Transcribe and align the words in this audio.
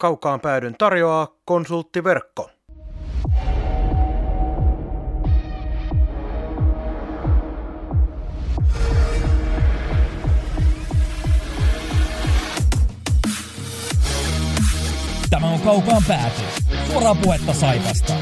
Kaukaan 0.00 0.40
päädyn 0.40 0.74
tarjoaa 0.78 1.28
konsulttiverkko. 1.44 2.50
Tämä 15.30 15.46
on 15.46 15.60
Kaukaan 15.60 16.02
pääty. 16.08 16.42
Suoraa 16.86 17.14
puhetta 17.14 17.52
Saipasta. 17.52 18.12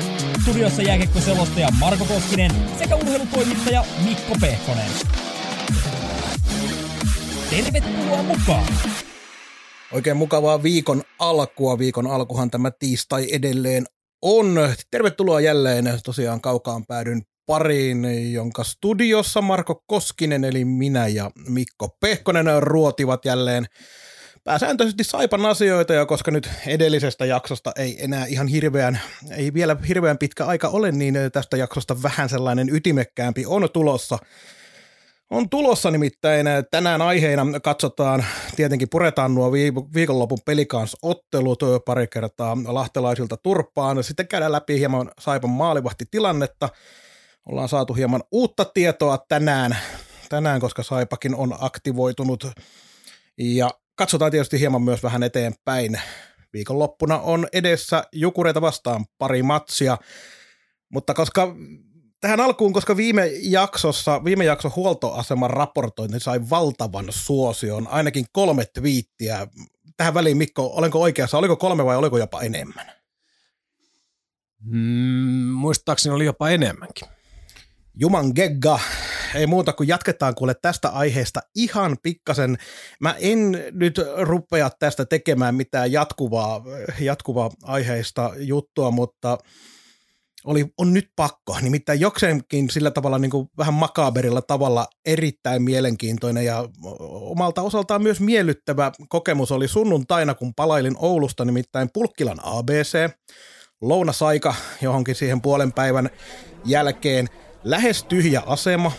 Studiossa 0.42 0.82
jääkiekko-selostaja 0.82 1.68
Marko 1.80 2.04
Koskinen 2.04 2.50
sekä 2.78 2.96
urheilutoimittaja 2.96 3.84
Mikko 4.04 4.34
Pehkonen. 4.40 4.90
Tervetuloa 7.50 8.22
mukaan! 8.22 9.05
Oikein 9.92 10.16
mukavaa 10.16 10.62
viikon 10.62 11.02
alkua. 11.18 11.78
Viikon 11.78 12.06
alkuhan 12.06 12.50
tämä 12.50 12.70
tiistai 12.70 13.26
edelleen 13.32 13.84
on. 14.22 14.56
Tervetuloa 14.90 15.40
jälleen 15.40 16.00
tosiaan 16.04 16.40
kaukaan 16.40 16.86
päädyn 16.86 17.22
pariin, 17.46 18.32
jonka 18.32 18.64
studiossa 18.64 19.42
Marko 19.42 19.82
Koskinen 19.86 20.44
eli 20.44 20.64
minä 20.64 21.08
ja 21.08 21.30
Mikko 21.48 21.96
Pehkonen 22.00 22.62
ruotivat 22.62 23.24
jälleen 23.24 23.66
pääsääntöisesti 24.44 25.04
Saipan 25.04 25.46
asioita, 25.46 25.94
ja 25.94 26.06
koska 26.06 26.30
nyt 26.30 26.50
edellisestä 26.66 27.24
jaksosta 27.24 27.72
ei 27.76 28.04
enää 28.04 28.26
ihan 28.26 28.48
hirveän, 28.48 29.00
ei 29.36 29.54
vielä 29.54 29.76
hirveän 29.88 30.18
pitkä 30.18 30.46
aika 30.46 30.68
ole, 30.68 30.92
niin 30.92 31.14
tästä 31.32 31.56
jaksosta 31.56 32.02
vähän 32.02 32.28
sellainen 32.28 32.68
ytimekkäämpi 32.74 33.46
on 33.46 33.68
tulossa. 33.72 34.18
On 35.30 35.50
tulossa 35.50 35.90
nimittäin 35.90 36.46
tänään 36.70 37.02
aiheena 37.02 37.60
katsotaan, 37.62 38.24
tietenkin 38.56 38.88
puretaan 38.90 39.34
nuo 39.34 39.52
viikonlopun 39.94 40.38
pelikansottelut 40.44 41.58
pari 41.86 42.06
kertaa 42.06 42.56
lahtelaisilta 42.66 43.36
turpaan. 43.36 44.04
Sitten 44.04 44.28
käydään 44.28 44.52
läpi 44.52 44.78
hieman 44.78 45.10
Saipan 45.18 45.50
maalivahtitilannetta. 45.50 46.68
Ollaan 47.46 47.68
saatu 47.68 47.94
hieman 47.94 48.22
uutta 48.32 48.64
tietoa 48.64 49.18
tänään, 49.28 49.76
tänään 50.28 50.60
koska 50.60 50.82
Saipakin 50.82 51.34
on 51.34 51.54
aktivoitunut. 51.60 52.44
Ja 53.38 53.70
katsotaan 53.96 54.30
tietysti 54.30 54.60
hieman 54.60 54.82
myös 54.82 55.02
vähän 55.02 55.22
eteenpäin. 55.22 56.00
Viikonloppuna 56.52 57.18
on 57.18 57.48
edessä 57.52 58.04
Jukureita 58.12 58.60
vastaan 58.60 59.04
pari 59.18 59.42
matsia, 59.42 59.98
mutta 60.88 61.14
koska 61.14 61.54
tähän 62.20 62.40
alkuun, 62.40 62.72
koska 62.72 62.96
viime 62.96 63.30
jaksossa, 63.42 64.24
viime 64.24 64.44
jakson 64.44 64.72
huoltoaseman 64.76 65.50
raportointi 65.50 66.20
sai 66.20 66.40
valtavan 66.50 67.06
suosion, 67.10 67.88
ainakin 67.88 68.24
kolme 68.32 68.64
twiittiä. 68.64 69.46
Tähän 69.96 70.14
väliin 70.14 70.36
Mikko, 70.36 70.70
olenko 70.74 71.00
oikeassa, 71.00 71.38
oliko 71.38 71.56
kolme 71.56 71.84
vai 71.84 71.96
oliko 71.96 72.18
jopa 72.18 72.42
enemmän? 72.42 72.86
Mm, 74.60 75.50
muistaakseni 75.52 76.14
oli 76.14 76.24
jopa 76.24 76.50
enemmänkin. 76.50 77.08
Juman 77.94 78.32
gegga, 78.34 78.80
ei 79.34 79.46
muuta 79.46 79.72
kuin 79.72 79.88
jatketaan 79.88 80.34
kuule 80.34 80.54
tästä 80.62 80.88
aiheesta 80.88 81.40
ihan 81.54 81.96
pikkasen. 82.02 82.58
Mä 83.00 83.14
en 83.18 83.64
nyt 83.72 84.00
rupea 84.16 84.70
tästä 84.78 85.04
tekemään 85.04 85.54
mitään 85.54 85.92
jatkuvaa, 85.92 86.62
jatkuvaa 87.00 87.50
aiheista 87.62 88.30
juttua, 88.36 88.90
mutta 88.90 89.38
oli, 90.46 90.66
on 90.78 90.94
nyt 90.94 91.10
pakko. 91.16 91.56
Nimittäin 91.62 92.00
jokseenkin 92.00 92.70
sillä 92.70 92.90
tavalla 92.90 93.18
niin 93.18 93.30
kuin 93.30 93.48
vähän 93.58 93.74
makaberilla 93.74 94.42
tavalla 94.42 94.86
erittäin 95.06 95.62
mielenkiintoinen 95.62 96.44
ja 96.44 96.68
omalta 97.10 97.62
osaltaan 97.62 98.02
myös 98.02 98.20
miellyttävä 98.20 98.92
kokemus 99.08 99.52
oli 99.52 99.68
sunnuntaina, 99.68 100.34
kun 100.34 100.54
palailin 100.54 100.96
Oulusta, 100.98 101.44
nimittäin 101.44 101.90
Pulkkilan 101.94 102.38
ABC, 102.42 103.10
lounasaika 103.80 104.54
johonkin 104.82 105.14
siihen 105.14 105.40
puolen 105.40 105.72
päivän 105.72 106.10
jälkeen, 106.64 107.28
lähes 107.64 108.04
tyhjä 108.04 108.42
asema, 108.46 108.92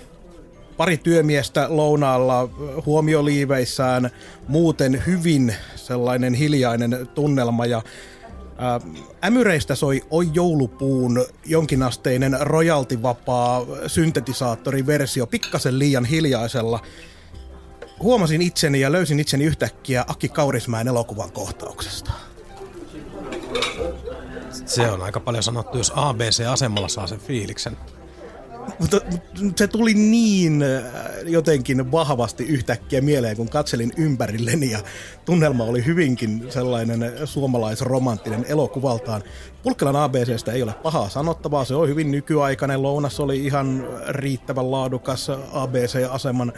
pari 0.77 0.97
työmiestä 0.97 1.65
lounaalla 1.69 2.49
huomioliiveissään, 2.85 4.09
muuten 4.47 5.03
hyvin 5.05 5.55
sellainen 5.75 6.33
hiljainen 6.33 7.07
tunnelma 7.15 7.65
ja 7.65 7.81
Ämyreistä 9.25 9.75
soi 9.75 10.01
Oi 10.09 10.29
joulupuun 10.33 11.25
jonkinasteinen 11.45 12.37
rojaltivapaa 12.39 13.65
syntetisaattoriversio 13.87 15.27
pikkasen 15.27 15.79
liian 15.79 16.05
hiljaisella. 16.05 16.79
Huomasin 17.99 18.41
itseni 18.41 18.79
ja 18.79 18.91
löysin 18.91 19.19
itseni 19.19 19.45
yhtäkkiä 19.45 20.05
Aki 20.07 20.29
Kaurismäen 20.29 20.87
elokuvan 20.87 21.31
kohtauksesta. 21.31 22.11
Se 24.65 24.91
on 24.91 25.01
aika 25.01 25.19
paljon 25.19 25.43
sanottu, 25.43 25.77
jos 25.77 25.93
ABC-asemalla 25.95 26.87
saa 26.87 27.07
sen 27.07 27.19
fiiliksen 27.19 27.77
mutta 28.79 29.01
se 29.55 29.67
tuli 29.67 29.93
niin 29.93 30.63
äh, 30.63 30.83
jotenkin 31.25 31.91
vahvasti 31.91 32.43
yhtäkkiä 32.43 33.01
mieleen, 33.01 33.37
kun 33.37 33.49
katselin 33.49 33.91
ympärilleni 33.97 34.71
ja 34.71 34.79
tunnelma 35.25 35.63
oli 35.63 35.85
hyvinkin 35.85 36.45
sellainen 36.49 37.13
suomalaisromanttinen 37.25 38.45
elokuvaltaan. 38.47 39.23
Pulkkelan 39.63 39.95
ABCstä 39.95 40.51
ei 40.51 40.63
ole 40.63 40.73
pahaa 40.73 41.09
sanottavaa, 41.09 41.65
se 41.65 41.75
on 41.75 41.89
hyvin 41.89 42.11
nykyaikainen. 42.11 42.81
Lounas 42.81 43.19
oli 43.19 43.45
ihan 43.45 43.87
riittävän 44.07 44.71
laadukas 44.71 45.31
ABC-aseman, 45.53 46.53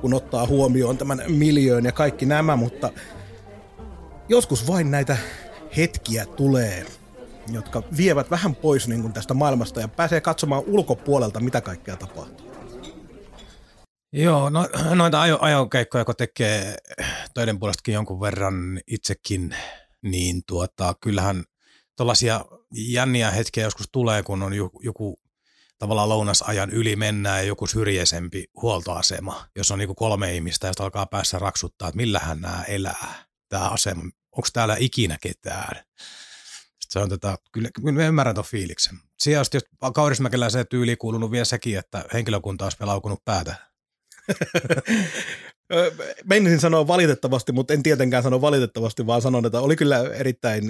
kun 0.00 0.14
ottaa 0.14 0.46
huomioon 0.46 0.98
tämän 0.98 1.22
miljöön 1.28 1.84
ja 1.84 1.92
kaikki 1.92 2.26
nämä, 2.26 2.56
mutta 2.56 2.90
joskus 4.28 4.66
vain 4.66 4.90
näitä 4.90 5.16
hetkiä 5.76 6.26
tulee– 6.26 6.86
jotka 7.54 7.82
vievät 7.96 8.30
vähän 8.30 8.54
pois 8.54 8.88
niin 8.88 9.00
kuin 9.00 9.12
tästä 9.12 9.34
maailmasta 9.34 9.80
ja 9.80 9.88
pääsee 9.88 10.20
katsomaan 10.20 10.62
ulkopuolelta, 10.66 11.40
mitä 11.40 11.60
kaikkea 11.60 11.96
tapahtuu. 11.96 12.48
Joo, 14.12 14.50
no, 14.50 14.68
noita 14.94 15.20
ajo, 15.20 15.38
ajokeikkoja, 15.40 16.04
kun 16.04 16.16
tekee 16.16 16.76
töiden 17.34 17.58
puolestakin 17.58 17.94
jonkun 17.94 18.20
verran 18.20 18.80
itsekin, 18.86 19.54
niin 20.02 20.42
tuota, 20.46 20.94
kyllähän 21.00 21.44
tuollaisia 21.96 22.44
jänniä 22.74 23.30
hetkiä 23.30 23.64
joskus 23.64 23.86
tulee, 23.92 24.22
kun 24.22 24.42
on 24.42 24.54
joku, 24.54 24.80
joku 24.82 25.20
tavallaan 25.78 26.08
lounasajan 26.08 26.70
yli 26.70 26.96
mennään 26.96 27.38
ja 27.38 27.46
joku 27.46 27.66
syrjäisempi 27.66 28.44
huoltoasema, 28.62 29.46
jos 29.56 29.70
on 29.70 29.78
niinku 29.78 29.94
kolme 29.94 30.34
ihmistä 30.34 30.66
ja 30.66 30.72
alkaa 30.78 31.06
päässä 31.06 31.38
raksuttaa, 31.38 31.88
että 31.88 31.96
millähän 31.96 32.40
nämä 32.40 32.64
elää, 32.68 33.24
tämä 33.48 33.68
asema, 33.68 34.02
onko 34.32 34.48
täällä 34.52 34.76
ikinä 34.78 35.18
ketään 35.20 35.82
se 36.88 36.98
on 36.98 37.08
tota, 37.08 37.36
kyllä, 37.52 37.68
kyllä 37.84 38.06
ymmärrän 38.06 38.34
tuon 38.34 38.44
fiiliksen. 38.44 38.98
Siihen 39.20 39.40
jos 39.40 39.50
Kaurismäkeläiseen 39.94 40.66
tyyli 40.70 40.96
kuulunut 40.96 41.30
vielä 41.30 41.44
sekin, 41.44 41.78
että 41.78 42.04
henkilökunta 42.12 42.64
olisi 42.64 42.78
vielä 42.80 42.90
laukunut 42.92 43.24
päätä. 43.24 43.54
Menisin 46.24 46.60
sanoa 46.60 46.86
valitettavasti, 46.86 47.52
mutta 47.52 47.74
en 47.74 47.82
tietenkään 47.82 48.22
sano 48.22 48.40
valitettavasti, 48.40 49.06
vaan 49.06 49.22
sanon, 49.22 49.46
että 49.46 49.60
oli 49.60 49.76
kyllä 49.76 49.98
erittäin 49.98 50.64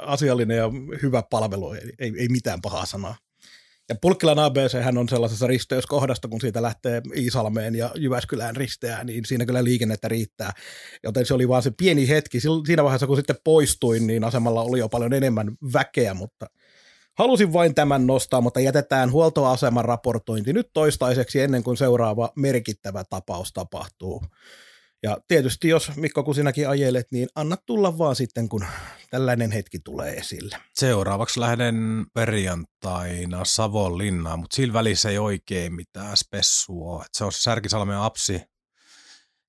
asiallinen 0.00 0.56
ja 0.56 0.70
hyvä 1.02 1.22
palvelu, 1.30 1.72
ei, 1.72 2.12
ei 2.18 2.28
mitään 2.28 2.60
pahaa 2.60 2.86
sanaa. 2.86 3.16
Ja 3.88 3.94
Pulkkilan 4.00 4.38
ABC 4.38 4.82
hän 4.82 4.98
on 4.98 5.08
sellaisessa 5.08 5.46
risteyskohdasta, 5.46 6.28
kun 6.28 6.40
siitä 6.40 6.62
lähtee 6.62 7.02
Iisalmeen 7.16 7.74
ja 7.74 7.90
Jyväskylään 7.94 8.56
risteää, 8.56 9.04
niin 9.04 9.24
siinä 9.24 9.46
kyllä 9.46 9.64
liikennettä 9.64 10.08
riittää. 10.08 10.52
Joten 11.02 11.26
se 11.26 11.34
oli 11.34 11.48
vaan 11.48 11.62
se 11.62 11.70
pieni 11.76 12.08
hetki. 12.08 12.40
Siinä 12.40 12.82
vaiheessa, 12.82 13.06
kun 13.06 13.16
sitten 13.16 13.36
poistuin, 13.44 14.06
niin 14.06 14.24
asemalla 14.24 14.62
oli 14.62 14.78
jo 14.78 14.88
paljon 14.88 15.12
enemmän 15.12 15.56
väkeä, 15.72 16.14
mutta 16.14 16.46
halusin 17.18 17.52
vain 17.52 17.74
tämän 17.74 18.06
nostaa, 18.06 18.40
mutta 18.40 18.60
jätetään 18.60 19.12
huoltoaseman 19.12 19.84
raportointi 19.84 20.52
nyt 20.52 20.70
toistaiseksi 20.72 21.40
ennen 21.40 21.62
kuin 21.62 21.76
seuraava 21.76 22.32
merkittävä 22.36 23.04
tapaus 23.10 23.52
tapahtuu. 23.52 24.22
Ja 25.02 25.18
tietysti 25.28 25.68
jos 25.68 25.96
Mikko 25.96 26.22
kun 26.22 26.34
sinäkin 26.34 26.68
ajelet, 26.68 27.06
niin 27.12 27.28
anna 27.34 27.56
tulla 27.66 27.98
vaan 27.98 28.16
sitten, 28.16 28.48
kun 28.48 28.64
tällainen 29.12 29.50
hetki 29.50 29.78
tulee 29.84 30.12
esille. 30.12 30.56
Seuraavaksi 30.74 31.40
lähden 31.40 32.06
perjantaina 32.14 33.44
Savonlinnaan, 33.44 34.38
mutta 34.38 34.56
sillä 34.56 34.72
välissä 34.72 35.10
ei 35.10 35.18
oikein 35.18 35.74
mitään 35.74 36.16
spessua. 36.16 37.04
Se 37.12 37.24
on 37.24 37.32
Särkisalmen 37.32 37.96
apsi, 37.96 38.42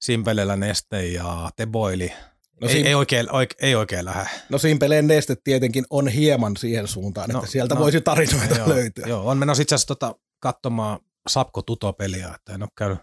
Simpelellä 0.01 0.56
neste 0.56 1.07
ja 1.07 1.50
Teboili. 1.56 2.13
No 2.62 2.68
ei, 2.69 2.88
ei, 2.88 2.95
oikein, 2.95 3.31
oike, 3.31 3.56
ei 3.60 3.75
oikein 3.75 4.06
lähde. 4.06 4.30
No 4.50 4.57
Simpeleen 4.57 5.07
neste 5.07 5.36
tietenkin 5.44 5.86
on 5.89 6.07
hieman 6.07 6.57
siihen 6.57 6.88
suuntaan, 6.88 7.30
no, 7.30 7.39
että 7.39 7.51
sieltä 7.51 7.75
no, 7.75 7.81
voisi 7.81 8.01
tarinoita 8.01 8.56
joo, 8.56 8.69
löytyä. 8.69 9.06
Joo, 9.07 9.30
on 9.30 9.38
menossa 9.38 9.62
itse 9.62 9.75
asiassa 9.75 9.88
tota, 9.88 10.16
katsomaan 10.39 11.00
Sapko 11.30 11.62
Tuto-peliä, 11.62 12.33
että 12.36 12.54
en 12.54 12.63
ole 12.63 12.69
käynyt 12.77 13.00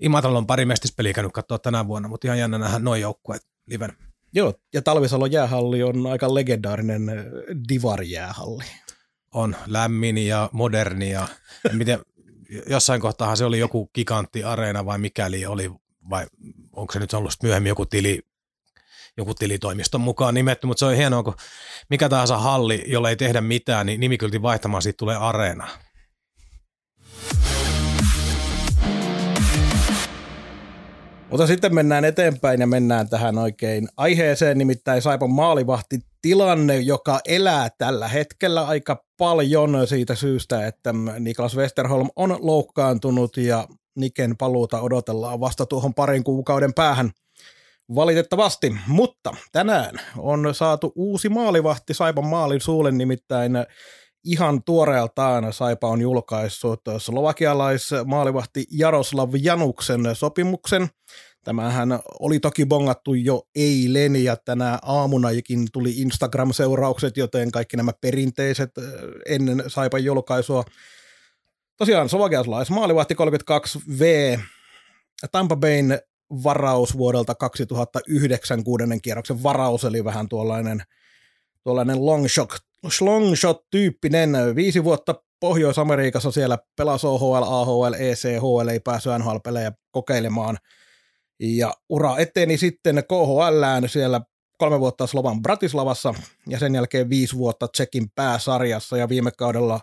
Imatralla 0.00 0.38
on 0.38 0.46
pari 0.46 0.64
mestispeliä 0.64 1.12
käynyt 1.12 1.32
katsoa 1.32 1.58
tänä 1.58 1.86
vuonna, 1.86 2.08
mutta 2.08 2.26
ihan 2.26 2.38
jännä 2.38 2.58
nähdä 2.58 2.78
noin 2.78 3.00
joukkueet 3.00 3.42
liven. 3.66 4.09
Joo, 4.32 4.54
ja 4.74 4.82
Talvisalon 4.82 5.32
jäähalli 5.32 5.82
on 5.82 6.06
aika 6.06 6.34
legendaarinen 6.34 7.08
äh, 7.08 7.16
divar-jäähalli. 7.68 8.64
On 9.34 9.56
lämmin 9.66 10.18
ja 10.18 10.50
moderni 10.52 11.10
ja 11.10 11.28
miten, 11.72 12.00
jossain 12.66 13.00
kohtaa 13.00 13.36
se 13.36 13.44
oli 13.44 13.58
joku 13.58 13.90
gigantti 13.94 14.44
areena 14.44 14.86
vai 14.86 14.98
mikäli 14.98 15.46
oli, 15.46 15.70
vai 16.10 16.26
onko 16.72 16.92
se 16.92 16.98
nyt 16.98 17.14
ollut 17.14 17.32
myöhemmin 17.42 17.68
joku 17.68 17.86
tili, 17.86 18.20
joku 19.16 19.34
tilitoimiston 19.34 20.00
mukaan 20.00 20.34
nimetty, 20.34 20.66
mutta 20.66 20.78
se 20.78 20.86
on 20.86 20.94
hienoa, 20.94 21.22
kun 21.22 21.34
mikä 21.90 22.08
tahansa 22.08 22.38
halli, 22.38 22.84
jolla 22.86 23.10
ei 23.10 23.16
tehdä 23.16 23.40
mitään, 23.40 23.86
niin 23.86 24.00
nimikyltin 24.00 24.42
vaihtamaan 24.42 24.82
siitä 24.82 24.96
tulee 24.96 25.16
areena. 25.16 25.68
Mutta 31.30 31.46
sitten 31.46 31.74
mennään 31.74 32.04
eteenpäin 32.04 32.60
ja 32.60 32.66
mennään 32.66 33.08
tähän 33.08 33.38
oikein 33.38 33.88
aiheeseen, 33.96 34.58
nimittäin 34.58 35.02
Saipon 35.02 35.30
maalivahti 35.30 35.98
tilanne, 36.22 36.78
joka 36.78 37.20
elää 37.28 37.68
tällä 37.78 38.08
hetkellä 38.08 38.66
aika 38.66 39.04
paljon 39.18 39.86
siitä 39.86 40.14
syystä, 40.14 40.66
että 40.66 40.94
Niklas 41.18 41.56
Westerholm 41.56 42.08
on 42.16 42.38
loukkaantunut 42.40 43.36
ja 43.36 43.68
Niken 43.96 44.36
paluuta 44.36 44.80
odotellaan 44.80 45.40
vasta 45.40 45.66
tuohon 45.66 45.94
parin 45.94 46.24
kuukauden 46.24 46.74
päähän 46.74 47.10
valitettavasti. 47.94 48.76
Mutta 48.86 49.36
tänään 49.52 50.00
on 50.18 50.54
saatu 50.54 50.92
uusi 50.94 51.28
maalivahti 51.28 51.94
Saipan 51.94 52.26
maalin 52.26 52.60
suulle, 52.60 52.92
nimittäin 52.92 53.52
ihan 54.24 54.64
tuoreeltaan 54.64 55.52
Saipa 55.52 55.88
on 55.88 56.00
julkaissut 56.00 56.80
slovakialaismaalivahti 56.98 58.64
Jaroslav 58.70 59.30
Januksen 59.42 60.00
sopimuksen. 60.14 60.88
Tämähän 61.44 61.98
oli 62.20 62.40
toki 62.40 62.66
bongattu 62.66 63.14
jo 63.14 63.42
eilen 63.54 64.24
ja 64.24 64.36
tänä 64.36 64.78
aamunakin 64.82 65.68
tuli 65.72 65.90
Instagram-seuraukset, 65.90 67.16
joten 67.16 67.50
kaikki 67.50 67.76
nämä 67.76 67.92
perinteiset 68.00 68.70
ennen 69.26 69.64
Saipan 69.66 70.04
julkaisua. 70.04 70.64
Tosiaan 71.76 72.08
slovakialais 72.08 72.70
maalivahti 72.70 73.14
32V, 73.14 74.38
Tampa 75.32 75.56
Bayn 75.56 75.98
varaus 76.44 76.98
vuodelta 76.98 77.34
2009 77.34 78.64
kuudennen 78.64 79.00
kierroksen 79.00 79.42
varaus, 79.42 79.84
eli 79.84 80.04
vähän 80.04 80.28
tuollainen, 80.28 80.82
tuollainen 81.62 82.06
long 82.06 82.28
shot, 82.28 82.50
long 83.00 83.36
shot 83.36 83.60
tyyppinen. 83.70 84.36
Viisi 84.56 84.84
vuotta 84.84 85.14
Pohjois-Amerikassa 85.40 86.30
siellä 86.30 86.58
pelasi 86.76 87.06
OHL, 87.06 87.42
AHL, 87.42 87.94
ECHL, 87.98 88.68
ei 88.68 88.80
päässyt 88.80 89.12
NHL-pelejä 89.18 89.72
kokeilemaan. 89.90 90.58
Ja 91.40 91.74
ura 91.88 92.18
eteni 92.18 92.56
sitten 92.56 93.02
KHLään 93.08 93.88
siellä 93.88 94.20
kolme 94.58 94.80
vuotta 94.80 95.06
Slovan 95.06 95.42
Bratislavassa 95.42 96.14
ja 96.48 96.58
sen 96.58 96.74
jälkeen 96.74 97.10
viisi 97.10 97.36
vuotta 97.36 97.68
Tsekin 97.68 98.10
pääsarjassa 98.14 98.96
ja 98.96 99.08
viime 99.08 99.30
kaudella 99.30 99.80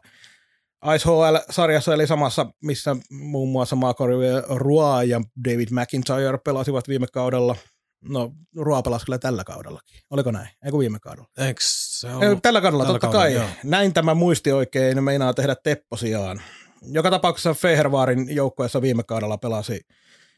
IceHL-sarjassa 0.95 1.93
eli 1.93 2.07
samassa, 2.07 2.45
missä 2.63 2.95
muun 3.11 3.49
muassa 3.49 3.75
Marco 3.75 4.05
Rua 4.49 5.03
ja 5.03 5.21
David 5.49 5.67
McIntyre 5.71 6.37
pelasivat 6.45 6.87
viime 6.87 7.07
kaudella. 7.13 7.55
No, 8.01 8.31
Rua 8.55 8.81
pelasi 8.81 9.05
kyllä 9.05 9.17
tällä 9.17 9.43
kaudellakin. 9.43 9.99
Oliko 10.09 10.31
näin? 10.31 10.49
Eikö 10.65 10.77
viime 10.77 10.99
kaudella? 10.99 11.29
Eikö 11.37 11.61
se 11.99 12.13
ollut? 12.13 12.41
Tällä 12.41 12.61
kaudella, 12.61 12.83
tällä 12.83 12.99
totta 12.99 13.07
kaudella, 13.17 13.39
kai. 13.39 13.47
joo. 13.47 13.49
Näin 13.63 13.93
tämä 13.93 14.13
muisti 14.13 14.51
oikein 14.51 15.03
meinaa 15.03 15.33
tehdä 15.33 15.55
Tepposiaan. 15.63 16.41
Joka 16.81 17.09
tapauksessa 17.09 17.53
Fehervaarin 17.53 18.35
joukkueessa 18.35 18.81
viime 18.81 19.03
kaudella 19.03 19.37
pelasi 19.37 19.81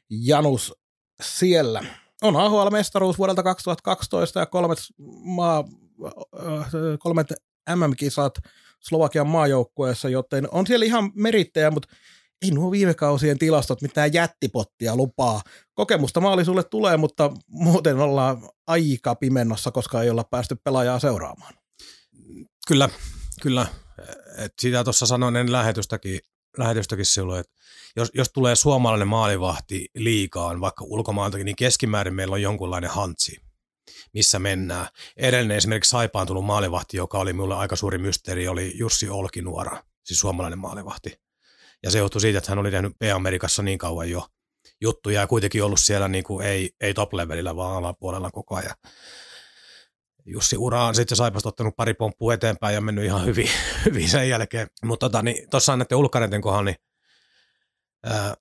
Janus 0.10 0.74
siellä. 1.22 1.84
On 2.22 2.36
AHL-mestaruus 2.36 3.18
vuodelta 3.18 3.44
2012 3.44 4.40
ja 4.40 4.46
kolmet, 4.46 4.80
maa, 5.24 5.64
äh, 6.06 6.72
kolmet 7.00 7.34
MM-kisat 7.76 8.34
Slovakian 8.80 9.28
maajoukkueessa, 9.28 10.10
joten 10.10 10.48
on 10.52 10.68
siellä 10.68 10.86
ihan 10.86 11.12
merittejä, 11.16 11.72
mutta 11.72 11.88
ei 12.42 12.52
nuo 12.52 12.72
viime 12.72 12.94
kausien 12.94 13.40
tilastot 13.40 13.82
mitään 13.82 14.14
jättipottia 14.14 14.96
lupaa. 14.96 15.42
Kokemusta 15.74 16.22
maalisulle 16.22 16.64
tulee, 16.64 16.98
mutta 16.98 17.32
muuten 17.48 18.00
ollaan 18.00 18.50
aika 18.68 19.16
pimennossa, 19.16 19.72
koska 19.72 20.04
ei 20.04 20.10
olla 20.10 20.24
päästy 20.24 20.56
pelaajaa 20.64 21.00
seuraamaan. 21.00 21.54
Kyllä, 22.68 22.90
kyllä. 23.42 23.68
Et 24.38 24.54
sitä 24.62 24.84
tuossa 24.84 25.06
sanoin 25.06 25.36
ennen 25.36 25.52
lähetystäkin, 25.52 26.20
lähetystäkin 26.58 27.06
silloin, 27.06 27.40
että 27.40 27.52
jos, 27.96 28.12
jos 28.14 28.30
tulee 28.30 28.56
suomalainen 28.56 29.08
maalivahti 29.08 29.86
liikaan, 29.96 30.62
vaikka 30.62 30.86
ulkomailtakin, 30.88 31.46
niin 31.46 31.56
keskimäärin 31.56 32.14
meillä 32.14 32.34
on 32.34 32.42
jonkunlainen 32.42 32.90
hantsi, 32.90 33.38
missä 34.14 34.40
mennään. 34.40 34.88
Edellinen 35.18 35.58
esimerkiksi 35.58 35.90
Saipaan 35.90 36.28
tullut 36.28 36.46
maalivahti, 36.46 36.98
joka 36.98 37.20
oli 37.20 37.34
minulle 37.34 37.56
aika 37.56 37.76
suuri 37.76 37.98
mysteeri, 37.98 38.48
oli 38.48 38.72
Jussi 38.76 39.10
Olkinuora, 39.10 39.84
siis 40.04 40.20
suomalainen 40.20 40.60
maalivahti. 40.60 41.29
Ja 41.84 41.92
se 41.92 41.98
johtui 41.98 42.22
siitä, 42.22 42.38
että 42.38 42.52
hän 42.52 42.60
oli 42.60 42.72
tehnyt 42.72 43.00
P-Amerikassa 43.00 43.64
niin 43.64 43.78
kauan 43.78 44.10
jo 44.10 44.28
juttuja 44.82 45.22
ja 45.22 45.28
kuitenkin 45.28 45.64
ollut 45.64 45.80
siellä 45.80 46.08
niin 46.08 46.24
kuin 46.24 46.46
ei, 46.46 46.70
ei 46.82 46.94
top-levelillä, 46.94 47.56
vaan 47.56 47.76
alapuolella 47.76 48.32
koko 48.32 48.56
ajan. 48.56 48.76
Jussi 50.26 50.58
Ura 50.58 50.84
on 50.84 50.96
sitten 50.96 51.16
Saipasta 51.16 51.50
ottanut 51.50 51.76
pari 51.76 51.94
pomppua 51.94 52.34
eteenpäin 52.34 52.76
ja 52.76 52.82
mennyt 52.82 53.06
ihan 53.06 53.26
hyvin, 53.26 53.50
hyvin 53.86 54.10
sen 54.10 54.30
jälkeen. 54.30 54.68
Mutta 54.84 55.10
tota, 55.10 55.22
niin, 55.22 55.50
tuossa 55.50 55.78
näiden 55.78 55.98
ulkkarenten 55.98 56.42
kohdalla, 56.42 56.64
niin 56.64 56.76
ää, 58.04 58.36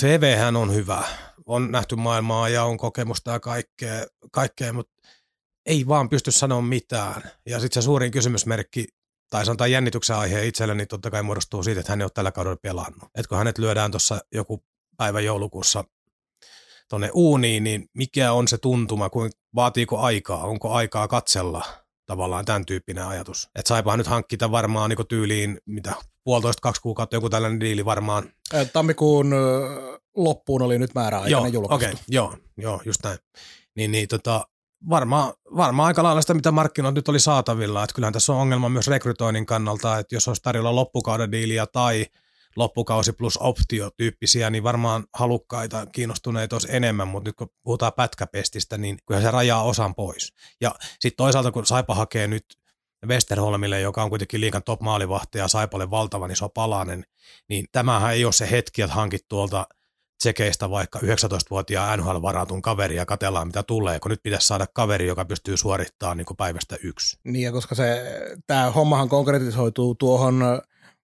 CV 0.00 0.36
hän 0.36 0.56
on 0.56 0.74
hyvä. 0.74 1.02
On 1.46 1.72
nähty 1.72 1.96
maailmaa 1.96 2.48
ja 2.48 2.64
on 2.64 2.76
kokemusta 2.76 3.30
ja 3.30 3.40
kaikkea, 3.40 4.06
kaikkea 4.32 4.72
mutta 4.72 4.94
ei 5.66 5.86
vaan 5.88 6.08
pysty 6.08 6.30
sanoa 6.30 6.62
mitään. 6.62 7.22
Ja 7.46 7.60
sitten 7.60 7.82
se 7.82 7.84
suurin 7.84 8.10
kysymysmerkki, 8.10 8.86
tai 9.30 9.44
sanotaan 9.44 9.70
jännityksen 9.70 10.16
aihe 10.16 10.46
itselleni, 10.46 10.78
niin 10.78 10.88
totta 10.88 11.10
kai 11.10 11.22
muodostuu 11.22 11.62
siitä, 11.62 11.80
että 11.80 11.92
hän 11.92 12.00
ei 12.00 12.04
ole 12.04 12.10
tällä 12.14 12.32
kaudella 12.32 12.56
pelannut. 12.62 13.10
Et 13.14 13.26
kun 13.26 13.38
hänet 13.38 13.58
lyödään 13.58 13.90
tuossa 13.90 14.20
joku 14.32 14.64
päivä 14.96 15.20
joulukuussa 15.20 15.84
tuonne 16.88 17.10
uuniin, 17.14 17.64
niin 17.64 17.88
mikä 17.94 18.32
on 18.32 18.48
se 18.48 18.58
tuntuma, 18.58 19.10
kuin 19.10 19.30
vaatiiko 19.54 19.98
aikaa, 19.98 20.44
onko 20.44 20.72
aikaa 20.72 21.08
katsella 21.08 21.64
tavallaan 22.06 22.44
tämän 22.44 22.66
tyyppinen 22.66 23.06
ajatus. 23.06 23.48
Että 23.54 23.68
saipahan 23.68 23.98
nyt 23.98 24.06
hankkita 24.06 24.50
varmaan 24.50 24.90
niin 24.90 25.06
tyyliin, 25.08 25.58
mitä 25.66 25.94
puolitoista, 26.24 26.60
kaksi 26.60 26.82
kuukautta, 26.82 27.16
joku 27.16 27.30
tällainen 27.30 27.60
diili 27.60 27.84
varmaan. 27.84 28.32
Tammikuun 28.72 29.34
loppuun 30.16 30.62
oli 30.62 30.78
nyt 30.78 30.94
määräaikainen 30.94 31.52
joo, 31.52 31.62
julkaistu. 31.62 31.86
okei, 31.86 32.00
joo, 32.08 32.36
joo, 32.56 32.80
just 32.84 33.00
näin. 33.04 33.18
Niin, 33.76 33.92
niin 33.92 34.08
tota, 34.08 34.46
varmaan, 34.90 35.32
varmaan 35.56 35.86
aika 35.86 36.02
lailla 36.02 36.20
sitä, 36.20 36.34
mitä 36.34 36.50
markkinoilla 36.50 36.94
nyt 36.94 37.08
oli 37.08 37.20
saatavilla. 37.20 37.84
Että 37.84 37.94
kyllähän 37.94 38.12
tässä 38.12 38.32
on 38.32 38.38
ongelma 38.38 38.68
myös 38.68 38.88
rekrytoinnin 38.88 39.46
kannalta, 39.46 39.98
että 39.98 40.14
jos 40.14 40.28
olisi 40.28 40.42
tarjolla 40.42 40.74
loppukauden 40.74 41.32
diiliä 41.32 41.66
tai 41.66 42.06
loppukausi 42.56 43.12
plus 43.12 43.36
optiotyyppisiä, 43.36 44.50
niin 44.50 44.62
varmaan 44.62 45.04
halukkaita, 45.14 45.86
kiinnostuneita 45.86 46.56
olisi 46.56 46.76
enemmän, 46.76 47.08
mutta 47.08 47.28
nyt 47.28 47.36
kun 47.36 47.48
puhutaan 47.62 47.92
pätkäpestistä, 47.92 48.78
niin 48.78 48.98
kyllähän 49.06 49.28
se 49.28 49.30
rajaa 49.30 49.62
osan 49.62 49.94
pois. 49.94 50.32
Ja 50.60 50.74
sitten 51.00 51.16
toisaalta, 51.16 51.52
kun 51.52 51.66
Saipa 51.66 51.94
hakee 51.94 52.26
nyt 52.26 52.44
Westerholmille, 53.06 53.80
joka 53.80 54.02
on 54.02 54.10
kuitenkin 54.10 54.40
liikan 54.40 54.62
top 54.62 54.80
maalivahti 54.80 55.38
ja 55.38 55.48
Saipalle 55.48 55.90
valtavan 55.90 56.30
iso 56.30 56.48
palanen, 56.48 57.04
niin 57.48 57.66
tämähän 57.72 58.12
ei 58.12 58.24
ole 58.24 58.32
se 58.32 58.50
hetki, 58.50 58.82
että 58.82 58.94
hankit 58.94 59.28
tuolta 59.28 59.66
tsekeistä 60.24 60.70
vaikka 60.70 60.98
19-vuotiaan 60.98 61.98
NHL-varatun 61.98 62.62
kaveri 62.62 62.96
ja 62.96 63.06
katellaan 63.06 63.46
mitä 63.46 63.62
tulee, 63.62 64.00
kun 64.00 64.10
nyt 64.10 64.22
pitäisi 64.22 64.46
saada 64.46 64.66
kaveri, 64.74 65.06
joka 65.06 65.24
pystyy 65.24 65.56
suorittamaan 65.56 66.16
niin 66.16 66.26
päivästä 66.38 66.76
yksi. 66.82 67.18
Niin, 67.24 67.42
ja 67.42 67.52
koska 67.52 67.74
se, 67.74 68.04
tämä 68.46 68.70
hommahan 68.70 69.08
konkretisoituu 69.08 69.94
tuohon 69.94 70.62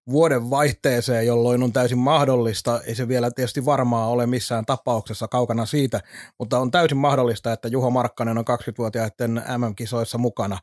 vuoden 0.09 0.49
vaihteeseen, 0.49 1.27
jolloin 1.27 1.63
on 1.63 1.73
täysin 1.73 1.97
mahdollista, 1.97 2.81
ei 2.81 2.95
se 2.95 3.07
vielä 3.07 3.31
tietysti 3.31 3.65
varmaa 3.65 4.07
ole 4.07 4.25
missään 4.25 4.65
tapauksessa 4.65 5.27
kaukana 5.27 5.65
siitä, 5.65 6.01
mutta 6.39 6.59
on 6.59 6.71
täysin 6.71 6.97
mahdollista, 6.97 7.53
että 7.53 7.67
Juho 7.67 7.89
Markkanen 7.89 8.37
on 8.37 8.45
20-vuotiaiden 8.45 9.43
MM-kisoissa 9.57 10.17
mukana. 10.17 10.57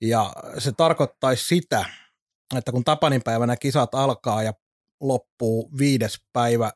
Ja 0.00 0.32
se 0.58 0.72
tarkoittaisi 0.72 1.46
sitä, 1.46 1.84
että 2.56 2.72
kun 2.72 2.84
Tapanin 2.84 3.22
päivänä 3.24 3.56
kisat 3.56 3.94
alkaa 3.94 4.42
ja 4.42 4.52
loppuu 5.00 5.70
viides 5.78 6.18
päivä 6.32 6.72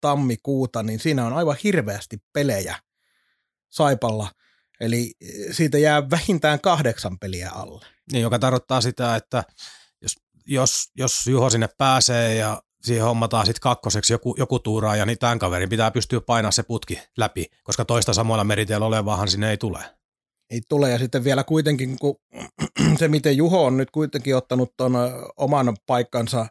tammikuuta, 0.00 0.82
niin 0.82 1.00
siinä 1.00 1.26
on 1.26 1.32
aivan 1.32 1.56
hirveästi 1.64 2.16
pelejä 2.32 2.76
Saipalla. 3.68 4.30
Eli 4.80 5.12
siitä 5.50 5.78
jää 5.78 6.10
vähintään 6.10 6.60
kahdeksan 6.60 7.18
peliä 7.18 7.50
alle. 7.50 7.86
Niin, 8.12 8.22
joka 8.22 8.38
tarkoittaa 8.38 8.80
sitä, 8.80 9.16
että 9.16 9.44
jos, 10.02 10.16
jos, 10.46 10.90
jos 10.96 11.26
Juho 11.26 11.50
sinne 11.50 11.68
pääsee 11.78 12.34
ja 12.34 12.62
siihen 12.82 13.04
hommataan 13.04 13.46
sitten 13.46 13.60
kakkoseksi 13.60 14.12
joku, 14.12 14.34
joku 14.38 14.58
tuuraaja, 14.58 15.06
niin 15.06 15.18
tämän 15.18 15.38
kaverin 15.38 15.68
pitää 15.68 15.90
pystyä 15.90 16.20
painamaan 16.20 16.52
se 16.52 16.62
putki 16.62 17.00
läpi, 17.16 17.46
koska 17.62 17.84
toista 17.84 18.14
samoilla 18.14 18.44
meriteillä 18.44 18.86
olevahan 18.86 19.28
sinne 19.28 19.50
ei 19.50 19.56
tule. 19.56 19.78
Ei 20.50 20.60
tule, 20.68 20.90
ja 20.90 20.98
sitten 20.98 21.24
vielä 21.24 21.44
kuitenkin, 21.44 21.98
kun 21.98 22.16
se 22.98 23.08
miten 23.08 23.36
Juho 23.36 23.64
on 23.64 23.76
nyt 23.76 23.90
kuitenkin 23.90 24.36
ottanut 24.36 24.76
tuon 24.76 24.92
oman 25.36 25.76
paikkansa 25.86 26.46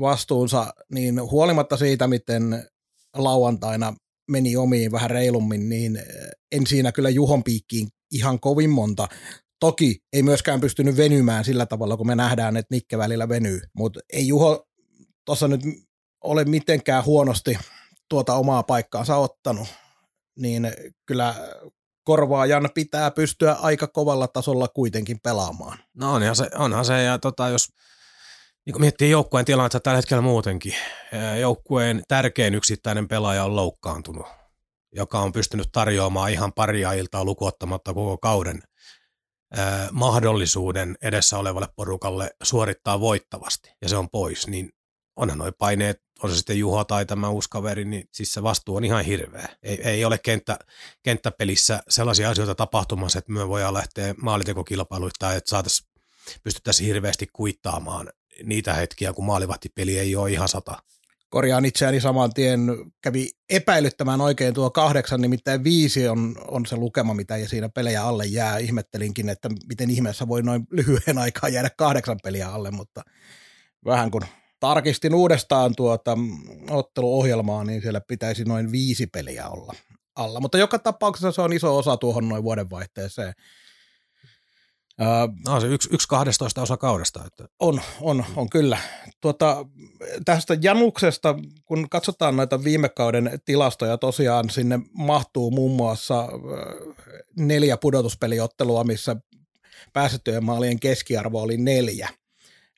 vastuunsa, 0.00 0.74
niin 0.92 1.20
huolimatta 1.20 1.76
siitä, 1.76 2.08
miten 2.08 2.68
lauantaina 3.16 3.94
meni 4.30 4.56
omiin 4.56 4.92
vähän 4.92 5.10
reilummin, 5.10 5.68
niin 5.68 6.02
en 6.52 6.66
siinä 6.66 6.92
kyllä 6.92 7.10
Juhon 7.10 7.44
piikkiin 7.44 7.88
ihan 8.10 8.40
kovin 8.40 8.70
monta. 8.70 9.08
Toki 9.60 9.98
ei 10.12 10.22
myöskään 10.22 10.60
pystynyt 10.60 10.96
venymään 10.96 11.44
sillä 11.44 11.66
tavalla, 11.66 11.96
kun 11.96 12.06
me 12.06 12.14
nähdään, 12.14 12.56
että 12.56 12.74
Nikke 12.74 12.98
välillä 12.98 13.28
venyy, 13.28 13.60
mutta 13.76 14.00
ei 14.12 14.28
Juho 14.28 14.66
tuossa 15.24 15.48
nyt 15.48 15.60
ole 16.24 16.44
mitenkään 16.44 17.04
huonosti 17.04 17.58
tuota 18.08 18.34
omaa 18.34 18.62
paikkaansa 18.62 19.16
ottanut, 19.16 19.68
niin 20.38 20.72
kyllä 21.06 21.34
korvaajan 22.04 22.70
pitää 22.74 23.10
pystyä 23.10 23.52
aika 23.52 23.86
kovalla 23.86 24.28
tasolla 24.28 24.68
kuitenkin 24.68 25.20
pelaamaan. 25.22 25.78
No 25.94 26.12
onhan 26.12 26.36
se, 26.36 26.48
onhan 26.58 26.84
se 26.84 27.02
ja 27.02 27.18
tota, 27.18 27.48
jos 27.48 27.68
niin 28.66 28.80
miettii 28.80 29.10
joukkueen 29.10 29.44
tilannetta 29.44 29.80
tällä 29.80 29.96
hetkellä 29.96 30.20
muutenkin, 30.20 30.74
joukkueen 31.40 32.02
tärkein 32.08 32.54
yksittäinen 32.54 33.08
pelaaja 33.08 33.44
on 33.44 33.56
loukkaantunut, 33.56 34.26
joka 34.92 35.20
on 35.20 35.32
pystynyt 35.32 35.68
tarjoamaan 35.72 36.32
ihan 36.32 36.52
paria 36.52 36.92
iltaa 36.92 37.24
lukuottamatta 37.24 37.94
koko 37.94 38.18
kauden 38.18 38.62
mahdollisuuden 39.92 40.96
edessä 41.02 41.38
olevalle 41.38 41.68
porukalle 41.76 42.30
suorittaa 42.42 43.00
voittavasti, 43.00 43.70
ja 43.82 43.88
se 43.88 43.96
on 43.96 44.10
pois, 44.10 44.46
niin 44.46 44.70
onhan 45.16 45.38
noin 45.38 45.54
paineet, 45.58 46.02
on 46.22 46.30
se 46.30 46.36
sitten 46.36 46.58
Juho 46.58 46.84
tai 46.84 47.06
tämä 47.06 47.28
uusi 47.28 47.48
kaveri, 47.50 47.84
niin 47.84 48.08
siis 48.12 48.32
se 48.32 48.42
vastuu 48.42 48.76
on 48.76 48.84
ihan 48.84 49.04
hirveä. 49.04 49.48
Ei, 49.62 49.82
ei 49.88 50.04
ole 50.04 50.18
kenttä, 50.18 50.58
kenttäpelissä 51.02 51.82
sellaisia 51.88 52.30
asioita 52.30 52.54
tapahtumassa, 52.54 53.18
että 53.18 53.32
me 53.32 53.48
voidaan 53.48 53.74
lähteä 53.74 54.14
maalitekokilpailuita, 54.22 55.34
että 55.34 55.50
saataisiin 55.50 55.88
pystyttäisiin 56.42 56.86
hirveästi 56.86 57.26
kuittaamaan 57.32 58.08
niitä 58.44 58.74
hetkiä, 58.74 59.12
kun 59.12 59.24
maalivahtipeli 59.24 59.98
ei 59.98 60.16
ole 60.16 60.30
ihan 60.30 60.48
sata. 60.48 60.82
Korjaan 61.28 61.64
itseäni 61.64 62.00
saman 62.00 62.34
tien, 62.34 62.60
kävi 63.02 63.30
epäilyttämään 63.50 64.20
oikein 64.20 64.54
tuo 64.54 64.70
kahdeksan, 64.70 65.20
nimittäin 65.20 65.64
viisi 65.64 66.08
on, 66.08 66.36
on 66.48 66.66
se 66.66 66.76
lukema, 66.76 67.14
mitä 67.14 67.46
siinä 67.46 67.68
pelejä 67.68 68.04
alle 68.04 68.26
jää. 68.26 68.58
Ihmettelinkin, 68.58 69.28
että 69.28 69.48
miten 69.68 69.90
ihmeessä 69.90 70.28
voi 70.28 70.42
noin 70.42 70.66
lyhyen 70.70 71.18
aikaa 71.18 71.48
jäädä 71.48 71.70
kahdeksan 71.76 72.18
peliä 72.22 72.48
alle, 72.48 72.70
mutta 72.70 73.02
vähän 73.84 74.10
kun 74.10 74.22
tarkistin 74.60 75.14
uudestaan 75.14 75.74
tuota 75.76 76.18
otteluohjelmaa, 76.70 77.64
niin 77.64 77.82
siellä 77.82 78.00
pitäisi 78.00 78.44
noin 78.44 78.72
viisi 78.72 79.06
peliä 79.06 79.48
olla 79.48 79.74
alla. 80.16 80.40
Mutta 80.40 80.58
joka 80.58 80.78
tapauksessa 80.78 81.32
se 81.32 81.42
on 81.42 81.52
iso 81.52 81.76
osa 81.76 81.96
tuohon 81.96 82.28
noin 82.28 82.42
vuodenvaihteeseen. 82.42 83.32
No, 85.46 85.60
se 85.60 85.66
yksi, 85.66 85.88
yksi 85.92 86.08
12 86.08 86.62
osa 86.62 86.76
kaudesta. 86.76 87.24
Että. 87.26 87.44
On, 87.60 87.80
on, 88.00 88.24
on 88.36 88.50
kyllä. 88.50 88.78
Tuota, 89.20 89.66
tästä 90.24 90.56
Januksesta, 90.62 91.34
kun 91.64 91.88
katsotaan 91.90 92.36
näitä 92.36 92.64
viime 92.64 92.88
kauden 92.88 93.40
tilastoja, 93.44 93.98
tosiaan 93.98 94.50
sinne 94.50 94.80
mahtuu 94.92 95.50
muun 95.50 95.76
muassa 95.76 96.28
neljä 97.36 97.76
pudotuspeliottelua, 97.76 98.84
missä 98.84 99.16
päästettyjen 99.92 100.44
maalien 100.44 100.80
keskiarvo 100.80 101.42
oli 101.42 101.56
neljä– 101.56 102.08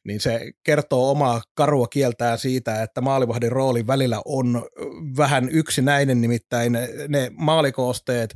niin 0.04 0.20
se 0.20 0.52
kertoo 0.62 1.10
omaa 1.10 1.42
karua 1.54 1.88
kieltään 1.88 2.38
siitä, 2.38 2.82
että 2.82 3.00
maalivahdin 3.00 3.52
rooli 3.52 3.86
välillä 3.86 4.22
on 4.24 4.66
vähän 5.16 5.48
yksinäinen, 5.48 6.20
nimittäin 6.20 6.72
ne 7.08 7.30
maalikoosteet, 7.32 8.34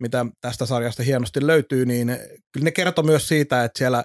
mitä 0.00 0.26
tästä 0.40 0.66
sarjasta 0.66 1.02
hienosti 1.02 1.46
löytyy, 1.46 1.86
niin 1.86 2.18
kyllä 2.52 2.64
ne 2.64 2.70
kertoo 2.70 3.04
myös 3.04 3.28
siitä, 3.28 3.64
että 3.64 3.78
siellä 3.78 4.04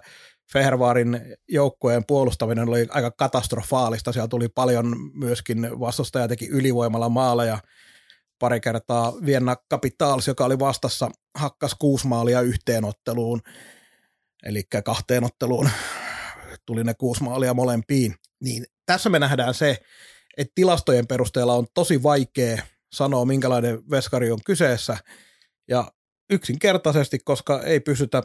Fehervaarin 0.54 1.22
joukkueen 1.50 2.06
puolustaminen 2.06 2.70
oli 2.70 2.88
aika 2.90 3.12
katastrofaalista. 3.12 4.12
Siellä 4.12 4.28
tuli 4.28 4.48
paljon 4.48 4.96
myöskin 5.14 5.80
vastustaja 5.80 6.28
teki 6.28 6.48
ylivoimalla 6.48 7.10
maaleja. 7.10 7.60
Pari 8.40 8.60
kertaa 8.60 9.14
Vienna 9.26 9.56
Capitals, 9.72 10.28
joka 10.28 10.46
oli 10.46 10.60
vastassa, 10.60 11.10
hakkas 11.36 11.76
kuusi 11.80 12.08
maalia 12.08 12.42
yhteenotteluun, 12.42 13.42
eli 14.44 14.64
kahteen 14.86 15.24
otteluun 15.24 15.70
tuli 16.66 16.84
ne 16.84 16.94
kuusi 16.94 17.24
maalia 17.24 17.54
molempiin. 17.54 18.16
Niin 18.44 18.66
tässä 18.86 19.10
me 19.10 19.20
nähdään 19.20 19.54
se, 19.54 19.78
että 20.38 20.52
tilastojen 20.56 21.08
perusteella 21.08 21.54
on 21.54 21.68
tosi 21.74 22.04
vaikea 22.04 22.62
sanoa, 22.94 23.26
minkälainen 23.26 23.90
veskari 23.90 24.32
on 24.32 24.40
kyseessä. 24.46 24.98
Ja 25.72 25.92
yksinkertaisesti, 26.30 27.20
koska 27.20 27.62
ei 27.62 27.80
pystytä 27.80 28.24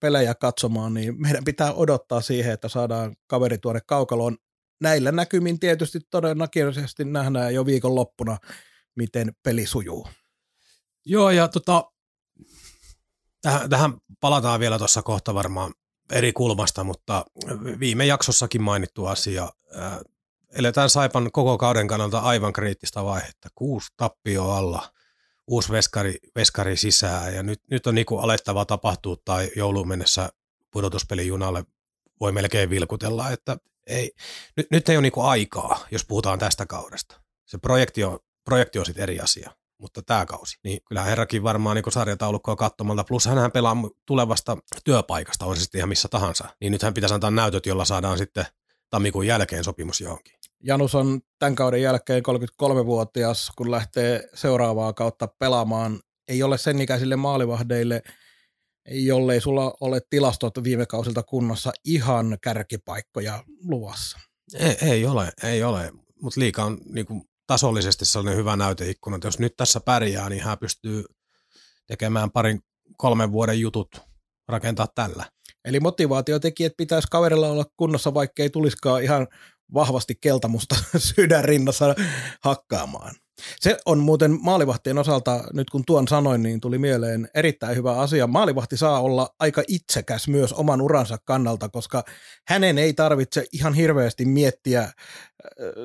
pelejä 0.00 0.34
katsomaan, 0.34 0.94
niin 0.94 1.20
meidän 1.20 1.44
pitää 1.44 1.72
odottaa 1.72 2.20
siihen, 2.20 2.52
että 2.52 2.68
saadaan 2.68 3.16
kaveri 3.26 3.58
tuonne 3.58 3.80
kaukaloon. 3.86 4.36
Näillä 4.80 5.12
näkymin 5.12 5.60
tietysti 5.60 6.00
todennäköisesti 6.10 7.04
nähdään 7.04 7.54
jo 7.54 7.66
viikon 7.66 7.94
loppuna, 7.94 8.38
miten 8.96 9.32
peli 9.42 9.66
sujuu. 9.66 10.08
Joo, 11.04 11.30
ja 11.30 11.48
tota, 11.48 11.84
tähän, 13.42 13.70
tähän 13.70 13.94
palataan 14.20 14.60
vielä 14.60 14.78
tuossa 14.78 15.02
kohta 15.02 15.34
varmaan 15.34 15.74
eri 16.12 16.32
kulmasta, 16.32 16.84
mutta 16.84 17.24
viime 17.80 18.06
jaksossakin 18.06 18.62
mainittu 18.62 19.06
asia. 19.06 19.48
Eletään 20.52 20.90
Saipan 20.90 21.32
koko 21.32 21.58
kauden 21.58 21.88
kannalta 21.88 22.18
aivan 22.18 22.52
kriittistä 22.52 23.04
vaihetta. 23.04 23.48
Kuusi 23.54 23.88
tappio 23.96 24.50
alla, 24.50 24.92
uusi 25.48 25.72
veskari, 25.72 26.18
veskari 26.36 26.76
sisään 26.76 27.34
ja 27.34 27.42
nyt, 27.42 27.60
nyt 27.70 27.86
on 27.86 27.94
niin 27.94 28.06
kuin 28.06 28.24
alettava 28.24 28.64
tapahtua 28.64 29.16
tai 29.24 29.50
jouluun 29.56 29.88
mennessä 29.88 30.28
pudotuspelijunalle 30.70 31.64
voi 32.20 32.32
melkein 32.32 32.70
vilkutella, 32.70 33.30
että 33.30 33.56
ei, 33.86 34.12
nyt, 34.56 34.66
nyt 34.70 34.88
ei 34.88 34.96
ole 34.96 35.02
niin 35.02 35.12
kuin 35.12 35.26
aikaa, 35.26 35.86
jos 35.90 36.04
puhutaan 36.04 36.38
tästä 36.38 36.66
kaudesta. 36.66 37.20
Se 37.46 37.58
projekti 37.58 38.04
on, 38.04 38.18
projekti 38.44 38.78
on 38.78 38.86
sitten 38.86 39.02
eri 39.02 39.20
asia 39.20 39.50
mutta 39.78 40.02
tämä 40.02 40.26
kausi. 40.26 40.58
Niin 40.64 40.80
kyllä 40.88 41.04
herrakin 41.04 41.42
varmaan 41.42 41.76
niin 41.76 41.92
sarjataulukkoa 41.92 42.56
katsomalta, 42.56 43.04
plus 43.04 43.26
hän 43.26 43.52
pelaa 43.52 43.76
tulevasta 44.06 44.56
työpaikasta, 44.84 45.46
on 45.46 45.56
se 45.56 45.62
sitten 45.62 45.78
ihan 45.78 45.88
missä 45.88 46.08
tahansa. 46.08 46.48
Niin 46.60 46.72
nythän 46.72 46.94
pitäisi 46.94 47.14
antaa 47.14 47.30
näytöt, 47.30 47.66
jolla 47.66 47.84
saadaan 47.84 48.18
sitten 48.18 48.46
tammikuun 48.90 49.26
jälkeen 49.26 49.64
sopimus 49.64 50.00
johonkin. 50.00 50.37
Janus 50.62 50.94
on 50.94 51.20
tämän 51.38 51.54
kauden 51.54 51.82
jälkeen 51.82 52.22
33-vuotias, 52.62 53.52
kun 53.56 53.70
lähtee 53.70 54.28
seuraavaa 54.34 54.92
kautta 54.92 55.28
pelaamaan. 55.38 56.00
Ei 56.28 56.42
ole 56.42 56.58
sen 56.58 56.80
ikäisille 56.80 57.16
maalivahdeille, 57.16 58.02
jollei 58.88 59.40
sulla 59.40 59.74
ole 59.80 60.00
tilastot 60.10 60.64
viime 60.64 60.86
kausilta 60.86 61.22
kunnossa 61.22 61.72
ihan 61.84 62.38
kärkipaikkoja 62.42 63.44
luvassa. 63.64 64.18
Ei, 64.54 64.76
ei 64.82 65.06
ole, 65.06 65.32
ei 65.42 65.62
ole, 65.62 65.92
mutta 66.22 66.40
liika 66.40 66.64
on 66.64 66.78
niin 66.84 67.06
kuin 67.06 67.22
tasollisesti 67.46 68.04
sellainen 68.04 68.36
hyvä 68.36 68.56
näyteikkuna, 68.56 69.16
että 69.16 69.28
jos 69.28 69.38
nyt 69.38 69.56
tässä 69.56 69.80
pärjää, 69.80 70.28
niin 70.28 70.42
hän 70.42 70.58
pystyy 70.58 71.04
tekemään 71.86 72.30
parin 72.30 72.60
kolmen 72.96 73.32
vuoden 73.32 73.60
jutut 73.60 73.88
rakentaa 74.48 74.86
tällä. 74.94 75.24
Eli 75.64 75.80
motivaatiotekijät 75.80 76.72
pitäisi 76.76 77.08
kaverilla 77.10 77.48
olla 77.48 77.64
kunnossa, 77.76 78.14
vaikka 78.14 78.42
ei 78.42 78.50
tulisikaan 78.50 79.02
ihan 79.02 79.26
vahvasti 79.74 80.14
keltamusta 80.20 80.76
sydän 80.98 81.44
rinnassa 81.44 81.94
hakkaamaan. 82.40 83.14
Se 83.60 83.78
on 83.86 83.98
muuten 83.98 84.38
maalivahtien 84.42 84.98
osalta, 84.98 85.44
nyt 85.52 85.70
kun 85.70 85.84
tuon 85.86 86.08
sanoin, 86.08 86.42
niin 86.42 86.60
tuli 86.60 86.78
mieleen 86.78 87.28
erittäin 87.34 87.76
hyvä 87.76 87.92
asia. 87.92 88.26
Maalivahti 88.26 88.76
saa 88.76 89.00
olla 89.00 89.34
aika 89.40 89.62
itsekäs 89.68 90.28
myös 90.28 90.52
oman 90.52 90.80
uransa 90.80 91.18
kannalta, 91.24 91.68
koska 91.68 92.04
hänen 92.48 92.78
ei 92.78 92.92
tarvitse 92.94 93.44
ihan 93.52 93.74
hirveästi 93.74 94.24
miettiä 94.24 94.80
äh, 94.82 94.92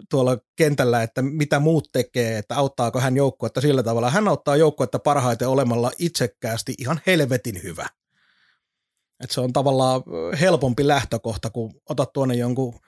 tuolla 0.10 0.38
kentällä, 0.56 1.04
että 1.04 1.22
mitä 1.22 1.60
muut 1.60 1.90
tekee, 1.92 2.38
että 2.38 2.56
auttaako 2.56 3.00
hän 3.00 3.18
joukkuetta 3.18 3.62
sillä 3.62 3.84
tavalla. 3.84 4.10
Hän 4.10 4.28
auttaa 4.28 4.56
joukkuetta 4.56 5.00
parhaiten 5.00 5.48
olemalla 5.48 5.92
itsekkäästi 6.00 6.74
ihan 6.78 7.02
helvetin 7.08 7.63
hyvä. 7.63 7.88
Et 9.24 9.32
se 9.32 9.42
on 9.42 9.54
tavallaan 9.54 10.04
helpompi 10.42 10.88
lähtökohta, 10.88 11.50
kun 11.50 11.74
otat 11.90 12.13
tuonne 12.13 12.36
jonkun– 12.36 12.80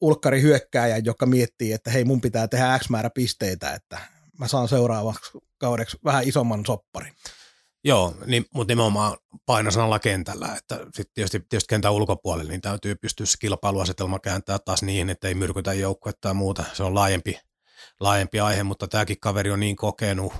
ulkkari 0.00 0.42
hyökkääjä, 0.42 0.96
joka 0.96 1.26
miettii, 1.26 1.72
että 1.72 1.90
hei 1.90 2.04
mun 2.04 2.20
pitää 2.20 2.48
tehdä 2.48 2.78
X 2.78 2.88
määrä 2.88 3.10
pisteitä, 3.14 3.70
että 3.70 3.98
mä 4.38 4.48
saan 4.48 4.68
seuraavaksi 4.68 5.30
kaudeksi 5.58 5.96
vähän 6.04 6.28
isomman 6.28 6.66
sopparin. 6.66 7.14
Joo, 7.84 8.14
niin, 8.26 8.44
mutta 8.54 8.70
nimenomaan 8.70 9.16
painosanalla 9.46 9.98
kentällä, 9.98 10.56
että 10.56 10.74
sitten 10.74 11.14
tietysti, 11.14 11.40
tietysti 11.40 11.68
kentän 11.68 11.92
ulkopuolelle, 11.92 12.52
niin 12.52 12.60
täytyy 12.60 12.94
pystyä 12.94 13.26
se 13.26 13.38
kilpailuasetelma 13.40 14.18
kääntää 14.18 14.58
taas 14.58 14.82
niin, 14.82 15.10
että 15.10 15.28
ei 15.28 15.34
myrkytä 15.34 15.72
joukkuetta 15.72 16.28
ja 16.28 16.34
muuta. 16.34 16.64
Se 16.72 16.82
on 16.82 16.94
laajempi, 16.94 17.40
laajempi 18.00 18.40
aihe, 18.40 18.62
mutta 18.62 18.88
tämäkin 18.88 19.20
kaveri 19.20 19.50
on 19.50 19.60
niin 19.60 19.76
kokenut 19.76 20.32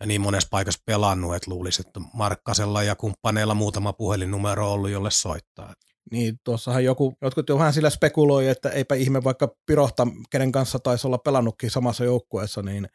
ja 0.00 0.06
niin 0.06 0.20
monessa 0.20 0.48
paikassa 0.50 0.82
pelannut, 0.86 1.34
että 1.34 1.50
luulisi, 1.50 1.82
että 1.86 2.00
Markkasella 2.12 2.82
ja 2.82 2.96
kumppaneilla 2.96 3.54
muutama 3.54 3.92
puhelinnumero 3.92 4.66
on 4.66 4.72
ollut, 4.72 4.90
jolle 4.90 5.10
soittaa. 5.10 5.74
Niin 6.10 6.40
tuossahan 6.44 6.84
joku, 6.84 7.14
jotkut 7.22 7.48
jo 7.48 7.58
vähän 7.58 7.72
sillä 7.72 7.90
spekuloi, 7.90 8.48
että 8.48 8.70
eipä 8.70 8.94
ihme 8.94 9.24
vaikka 9.24 9.54
Pirohta, 9.66 10.06
kenen 10.30 10.52
kanssa 10.52 10.78
taisi 10.78 11.06
olla 11.06 11.18
pelannutkin 11.18 11.70
samassa 11.70 12.04
joukkueessa, 12.04 12.62
niin 12.62 12.88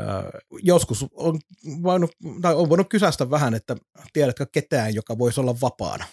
äh, 0.00 0.24
joskus 0.62 1.06
on 1.12 1.38
voinut, 1.82 2.10
tai 2.42 2.54
on 2.54 2.68
voinut 2.68 2.88
kysästä 2.88 3.30
vähän, 3.30 3.54
että 3.54 3.76
tiedätkö 4.12 4.46
ketään, 4.52 4.94
joka 4.94 5.18
voisi 5.18 5.40
olla 5.40 5.60
vapaana. 5.60 6.04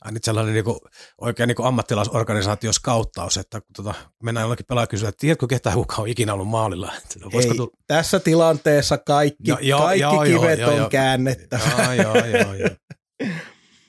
Ai 0.00 0.12
nyt 0.12 0.24
sellainen 0.24 0.54
niin 0.54 0.64
kuin, 0.64 0.78
oikein 1.20 1.48
niin 1.48 1.64
ammattilaisorganisaatio 1.64 2.72
skauttaus, 2.72 3.36
että 3.36 3.60
tuota, 3.76 3.94
mennään 4.22 4.44
jollakin 4.44 4.66
pelaa 4.66 4.86
kysyä, 4.86 5.08
että 5.08 5.20
tiedätkö 5.20 5.46
ketään, 5.46 5.76
kuka 5.76 6.02
on 6.02 6.08
ikinä 6.08 6.34
ollut 6.34 6.48
maalilla? 6.48 6.92
Ei, 7.32 7.48
tulla... 7.56 7.70
tässä 7.86 8.20
tilanteessa 8.20 8.98
kaikki, 8.98 9.50
jo, 9.50 9.58
jo, 9.60 9.78
kaikki 9.78 10.00
jo, 10.00 10.40
kivet 10.40 10.58
jo, 10.58 10.68
on 10.68 10.76
jo, 10.76 10.88
käännettävä. 10.88 11.94
Joo, 11.94 12.14
joo, 12.14 12.26
joo, 12.26 12.54
joo. 12.54 12.70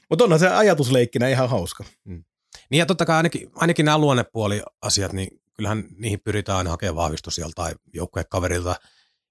Mutta 0.10 0.24
onhan 0.24 0.40
se 0.40 0.48
ajatusleikkinä 0.48 1.28
ihan 1.28 1.50
hauska. 1.50 1.84
Mm. 2.06 2.24
Niin 2.70 2.80
ja 2.80 2.86
totta 2.86 3.06
kai 3.06 3.18
ainakin, 3.18 3.52
ainakin 3.56 3.86
nämä 3.86 3.98
luonnepuoliasiat, 3.98 5.14
niin 5.14 5.42
kyllähän 5.54 5.84
niihin 5.98 6.20
pyritään 6.24 6.58
aina 6.58 6.70
hakemaan 6.70 6.96
vahvistus 6.96 7.42
tai 7.56 7.74
joukkuekaverilta, 7.94 8.76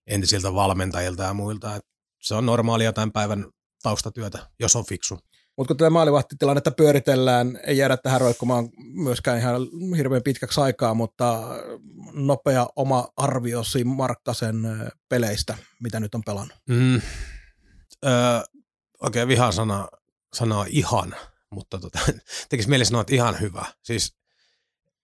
entisiltä 0.06 0.54
valmentajilta 0.54 1.22
ja 1.22 1.34
muilta. 1.34 1.76
Et 1.76 1.84
se 2.22 2.34
on 2.34 2.46
normaalia 2.46 2.92
tämän 2.92 3.12
päivän 3.12 3.46
taustatyötä, 3.82 4.38
jos 4.60 4.76
on 4.76 4.86
fiksu. 4.86 5.18
Mutta 5.56 5.68
kun 5.68 5.76
tätä 5.76 5.90
maalivahtitilannetta 5.90 6.70
pyöritellään, 6.70 7.60
ei 7.66 7.78
jäädä 7.78 7.96
tähän 7.96 8.20
roikkumaan 8.20 8.68
myöskään 8.78 9.38
ihan 9.38 9.66
hirveän 9.96 10.22
pitkäksi 10.22 10.60
aikaa, 10.60 10.94
mutta 10.94 11.42
nopea 12.12 12.66
oma 12.76 13.08
arviosi 13.16 13.84
Markkasen 13.84 14.56
peleistä, 15.08 15.58
mitä 15.82 16.00
nyt 16.00 16.14
on 16.14 16.22
pelannut. 16.26 16.58
Mm. 16.68 17.00
Öö, 18.06 18.12
oikein 19.02 19.28
vihan 19.28 19.52
sana, 19.52 19.88
sanaa 20.34 20.66
ihan, 20.68 21.16
mutta 21.50 21.78
tota, 21.78 21.98
tekisi 22.48 22.68
mieli 22.68 22.84
sanoa, 22.84 23.00
että 23.00 23.14
ihan 23.14 23.40
hyvä. 23.40 23.64
Siis 23.82 24.16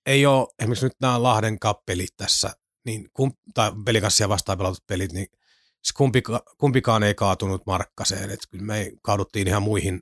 ei 0.06 0.26
ole 0.26 0.48
esimerkiksi 0.58 0.86
nyt 0.86 1.00
nämä 1.00 1.22
Lahden 1.22 1.58
kappelit 1.58 2.16
tässä, 2.16 2.50
niin 2.84 3.08
kum, 3.12 3.32
tai 3.54 3.72
pelikassia 3.84 4.28
vastaan 4.28 4.58
pelatut 4.58 4.86
pelit, 4.86 5.12
niin 5.12 5.26
siis 5.82 5.92
kumpika, 5.96 6.42
kumpikaan 6.58 7.02
ei 7.02 7.14
kaatunut 7.14 7.66
Markkaseen, 7.66 8.30
että 8.30 8.46
kyllä 8.50 8.64
me 8.64 8.92
kaaduttiin 9.02 9.48
ihan 9.48 9.62
muihin 9.62 10.00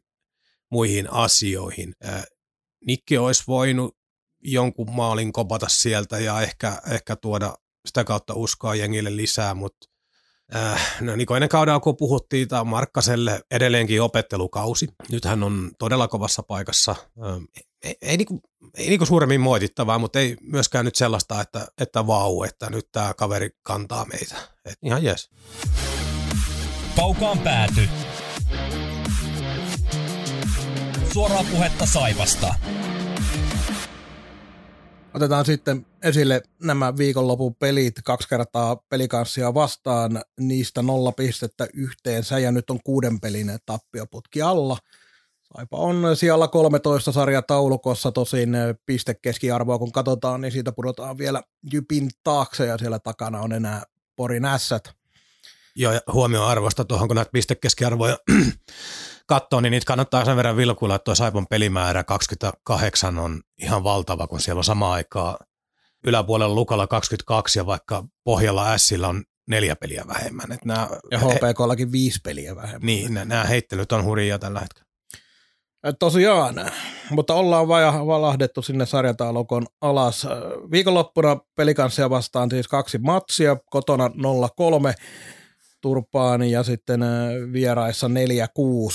muihin 0.71 1.13
asioihin. 1.13 1.95
Nikki 2.87 3.19
olisi 3.19 3.45
voinut 3.47 3.97
jonkun 4.43 4.91
maalin 4.91 5.33
kopata 5.33 5.69
sieltä 5.69 6.19
ja 6.19 6.43
ehkä, 6.43 6.83
ehkä 6.91 7.17
tuoda 7.17 7.55
sitä 7.87 8.05
kautta 8.05 8.35
uskoa 8.35 8.75
jengille 8.75 9.17
lisää, 9.17 9.55
mutta 9.55 9.89
no 11.01 11.17
niin 11.17 11.27
kuin 11.27 11.37
ennen 11.37 11.49
kaudella, 11.49 11.81
kun 11.81 11.97
puhuttiin, 11.97 12.49
tämä 12.49 12.65
Markkaselle 12.65 13.41
edelleenkin 13.51 14.03
opettelukausi. 14.03 14.89
Nyt 15.11 15.25
hän 15.25 15.43
on 15.43 15.71
todella 15.79 16.09
kovassa 16.09 16.43
paikassa. 16.43 16.95
Ähm, 17.27 17.45
ei, 17.85 17.95
ei, 18.03 18.17
niinku, 18.17 18.41
ei 18.75 18.89
niinku 18.89 19.07
suuremmin 19.07 19.41
moitittavaa, 19.41 19.99
mutta 19.99 20.19
ei 20.19 20.37
myöskään 20.43 20.85
nyt 20.85 20.95
sellaista, 20.95 21.41
että, 21.41 21.67
että 21.81 22.07
vau, 22.07 22.43
että 22.43 22.71
nyt 22.71 22.89
tämä 22.93 23.15
kaveri 23.15 23.51
kantaa 23.63 24.05
meitä. 24.05 24.37
Et 24.65 24.79
ihan 24.83 25.05
jes. 25.05 25.31
Kaukaan 26.97 27.39
pääty 27.39 27.89
suoraa 31.13 31.45
puhetta 31.51 31.87
Saipasta. 31.87 32.55
Otetaan 35.19 35.47
sitten 35.47 35.87
esille 36.03 36.43
nämä 36.63 36.97
viikonlopun 36.97 37.55
pelit, 37.55 37.95
kaksi 38.05 38.29
kertaa 38.29 38.77
pelikanssia 38.77 39.55
vastaan, 39.55 40.23
niistä 40.41 40.83
nolla 40.83 41.13
pistettä 41.13 41.67
yhteensä 41.75 42.39
ja 42.39 42.53
nyt 42.53 42.71
on 42.71 42.81
kuuden 42.85 43.21
pelin 43.21 43.59
tappioputki 43.67 44.43
alla. 44.43 44.77
Saipa 45.55 45.77
on 45.77 46.17
siellä 46.17 46.49
13 46.49 47.13
sarja 47.13 47.43
taulukossa, 47.43 48.13
tosin 48.13 48.51
pistekeskiarvoa 48.87 49.79
kun 49.79 49.93
katsotaan, 49.93 50.41
niin 50.41 50.53
siitä 50.53 50.73
pudotaan 50.73 51.19
vielä 51.19 51.43
Jypin 51.73 52.11
taakse 52.25 52.67
ja 52.67 52.79
siellä 52.79 52.99
takana 52.99 53.41
on 53.41 53.53
enää 53.53 53.83
Porin 54.17 54.45
ässät. 54.45 54.91
Joo, 55.77 55.93
ja 55.93 56.01
huomioon 56.13 56.49
arvosta 56.49 56.85
tuohon, 56.85 57.09
kun 57.09 57.17
näitä 57.17 57.31
pistekeskiarvoja 57.33 58.19
katsoo, 59.29 59.61
niin 59.61 59.71
niitä 59.71 59.87
kannattaa 59.87 60.25
sen 60.25 60.37
verran 60.37 60.57
vilkuilla, 60.57 60.95
että 60.95 61.05
tuo 61.05 61.15
Saipon 61.15 61.47
pelimäärä 61.47 62.05
28 62.05 63.19
on 63.19 63.41
ihan 63.63 63.85
valtava, 63.85 64.27
kun 64.27 64.41
siellä 64.41 64.61
on 64.61 64.65
sama 64.65 64.93
aikaa 64.93 65.39
yläpuolella 66.07 66.55
Lukalla 66.55 66.87
22 66.87 67.59
ja 67.59 67.67
vaikka 67.67 68.05
pohjalla 68.25 68.79
Sillä 68.79 69.09
on 69.09 69.25
neljä 69.49 69.77
peliä 69.77 70.05
vähemmän. 70.09 70.53
Et 70.53 70.65
nää, 70.65 70.89
ja 71.11 71.19
HPKllakin 71.19 71.93
viisi 71.93 72.21
peliä 72.25 72.57
vähemmän. 72.57 72.87
Niin, 72.87 73.15
nämä 73.15 73.45
heittelyt 73.45 73.93
on 73.93 74.05
hurjia 74.05 74.39
tällä 74.39 74.61
hetkellä. 74.61 74.89
Tosiaan, 75.99 76.55
mutta 77.11 77.35
ollaan 77.35 77.69
valahdettu 78.07 78.63
sinne 78.63 78.87
sarjataulukon 78.87 79.67
alas. 79.81 80.27
Viikonloppuna 80.71 81.37
pelikanssia 81.57 82.11
vastaan 82.11 82.51
siis 82.51 82.69
kaksi 82.69 82.99
matsia, 82.99 83.57
kotona 83.71 84.09
0-3 84.09 84.11
Turpaan 85.81 86.43
ja 86.43 86.63
sitten 86.63 87.01
vieraissa 87.53 88.09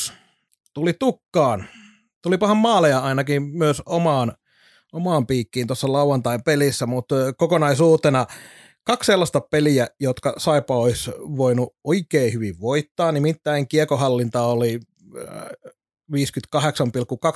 4-6 0.10 0.23
tuli 0.74 0.94
tukkaan. 0.94 1.66
Tuli 2.22 2.38
pahan 2.38 2.58
maaleja 2.58 3.00
ainakin 3.00 3.44
myös 3.44 3.82
omaan, 3.86 4.34
omaan 4.94 5.28
piikkiin 5.28 5.68
tuossa 5.68 5.92
lauantain 5.92 6.44
pelissä, 6.44 6.86
mutta 6.86 7.16
kokonaisuutena 7.38 8.26
kaksi 8.84 9.08
sellaista 9.08 9.42
peliä, 9.42 9.88
jotka 10.00 10.34
Saipa 10.38 10.76
olisi 10.76 11.12
voinut 11.18 11.76
oikein 11.84 12.34
hyvin 12.34 12.60
voittaa, 12.60 13.12
nimittäin 13.12 13.68
kiekohallinta 13.68 14.42
oli 14.42 14.80
58,2 15.16 15.22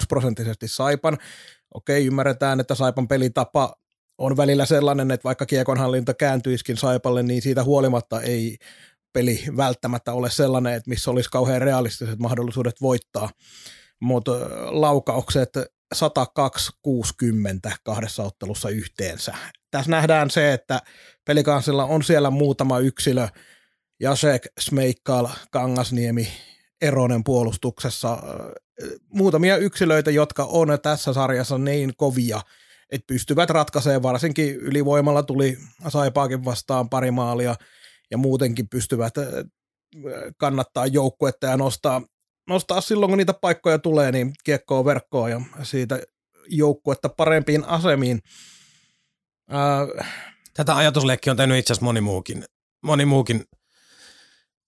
prosenttisesti 0.10 0.68
Saipan. 0.68 1.18
Okei, 1.74 2.06
ymmärretään, 2.06 2.60
että 2.60 2.76
Saipan 2.76 3.08
pelitapa 3.08 3.76
on 4.18 4.38
välillä 4.38 4.66
sellainen, 4.66 5.12
että 5.12 5.24
vaikka 5.24 5.46
kiekonhallinta 5.46 6.14
kääntyisikin 6.14 6.78
Saipalle, 6.78 7.24
niin 7.24 7.42
siitä 7.42 7.64
huolimatta 7.64 8.22
ei 8.22 8.58
peli 9.14 9.44
välttämättä 9.58 10.14
ole 10.14 10.30
sellainen, 10.30 10.74
että 10.74 10.90
missä 10.90 11.12
olisi 11.12 11.30
kauhean 11.30 11.62
realistiset 11.62 12.20
mahdollisuudet 12.20 12.82
voittaa, 12.82 13.30
mutta 14.00 14.32
laukaukset 14.66 15.50
102-60 15.96 16.00
kahdessa 17.84 18.24
ottelussa 18.24 18.70
yhteensä. 18.70 19.36
Tässä 19.72 19.92
nähdään 19.92 20.30
se, 20.30 20.54
että 20.54 20.82
pelikansilla 21.26 21.86
on 21.86 22.04
siellä 22.04 22.30
muutama 22.30 22.80
yksilö, 22.80 23.28
Jasek, 24.00 24.48
Smeikkal, 24.60 25.28
Kangasniemi, 25.52 26.28
Eronen 26.82 27.24
puolustuksessa, 27.24 28.18
muutamia 29.14 29.58
yksilöitä, 29.58 30.12
jotka 30.12 30.44
on 30.44 30.68
tässä 30.84 31.14
sarjassa 31.14 31.58
niin 31.58 31.94
kovia, 31.98 32.42
että 32.92 33.08
pystyvät 33.08 33.50
ratkaisemaan, 33.50 34.04
varsinkin 34.04 34.56
ylivoimalla 34.56 35.24
tuli 35.24 35.58
Saipaakin 35.88 36.46
vastaan 36.46 36.90
pari 36.90 37.12
maalia, 37.12 37.56
ja 38.12 38.18
muutenkin 38.18 38.70
pystyvät 38.70 39.14
kannattaa 40.38 40.88
joukkuetta 40.88 41.48
ja 41.48 41.58
nostaa, 41.58 42.02
nostaa 42.50 42.82
silloin, 42.82 43.10
kun 43.10 43.18
niitä 43.18 43.34
paikkoja 43.34 43.80
tulee, 43.80 44.12
niin 44.12 44.32
kiekkoa 44.44 44.86
verkkoa 44.86 45.30
ja 45.30 45.42
siitä 45.64 46.00
joukkuetta 46.50 47.10
parempiin 47.10 47.66
asemiin. 47.66 48.20
Tätä 50.54 50.76
ajatusleikkiä 50.76 51.34
on 51.34 51.38
tehnyt 51.38 51.58
itse 51.58 51.74
asiassa 51.74 51.86
moni 51.86 52.02
muukin, 52.02 52.46
moni 52.84 53.06
muukin 53.06 53.44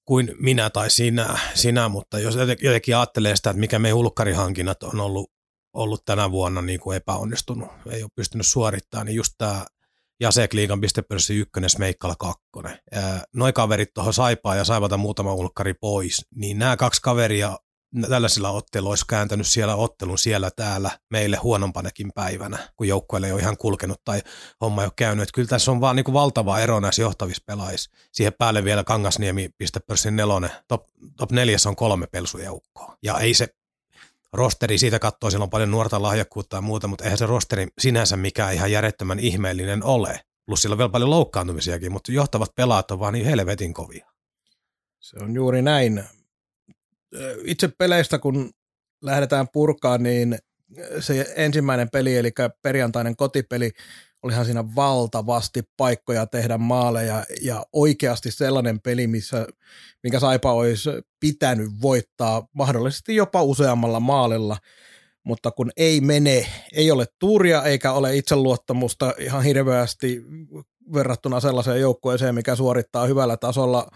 kuin 0.05 0.35
minä 0.39 0.69
tai 0.69 0.89
sinä, 0.89 1.39
sinä, 1.53 1.89
mutta 1.89 2.19
jos 2.19 2.35
jotenkin 2.61 2.97
ajattelee 2.97 3.35
sitä, 3.35 3.49
että 3.49 3.59
mikä 3.59 3.79
meidän 3.79 3.97
ulkkarihankinnat 3.97 4.83
on 4.83 4.99
ollut, 4.99 5.31
ollut 5.73 6.05
tänä 6.05 6.31
vuonna 6.31 6.61
niin 6.61 6.79
kuin 6.79 6.97
epäonnistunut, 6.97 7.69
ei 7.91 8.03
ole 8.03 8.11
pystynyt 8.15 8.47
suorittamaan, 8.47 9.05
niin 9.05 9.15
just 9.15 9.33
tämä 9.37 9.65
Jasek 10.21 10.53
Liigan 10.53 10.81
pistepörssi 10.81 11.35
ykkönen, 11.35 11.69
Smeikkala 11.69 12.15
kakkonen. 12.19 12.79
Noin 13.35 13.53
kaverit 13.53 13.93
tuohon 13.93 14.13
saipaa 14.13 14.55
ja 14.55 14.63
saivata 14.63 14.97
muutama 14.97 15.33
ulkkari 15.33 15.73
pois, 15.73 16.25
niin 16.35 16.59
nämä 16.59 16.77
kaksi 16.77 17.01
kaveria 17.01 17.57
tällaisilla 18.09 18.49
otteluilla 18.49 18.89
olisi 18.89 19.05
kääntänyt 19.07 19.47
siellä 19.47 19.75
ottelun 19.75 20.17
siellä 20.17 20.51
täällä 20.55 20.91
meille 21.09 21.37
huonompanakin 21.37 22.11
päivänä, 22.15 22.57
kun 22.75 22.87
joukkueelle 22.87 23.27
ei 23.27 23.33
ole 23.33 23.41
ihan 23.41 23.57
kulkenut 23.57 24.01
tai 24.05 24.21
homma 24.61 24.81
ei 24.81 24.85
ole 24.85 24.93
käynyt. 24.95 25.23
Että 25.23 25.35
kyllä 25.35 25.47
tässä 25.47 25.71
on 25.71 25.81
vaan 25.81 25.95
niin 25.95 26.03
kuin 26.03 26.13
valtava 26.13 26.59
ero 26.59 26.79
näissä 26.79 27.01
johtavissa 27.01 27.43
pelaajissa. 27.45 27.91
Siihen 28.11 28.33
päälle 28.37 28.63
vielä 28.63 28.83
Kangasniemi 28.83 29.49
pistepörssin 29.57 30.15
nelonen. 30.15 30.51
Top, 30.67 30.87
top 31.17 31.31
neljässä 31.31 31.69
on 31.69 31.75
kolme 31.75 32.07
pelsujoukkoa. 32.07 32.97
Ja 33.03 33.19
ei 33.19 33.33
se 33.33 33.47
rosteri, 34.33 34.77
siitä 34.77 34.99
katsoo, 34.99 35.29
siellä 35.29 35.43
on 35.43 35.49
paljon 35.49 35.71
nuorta 35.71 36.01
lahjakkuutta 36.01 36.57
ja 36.57 36.61
muuta, 36.61 36.87
mutta 36.87 37.03
eihän 37.03 37.17
se 37.17 37.25
rosteri 37.25 37.67
sinänsä 37.79 38.17
mikään 38.17 38.53
ihan 38.53 38.71
järjettömän 38.71 39.19
ihmeellinen 39.19 39.83
ole. 39.83 40.19
Plus 40.45 40.61
sillä 40.61 40.73
on 40.73 40.77
vielä 40.77 40.89
paljon 40.89 41.09
loukkaantumisiakin, 41.09 41.91
mutta 41.91 42.11
johtavat 42.11 42.55
pelaat 42.55 42.91
on 42.91 42.99
vaan 42.99 43.13
niin 43.13 43.25
helvetin 43.25 43.73
kovia. 43.73 44.11
Se 44.99 45.17
on 45.21 45.35
juuri 45.35 45.61
näin. 45.61 46.03
Itse 47.43 47.69
peleistä, 47.77 48.19
kun 48.19 48.51
lähdetään 49.01 49.47
purkaan, 49.53 50.03
niin 50.03 50.37
se 50.99 51.33
ensimmäinen 51.35 51.89
peli, 51.89 52.17
eli 52.17 52.31
perjantainen 52.61 53.15
kotipeli, 53.15 53.71
olihan 54.23 54.45
siinä 54.45 54.75
valtavasti 54.75 55.63
paikkoja 55.77 56.27
tehdä 56.27 56.57
maaleja 56.57 57.25
ja 57.41 57.65
oikeasti 57.73 58.31
sellainen 58.31 58.79
peli, 58.81 59.07
missä, 59.07 59.47
minkä 60.03 60.19
Saipa 60.19 60.53
olisi 60.53 60.89
pitänyt 61.19 61.69
voittaa 61.81 62.47
mahdollisesti 62.55 63.15
jopa 63.15 63.43
useammalla 63.43 63.99
maalilla, 63.99 64.57
mutta 65.23 65.51
kun 65.51 65.71
ei 65.77 66.01
mene, 66.01 66.47
ei 66.73 66.91
ole 66.91 67.05
tuuria 67.19 67.63
eikä 67.63 67.91
ole 67.91 68.15
itseluottamusta 68.15 69.13
ihan 69.19 69.43
hirveästi 69.43 70.21
verrattuna 70.93 71.39
sellaiseen 71.39 71.81
joukkueeseen, 71.81 72.35
mikä 72.35 72.55
suorittaa 72.55 73.05
hyvällä 73.05 73.37
tasolla 73.37 73.87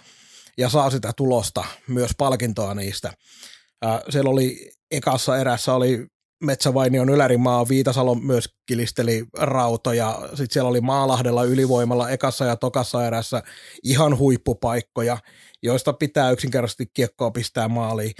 ja 0.57 0.69
saa 0.69 0.89
sitä 0.89 1.11
tulosta, 1.17 1.65
myös 1.87 2.11
palkintoa 2.17 2.73
niistä. 2.73 3.13
Siellä 4.09 4.29
oli 4.29 4.71
ekassa 4.91 5.37
erässä 5.37 5.73
oli 5.73 6.07
Metsävainion 6.43 7.09
Ylärimaa, 7.09 7.67
Viitasalo 7.67 8.15
myös 8.15 8.49
kilisteli 8.65 9.25
rautoja, 9.37 10.19
sitten 10.29 10.47
siellä 10.49 10.69
oli 10.69 10.81
Maalahdella 10.81 11.43
ylivoimalla 11.43 12.09
ekassa 12.09 12.45
ja 12.45 12.55
tokassa 12.55 13.07
erässä 13.07 13.43
ihan 13.83 14.17
huippupaikkoja, 14.17 15.17
joista 15.63 15.93
pitää 15.93 16.31
yksinkertaisesti 16.31 16.85
kiekkoa 16.93 17.31
pistää 17.31 17.67
maaliin. 17.67 18.13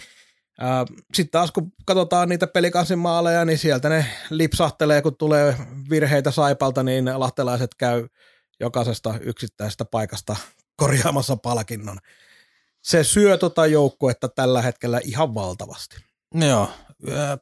Sitten 1.14 1.32
taas 1.32 1.52
kun 1.52 1.72
katsotaan 1.86 2.30
niitä 2.30 2.48
pelikansin 2.48 3.00
maaleja, 3.00 3.46
niin 3.46 3.58
sieltä 3.58 3.90
ne 3.90 4.06
lipsahtelee, 4.30 5.02
kun 5.02 5.18
tulee 5.18 5.56
virheitä 5.90 6.32
Saipalta, 6.32 6.84
niin 6.84 7.06
lahtelaiset 7.16 7.76
käy 7.78 8.08
jokaisesta 8.60 9.14
yksittäisestä 9.22 9.86
paikasta 9.86 10.36
korjaamassa 10.76 11.38
palkinnon. 11.38 11.98
se 12.84 13.04
syö 13.04 13.38
tota 13.38 13.66
joukkuetta 13.66 14.30
tällä 14.30 14.62
hetkellä 14.62 15.00
ihan 15.04 15.36
valtavasti. 15.36 15.96
Joo, 16.36 16.70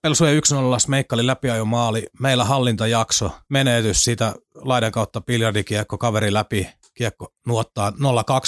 Pelsuja 0.01 0.31
1-0 0.75 0.79
smeikkali 0.79 1.27
läpiajo 1.27 1.65
maali. 1.65 2.07
Meillä 2.19 2.43
hallintajakso, 2.43 3.31
menetys 3.49 4.03
sitä 4.03 4.35
laidan 4.55 4.91
kautta 4.91 5.21
biljardikiekko, 5.21 5.97
kaveri 5.97 6.33
läpi, 6.33 6.69
kiekko 6.93 7.33
nuottaa 7.47 7.89
0-2 7.89 7.93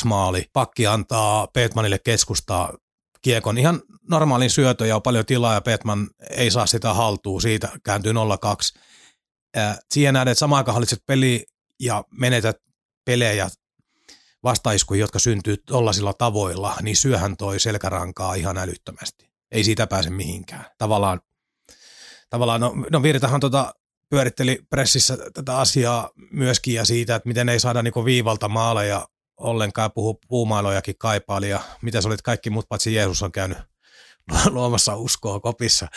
maali. 0.06 0.49
Pakki 0.54 0.88
antaa 0.88 1.47
Petmanille 1.47 1.99
keskustaa 1.99 2.73
kiekon 3.21 3.58
ihan 3.58 3.82
normaalin 4.10 4.49
syötön 4.49 4.88
ja 4.88 4.95
on 4.95 5.02
paljon 5.02 5.26
tilaa 5.26 5.54
ja 5.54 5.62
Petman 5.62 6.10
ei 6.30 6.52
saa 6.52 6.65
sitä 6.65 6.93
haltuun, 6.93 7.41
siitä 7.41 7.69
kääntyy 7.84 8.13
0-2. 8.13 8.15
siihen 9.91 10.13
nähdään, 10.13 10.32
että 10.32 10.39
samaan 10.39 10.58
aikaan 10.58 10.73
hallitset 10.73 11.04
peli 11.08 11.45
ja 11.80 12.04
menetät 12.12 12.58
pelejä 13.06 13.49
vastaiskuja, 14.43 14.99
jotka 14.99 15.19
syntyy 15.19 15.58
tollaisilla 15.58 16.13
tavoilla, 16.13 16.76
niin 16.82 16.95
syöhän 16.95 17.38
toi 17.38 17.60
selkärankaa 17.60 18.34
ihan 18.34 18.58
älyttömästi. 18.58 19.33
Ei 19.54 19.63
siitä 19.63 19.88
pääse 19.88 20.10
mihinkään. 20.10 20.66
Tavallaan, 20.78 21.22
tavallaan 22.30 22.62
no, 22.62 22.74
no 22.92 23.04
Virtahan 23.04 23.39
tota 23.39 23.74
pyöritteli 24.10 24.60
pressissä 24.70 25.18
tätä 25.34 25.58
asiaa 25.58 26.10
myöskin 26.32 26.74
ja 26.74 26.86
siitä, 26.86 27.16
että 27.16 27.28
miten 27.28 27.50
ei 27.50 27.60
saada 27.60 27.84
niinku 27.84 28.06
viivalta 28.06 28.50
maaleja 28.50 29.08
ollenkaan, 29.38 29.92
puhu 29.92 30.20
puumailojakin 30.28 30.96
kaipaili 30.98 31.50
ja 31.50 31.60
mitä 31.82 32.02
se 32.02 32.08
olit 32.08 32.22
kaikki 32.22 32.50
muut 32.50 32.70
paitsi 32.70 32.94
Jeesus 32.94 33.24
on 33.24 33.32
käynyt 33.32 33.58
luomassa 34.50 34.96
uskoa 34.96 35.39
kopissa, 35.39 35.88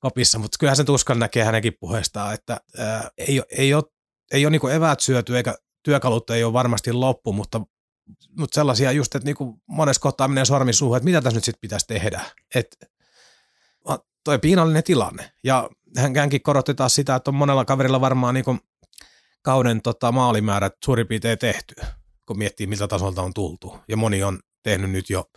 kopissa. 0.00 0.38
mutta 0.38 0.56
kyllähän 0.58 0.76
sen 0.76 0.86
tuskan 0.86 1.18
näkee 1.18 1.44
hänenkin 1.44 1.74
puheestaan, 1.80 2.34
että 2.34 2.60
ää, 2.78 3.10
ei, 3.18 3.42
ei 3.50 3.74
ole, 3.74 3.84
ei 4.32 4.46
ole 4.46 4.50
niinku 4.50 4.68
eväät 4.68 5.00
syöty 5.00 5.36
eikä 5.36 5.54
työkalut 5.82 6.30
ei 6.30 6.44
ole 6.44 6.52
varmasti 6.52 6.92
loppu, 6.92 7.32
mutta, 7.32 7.60
mutta 8.38 8.54
sellaisia 8.54 8.92
just, 8.92 9.14
että 9.14 9.26
niinku 9.26 9.60
monessa 9.66 10.02
kohtaa 10.02 10.28
menee 10.28 10.44
sormi 10.44 10.72
suuhun, 10.72 10.96
että 10.96 11.04
mitä 11.04 11.22
tässä 11.22 11.36
nyt 11.36 11.44
sitten 11.44 11.60
pitäisi 11.60 11.86
tehdä. 11.86 12.20
Että 12.54 12.86
toi 14.24 14.38
piinallinen 14.38 14.84
tilanne. 14.84 15.32
Ja 15.44 15.70
hänkin 16.16 16.42
korotti 16.42 16.74
taas 16.74 16.94
sitä, 16.94 17.14
että 17.14 17.30
on 17.30 17.34
monella 17.34 17.64
kaverilla 17.64 18.00
varmaan 18.00 18.34
niin 18.34 18.60
kauden 19.42 19.82
tota, 19.82 20.12
maalimäärät 20.12 20.76
suurin 20.84 21.06
piirtein 21.06 21.38
tehty, 21.38 21.74
kun 22.26 22.38
miettii 22.38 22.66
miltä 22.66 22.88
tasolta 22.88 23.22
on 23.22 23.34
tultu. 23.34 23.76
Ja 23.88 23.96
moni 23.96 24.22
on 24.22 24.40
tehnyt 24.62 24.90
nyt 24.90 25.10
jo 25.10 25.30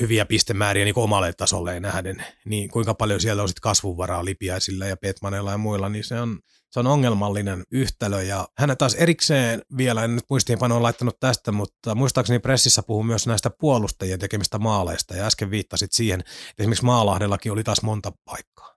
hyviä 0.00 0.26
pistemääriä 0.26 0.84
niin 0.84 0.98
omalle 0.98 1.32
tasolle 1.32 1.80
nähden, 1.80 2.24
niin 2.44 2.70
kuinka 2.70 2.94
paljon 2.94 3.20
siellä 3.20 3.42
on 3.42 3.48
sitten 3.48 3.62
kasvunvaraa 3.62 4.24
Lipiäisillä 4.24 4.86
ja 4.86 4.96
Petmanella 4.96 5.50
ja 5.50 5.58
muilla, 5.58 5.88
niin 5.88 6.04
se 6.04 6.20
on, 6.20 6.38
se 6.70 6.80
on 6.80 6.86
ongelmallinen 6.86 7.62
yhtälö. 7.70 8.22
Ja 8.22 8.48
hän 8.58 8.76
taas 8.78 8.94
erikseen 8.94 9.62
vielä, 9.76 10.04
en 10.04 10.16
nyt 10.16 10.24
muistiinpanoon 10.30 10.82
laittanut 10.82 11.20
tästä, 11.20 11.52
mutta 11.52 11.94
muistaakseni 11.94 12.38
pressissä 12.38 12.82
puhuu 12.82 13.02
myös 13.02 13.26
näistä 13.26 13.50
puolustajien 13.50 14.18
tekemistä 14.18 14.58
maaleista. 14.58 15.16
Ja 15.16 15.26
äsken 15.26 15.50
viittasit 15.50 15.92
siihen, 15.92 16.20
että 16.20 16.62
esimerkiksi 16.62 16.84
Maalahdellakin 16.84 17.52
oli 17.52 17.64
taas 17.64 17.82
monta 17.82 18.12
paikkaa. 18.24 18.74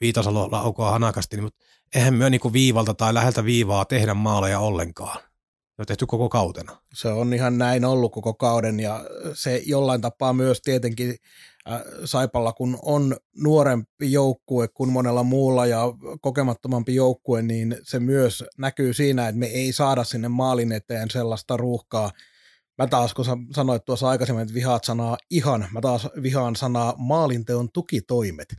Viitasalo 0.00 0.48
laukoa 0.50 0.90
hanakasti, 0.90 1.36
niin, 1.36 1.44
mutta 1.44 1.64
eihän 1.94 2.14
myö 2.14 2.30
niin 2.30 2.52
viivalta 2.52 2.94
tai 2.94 3.14
läheltä 3.14 3.44
viivaa 3.44 3.84
tehdä 3.84 4.14
maaleja 4.14 4.58
ollenkaan 4.58 5.29
on 5.80 5.86
tehty 5.86 6.06
koko 6.06 6.28
kautena. 6.28 6.76
Se 6.94 7.08
on 7.08 7.34
ihan 7.34 7.58
näin 7.58 7.84
ollut 7.84 8.12
koko 8.12 8.34
kauden 8.34 8.80
ja 8.80 9.04
se 9.34 9.62
jollain 9.66 10.00
tapaa 10.00 10.32
myös 10.32 10.60
tietenkin 10.60 11.14
äh, 11.70 11.82
Saipalla, 12.04 12.52
kun 12.52 12.78
on 12.82 13.16
nuorempi 13.36 14.12
joukkue 14.12 14.68
kuin 14.68 14.90
monella 14.90 15.22
muulla 15.22 15.66
ja 15.66 15.80
kokemattomampi 16.20 16.94
joukkue, 16.94 17.42
niin 17.42 17.76
se 17.82 18.00
myös 18.00 18.44
näkyy 18.58 18.92
siinä, 18.92 19.28
että 19.28 19.38
me 19.38 19.46
ei 19.46 19.72
saada 19.72 20.04
sinne 20.04 20.28
maalin 20.28 20.72
eteen 20.72 21.10
sellaista 21.10 21.56
ruuhkaa, 21.56 22.10
Mä 22.80 22.86
taas, 22.86 23.14
kun 23.14 23.24
sanoit 23.54 23.84
tuossa 23.84 24.08
aikaisemmin, 24.08 24.42
että 24.42 24.54
vihaat 24.54 24.84
sanaa 24.84 25.16
ihan, 25.30 25.68
mä 25.72 25.80
taas 25.80 26.08
vihaan 26.22 26.56
sanaa 26.56 26.94
maalinteon 26.98 27.68
tukitoimet. 27.72 28.56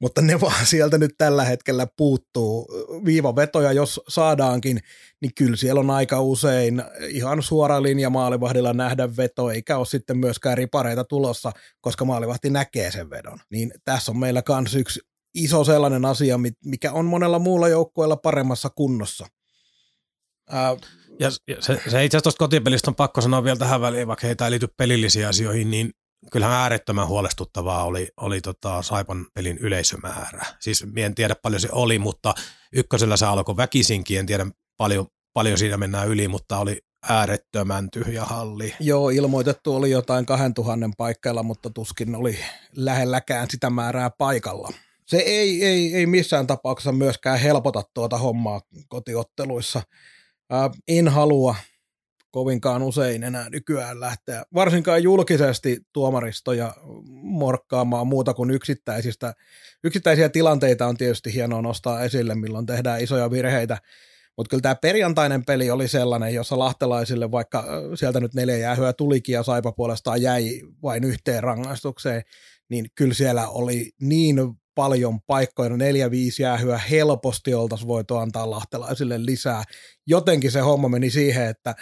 Mutta 0.00 0.22
ne 0.22 0.40
vaan 0.40 0.66
sieltä 0.66 0.98
nyt 0.98 1.14
tällä 1.18 1.44
hetkellä 1.44 1.86
puuttuu. 1.96 2.68
Viivavetoja, 3.04 3.72
jos 3.72 4.00
saadaankin, 4.08 4.80
niin 5.20 5.34
kyllä 5.34 5.56
siellä 5.56 5.80
on 5.80 5.90
aika 5.90 6.20
usein 6.20 6.82
ihan 7.08 7.42
suora 7.42 7.82
linja 7.82 8.10
maalivahdilla 8.10 8.72
nähdä 8.72 9.16
veto, 9.16 9.50
eikä 9.50 9.78
ole 9.78 9.86
sitten 9.86 10.18
myöskään 10.18 10.58
ripareita 10.58 11.04
tulossa, 11.04 11.52
koska 11.80 12.04
maalivahti 12.04 12.50
näkee 12.50 12.90
sen 12.90 13.10
vedon. 13.10 13.38
Niin 13.50 13.72
tässä 13.84 14.12
on 14.12 14.18
meillä 14.18 14.42
kans 14.42 14.74
yksi 14.74 15.00
iso 15.34 15.64
sellainen 15.64 16.04
asia, 16.04 16.38
mikä 16.64 16.92
on 16.92 17.04
monella 17.04 17.38
muulla 17.38 17.68
joukkueella 17.68 18.16
paremmassa 18.16 18.70
kunnossa. 18.70 19.26
Ää, 20.50 20.76
ja 21.22 21.30
se, 21.60 21.60
se 21.60 21.78
itse 21.80 21.96
asiassa 21.98 22.20
tuosta 22.20 22.38
kotipelistä 22.38 22.90
on 22.90 22.94
pakko 22.94 23.20
sanoa 23.20 23.44
vielä 23.44 23.58
tähän 23.58 23.80
väliin, 23.80 24.08
vaikka 24.08 24.26
ei 24.26 24.50
liity 24.50 24.68
pelillisiin 24.76 25.26
asioihin, 25.26 25.70
niin 25.70 25.90
kyllähän 26.32 26.56
äärettömän 26.56 27.08
huolestuttavaa 27.08 27.84
oli, 27.84 28.08
oli 28.16 28.40
tota 28.40 28.82
Saipan 28.82 29.26
pelin 29.34 29.58
yleisömäärä. 29.58 30.46
Siis 30.60 30.84
en 30.96 31.14
tiedä 31.14 31.34
paljon 31.42 31.60
se 31.60 31.68
oli, 31.72 31.98
mutta 31.98 32.34
ykkösellä 32.72 33.16
se 33.16 33.26
alkoi 33.26 33.56
väkisinkin, 33.56 34.18
en 34.18 34.26
tiedä 34.26 34.46
paljon, 34.76 35.06
paljon 35.32 35.58
siinä 35.58 35.76
mennään 35.76 36.08
yli, 36.08 36.28
mutta 36.28 36.58
oli 36.58 36.78
äärettömän 37.08 37.90
tyhjä 37.90 38.24
halli. 38.24 38.74
Joo, 38.80 39.10
ilmoitettu 39.10 39.74
oli 39.74 39.90
jotain 39.90 40.26
2000 40.26 40.90
paikkeilla, 40.96 41.42
mutta 41.42 41.70
tuskin 41.70 42.14
oli 42.14 42.38
lähelläkään 42.76 43.50
sitä 43.50 43.70
määrää 43.70 44.10
paikalla. 44.10 44.68
Se 45.06 45.16
ei, 45.16 45.64
ei, 45.64 45.96
ei 45.96 46.06
missään 46.06 46.46
tapauksessa 46.46 46.92
myöskään 46.92 47.38
helpota 47.38 47.82
tuota 47.94 48.18
hommaa 48.18 48.60
kotiotteluissa. 48.88 49.82
Ää, 50.52 50.70
en 50.88 51.08
halua 51.08 51.54
kovinkaan 52.30 52.82
usein 52.82 53.22
enää 53.22 53.50
nykyään 53.50 54.00
lähteä, 54.00 54.42
varsinkaan 54.54 55.02
julkisesti 55.02 55.80
tuomaristoja 55.92 56.74
morkkaamaan 57.22 58.06
muuta 58.06 58.34
kuin 58.34 58.50
yksittäisistä. 58.50 59.34
Yksittäisiä 59.84 60.28
tilanteita 60.28 60.86
on 60.86 60.96
tietysti 60.96 61.34
hienoa 61.34 61.62
nostaa 61.62 62.02
esille, 62.02 62.34
milloin 62.34 62.66
tehdään 62.66 63.00
isoja 63.00 63.30
virheitä, 63.30 63.78
mutta 64.36 64.50
kyllä 64.50 64.60
tämä 64.60 64.74
perjantainen 64.74 65.44
peli 65.44 65.70
oli 65.70 65.88
sellainen, 65.88 66.34
jossa 66.34 66.58
lahtelaisille, 66.58 67.30
vaikka 67.30 67.64
sieltä 67.94 68.20
nyt 68.20 68.34
neljä 68.34 68.56
jäähyä 68.56 68.92
tulikin 68.92 69.32
ja 69.32 69.42
Saipa 69.42 69.72
puolestaan 69.72 70.22
jäi 70.22 70.60
vain 70.82 71.04
yhteen 71.04 71.42
rangaistukseen, 71.42 72.22
niin 72.68 72.86
kyllä 72.94 73.14
siellä 73.14 73.48
oli 73.48 73.90
niin 74.00 74.36
paljon 74.74 75.20
paikkoja, 75.26 75.70
no 75.70 75.76
neljä, 75.76 76.10
viisi 76.10 76.42
jäähyä 76.42 76.78
helposti 76.78 77.54
oltaisiin 77.54 77.88
voitu 77.88 78.16
antaa 78.16 78.50
lahtelaisille 78.50 79.26
lisää. 79.26 79.64
Jotenkin 80.06 80.50
se 80.50 80.60
homma 80.60 80.88
meni 80.88 81.10
siihen, 81.10 81.46
että 81.46 81.74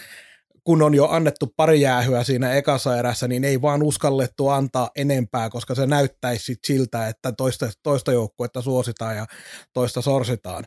kun 0.65 0.83
on 0.83 0.95
jo 0.95 1.09
annettu 1.09 1.47
pari 1.57 1.81
jäähyä 1.81 2.25
siinä 2.25 2.53
ekassa 2.53 2.99
erässä, 2.99 3.29
niin 3.29 3.45
ei 3.45 3.63
vaan 3.63 3.83
uskallettu 3.83 4.49
antaa 4.49 4.91
enempää, 4.97 5.51
koska 5.51 5.75
se 5.75 5.87
näyttäisi 5.87 6.45
sit 6.45 6.59
siltä, 6.67 7.09
että 7.09 7.33
toista, 7.33 7.71
toista 7.83 8.13
joukkuetta 8.13 8.63
suositaan 8.63 9.17
ja 9.17 9.27
toista 9.73 10.03
sorsitaan. 10.03 10.65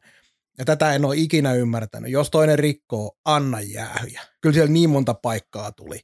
Ja 0.57 0.65
tätä 0.65 0.93
en 0.93 1.05
ole 1.05 1.15
ikinä 1.17 1.53
ymmärtänyt. 1.53 2.11
Jos 2.11 2.29
toinen 2.29 2.59
rikkoo, 2.59 3.11
anna 3.25 3.61
jäähyjä. 3.61 4.21
Kyllä 4.41 4.53
siellä 4.53 4.71
niin 4.71 4.89
monta 4.89 5.13
paikkaa 5.13 5.71
tuli 5.71 5.99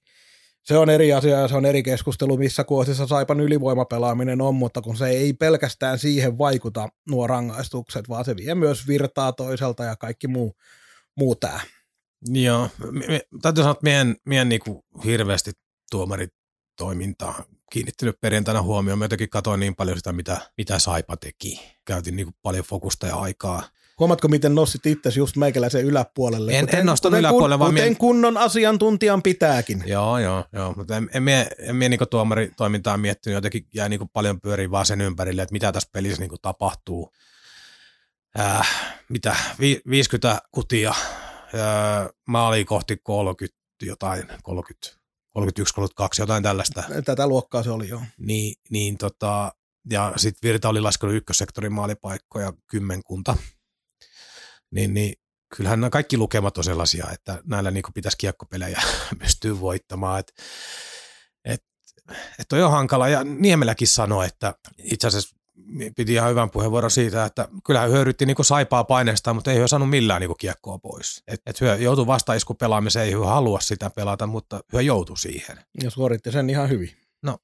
se 0.63 0.78
on 0.78 0.89
eri 0.89 1.13
asia 1.13 1.39
ja 1.39 1.48
se 1.48 1.56
on 1.56 1.65
eri 1.65 1.84
keskustelu, 1.84 2.38
missä 2.38 2.63
kuosissa 2.63 3.08
Saipan 3.08 3.39
ylivoimapelaaminen 3.39 4.41
on, 4.41 4.56
mutta 4.56 4.82
kun 4.82 4.98
se 4.98 5.08
ei 5.08 5.34
pelkästään 5.34 6.00
siihen 6.00 6.38
vaikuta 6.38 6.89
nuo 7.10 7.28
rangaistukset, 7.28 8.10
vaan 8.10 8.26
se 8.26 8.36
vie 8.36 8.56
myös 8.56 8.88
virtaa 8.88 9.34
toiselta 9.34 9.84
ja 9.84 9.95
kaikki 9.95 10.28
muu, 10.28 10.56
muu 11.17 11.36
tämä. 11.36 11.60
Joo, 12.26 12.69
täytyy 13.41 13.63
sanoa, 13.63 13.72
että 13.72 13.84
meidän, 13.84 14.15
meidän 14.26 14.50
niin 14.50 14.62
kuin 14.62 14.80
hirveästi 15.06 15.52
tuomaritoimintaa 15.91 17.43
kiinnittynyt 17.72 18.22
perjantaina 18.22 18.62
huomioon. 18.62 19.00
Mä 19.00 19.06
jotenkin 19.06 19.30
katsoin 19.30 19.60
niin 19.60 19.76
paljon 19.76 19.98
sitä, 19.98 20.13
mitä, 20.13 20.38
mitä 20.58 20.80
Saipa 20.80 21.17
teki. 21.17 21.62
Käytin 21.86 22.15
niin 22.15 22.34
paljon 22.41 22.65
fokusta 22.65 23.08
ja 23.08 23.15
aikaa 23.15 23.63
Huomatko, 23.99 24.27
miten 24.27 24.55
nostit 24.55 24.85
itse 24.85 25.09
just 25.15 25.35
meikäläisen 25.35 25.85
yläpuolelle? 25.85 26.51
En, 26.51 26.65
kuten, 26.65 26.79
en 26.79 26.85
nostanut 26.85 27.19
yläpuolelle, 27.19 27.53
kun, 27.53 27.59
vaan 27.59 27.71
Kuten 27.71 27.83
mien... 27.83 27.97
kunnon 27.97 28.38
asiantuntijan 28.38 29.21
pitääkin. 29.21 29.83
Joo, 29.85 30.17
joo, 30.17 30.45
joo. 30.53 30.73
Mutta 30.77 30.97
en, 30.97 31.09
en, 31.13 31.27
en, 31.27 31.47
en 31.59 31.75
mie 31.75 31.89
niinku 31.89 32.05
tuomaritoimintaa 32.05 32.97
miettinyt, 32.97 33.35
jotenkin 33.35 33.67
jäi 33.73 33.89
niinku 33.89 34.09
paljon 34.13 34.41
pyöriä 34.41 34.71
vaan 34.71 34.85
sen 34.85 35.01
ympärille, 35.01 35.41
että 35.41 35.53
mitä 35.53 35.71
tässä 35.71 35.89
pelissä 35.91 36.19
niinku 36.19 36.38
tapahtuu. 36.41 37.12
Äh, 38.39 38.69
mitä, 39.09 39.35
vi, 39.59 39.81
50 39.89 40.41
kutia, 40.51 40.89
äh, 40.89 42.07
maali 42.27 42.65
kohti 42.65 42.97
30 43.03 43.59
jotain, 43.81 44.23
30, 44.43 44.99
31, 45.33 45.73
32, 45.73 46.21
jotain 46.21 46.43
tällaista. 46.43 46.83
Tätä 47.05 47.27
luokkaa 47.27 47.63
se 47.63 47.71
oli, 47.71 47.89
joo. 47.89 48.01
Niin, 48.17 48.55
niin 48.69 48.97
tota, 48.97 49.51
ja 49.89 50.13
sitten 50.15 50.47
Virta 50.47 50.69
oli 50.69 50.81
laskenut 50.81 51.15
ykkössektorin 51.15 51.73
maalipaikkoja 51.73 52.53
kymmenkunta 52.67 53.35
niin, 54.71 54.93
niin 54.93 55.13
kyllähän 55.55 55.79
nämä 55.79 55.89
kaikki 55.89 56.17
lukemat 56.17 56.58
on 56.58 56.63
sellaisia, 56.63 57.08
että 57.13 57.41
näillä 57.45 57.71
niin 57.71 57.84
pitäisi 57.93 58.17
kiekkopelejä 58.17 58.82
pystyä 59.21 59.60
voittamaan. 59.60 60.19
Et, 60.19 60.34
et, 61.45 61.63
et 62.39 62.47
toi 62.49 62.63
on 62.63 62.71
hankala. 62.71 63.10
Ja 63.10 63.23
Niemeläkin 63.23 63.88
sanoi, 63.88 64.25
että 64.25 64.53
itse 64.77 65.08
asiassa 65.08 65.39
piti 65.95 66.13
ihan 66.13 66.29
hyvän 66.29 66.49
puheenvuoron 66.49 66.91
siitä, 66.91 67.25
että 67.25 67.47
kyllä 67.65 67.79
hän 67.79 67.91
hyödytti 67.91 68.25
niin 68.25 68.38
saipaa 68.41 68.84
paineesta, 68.84 69.34
mutta 69.34 69.51
ei 69.51 69.58
hyö 69.58 69.67
saanut 69.67 69.89
millään 69.89 70.21
niin 70.21 70.38
kiekkoa 70.39 70.77
pois. 70.77 71.23
Et, 71.27 71.41
et 71.45 71.62
hyö 71.62 71.75
joutui 71.75 72.08
vastaisku 72.08 72.53
pelaamiseen, 72.53 73.05
ei 73.05 73.12
hyö 73.12 73.25
halua 73.25 73.60
sitä 73.60 73.89
pelata, 73.89 74.27
mutta 74.27 74.60
hyö 74.73 74.82
joutui 74.82 75.17
siihen. 75.17 75.60
Ja 75.84 75.89
suoritti 75.89 76.32
sen 76.32 76.49
ihan 76.49 76.69
hyvin. 76.69 76.91
No, 77.23 77.38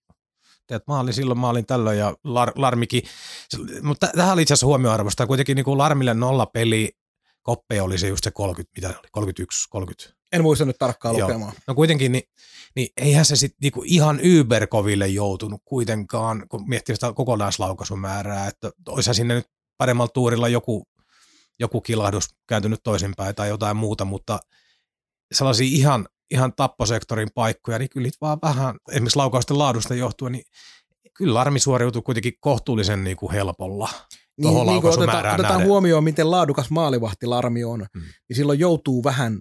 teet 0.68 0.84
maali 0.88 1.14
silloin, 1.14 1.40
maalin 1.40 1.66
tällöin 1.66 2.00
ja 2.00 2.16
Lar, 2.24 2.52
Larmikin. 2.56 3.04
Mutta 3.82 4.08
tähän 4.16 4.34
oli 4.34 4.42
itse 4.42 4.54
asiassa 4.54 4.68
huomioarvosta. 4.68 5.28
Kuitenkin 5.28 5.56
niin 5.56 5.66
kuin 5.66 5.78
Larmille 5.78 6.14
nolla 6.14 6.46
peli, 6.46 6.92
Koppe 7.46 7.82
oli 7.82 7.98
se 7.98 8.08
just 8.08 8.24
se 8.24 8.32
30, 8.32 8.72
mitä 8.76 8.88
oli, 9.00 9.08
31, 9.12 9.70
30. 9.70 10.16
En 10.32 10.42
muista 10.42 10.66
nyt 10.66 10.78
tarkkaan 10.80 11.18
Joo. 11.18 11.28
lukemaan. 11.28 11.54
No 11.68 11.76
kuitenkin, 11.76 12.12
niin, 12.12 12.24
niin 12.76 12.88
eihän 12.98 13.26
se 13.26 13.36
sitten 13.36 13.58
niinku 13.62 13.84
ihan 13.86 14.20
yberkoville 14.24 15.08
joutunut 15.08 15.62
kuitenkaan, 15.66 16.46
kun 16.50 16.70
miettii 16.70 16.96
sitä 16.96 17.14
kokonaislaukaisumäärää, 17.14 18.48
että 18.48 18.72
olisihan 18.88 19.16
sinne 19.16 19.34
nyt 19.34 19.48
paremmalla 19.78 20.12
tuurilla 20.14 20.48
joku, 20.48 20.88
joku 21.60 21.82
kilahdus 21.82 22.30
kääntynyt 22.48 22.80
toisinpäin 22.84 23.36
tai 23.36 23.50
jotain 23.50 23.78
muuta, 23.78 24.06
mutta 24.06 24.40
sellaisia 25.34 25.68
ihan, 25.72 26.08
ihan 26.32 26.54
tapposektorin 26.54 27.30
paikkoja, 27.36 27.80
niin 27.80 27.90
kyllä 27.90 28.10
vaan 28.22 28.40
vähän, 28.42 28.76
esimerkiksi 28.92 29.18
laukausten 29.18 29.58
laadusta 29.58 29.96
johtuen, 29.96 30.32
niin 30.32 30.46
kyllä 31.14 31.42
armi 31.42 31.60
suoriutuu 31.60 32.02
kuitenkin 32.02 32.34
kohtuullisen 32.40 33.04
niin 33.04 33.18
kuin 33.18 33.32
helpolla. 33.32 33.90
Niin, 34.38 34.66
niin 34.68 34.82
kun 34.82 34.94
otetaan, 34.94 35.34
otetaan 35.34 35.64
huomioon, 35.64 36.04
miten 36.04 36.32
laadukas 36.32 36.70
maalivahti 36.70 37.26
Larmi 37.26 37.64
on, 37.64 37.86
hmm. 37.94 38.04
niin 38.30 38.36
silloin 38.36 38.60
joutuu 38.60 39.04
vähän, 39.04 39.40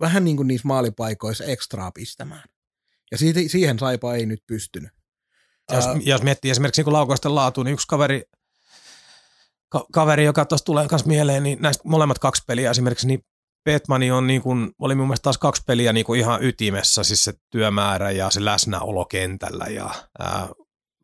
vähän 0.00 0.24
niin 0.24 0.36
kuin 0.36 0.48
niissä 0.48 0.68
maalipaikoissa 0.68 1.44
ekstraa 1.44 1.92
pistämään. 1.92 2.44
Ja 3.10 3.18
siitä, 3.18 3.40
siihen 3.46 3.78
Saipa 3.78 4.14
ei 4.14 4.26
nyt 4.26 4.42
pystynyt. 4.46 4.90
Jos, 5.72 5.86
uh, 5.86 6.00
jos 6.00 6.22
miettii 6.22 6.50
esimerkiksi 6.50 6.82
niin 6.82 6.92
laukausten 6.92 7.34
laatu, 7.34 7.62
niin 7.62 7.74
yksi 7.74 7.86
kaveri, 7.86 8.22
ka, 9.68 9.86
kaveri 9.92 10.24
joka 10.24 10.44
tuossa 10.44 10.64
tulee 10.64 10.86
myös 10.90 11.04
mieleen, 11.04 11.42
niin 11.42 11.58
näistä 11.60 11.88
molemmat 11.88 12.18
kaksi 12.18 12.42
peliä 12.46 12.70
esimerkiksi, 12.70 13.06
niin 13.06 13.20
Petmani 13.64 14.10
on 14.10 14.26
niin 14.26 14.42
kuin, 14.42 14.70
oli 14.78 14.94
mun 14.94 15.06
mielestä 15.06 15.22
taas 15.22 15.38
kaksi 15.38 15.62
peliä 15.66 15.92
niin 15.92 16.06
kuin 16.06 16.20
ihan 16.20 16.44
ytimessä, 16.44 17.04
siis 17.04 17.24
se 17.24 17.34
työmäärä 17.50 18.10
ja 18.10 18.30
se 18.30 18.44
läsnäolo 18.44 19.04
kentällä 19.04 19.64
ja 19.64 19.90
ää, 20.18 20.48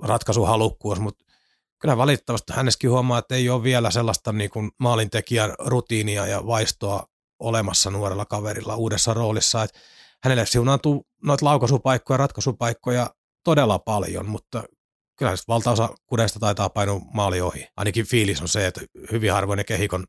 ratkaisuhalukkuus, 0.02 1.00
mutta 1.00 1.24
kyllä 1.82 1.96
valitettavasti 1.96 2.52
hänessäkin 2.52 2.90
huomaa, 2.90 3.18
että 3.18 3.34
ei 3.34 3.50
ole 3.50 3.62
vielä 3.62 3.90
sellaista 3.90 4.32
niin 4.32 4.50
kuin 4.50 4.70
maalintekijän 4.78 5.54
rutiinia 5.58 6.26
ja 6.26 6.46
vaistoa 6.46 7.06
olemassa 7.38 7.90
nuorella 7.90 8.24
kaverilla 8.24 8.76
uudessa 8.76 9.14
roolissa, 9.14 9.62
että 9.62 9.78
hänelle 10.24 10.46
siunaantuu 10.46 11.06
noita 11.22 11.44
laukaisupaikkoja, 11.44 12.16
ratkaisupaikkoja 12.16 13.10
todella 13.44 13.78
paljon, 13.78 14.28
mutta 14.28 14.64
kyllä 15.18 15.34
valtaosa 15.48 15.88
kudeista 16.06 16.38
taitaa 16.40 16.68
painua 16.68 17.00
maali 17.14 17.40
ohi. 17.40 17.66
Ainakin 17.76 18.06
fiilis 18.06 18.42
on 18.42 18.48
se, 18.48 18.66
että 18.66 18.80
hyvin 19.12 19.32
harvoin 19.32 19.56
ne 19.56 19.64
kehikon 19.64 20.04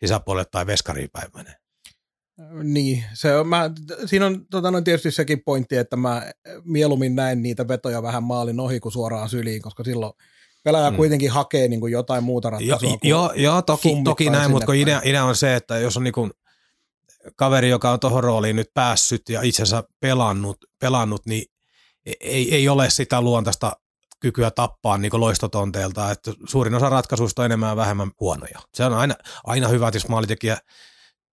sisäpuolelle 0.00 0.48
tai 0.50 0.66
veskariin 0.66 1.10
päin 1.12 1.30
menee. 1.34 1.54
Niin, 2.62 3.04
se 3.14 3.36
on, 3.36 3.48
mä, 3.48 3.70
siinä 4.06 4.26
on 4.26 4.46
tota, 4.50 4.70
no, 4.70 4.80
tietysti 4.80 5.10
sekin 5.10 5.42
pointti, 5.44 5.76
että 5.76 5.96
mä 5.96 6.32
mieluummin 6.64 7.16
näen 7.16 7.42
niitä 7.42 7.68
vetoja 7.68 8.02
vähän 8.02 8.22
maalin 8.22 8.60
ohi 8.60 8.80
kuin 8.80 8.92
suoraan 8.92 9.28
syliin, 9.28 9.62
koska 9.62 9.84
silloin 9.84 10.12
pelaaja 10.62 10.90
mm. 10.90 10.96
kuitenkin 10.96 11.30
hakee 11.30 11.68
niin 11.68 11.80
kuin 11.80 11.92
jotain 11.92 12.24
muuta 12.24 12.50
ratkaisua. 12.50 12.90
Jo, 12.90 12.98
joo, 13.02 13.32
jo, 13.36 13.62
toki, 13.62 13.96
toki 14.04 14.30
näin, 14.30 14.50
mutta 14.50 14.72
idea, 14.72 15.00
idea 15.04 15.24
on 15.24 15.36
se, 15.36 15.56
että 15.56 15.78
jos 15.78 15.96
on 15.96 16.04
niin 16.04 16.14
kuin 16.14 16.30
kaveri, 17.36 17.68
joka 17.68 17.90
on 17.90 18.00
tuohon 18.00 18.24
rooliin 18.24 18.56
nyt 18.56 18.70
päässyt 18.74 19.28
ja 19.28 19.42
itsensä 19.42 19.84
pelannut, 20.00 20.56
pelannut 20.78 21.26
niin 21.26 21.44
ei, 22.20 22.54
ei 22.54 22.68
ole 22.68 22.90
sitä 22.90 23.20
luontaista 23.20 23.72
kykyä 24.20 24.50
tappaa 24.50 24.98
niin 24.98 25.20
loistotonteelta, 25.20 26.10
että 26.10 26.32
suurin 26.48 26.74
osa 26.74 26.88
ratkaisuista 26.88 27.42
on 27.42 27.46
enemmän 27.46 27.68
ja 27.68 27.76
vähemmän 27.76 28.10
huonoja. 28.20 28.58
Se 28.74 28.84
on 28.84 28.92
aina, 28.92 29.14
aina 29.44 29.68
hyvä, 29.68 29.88
että 29.88 29.96
jos 29.96 30.08
maalitekijä 30.08 30.58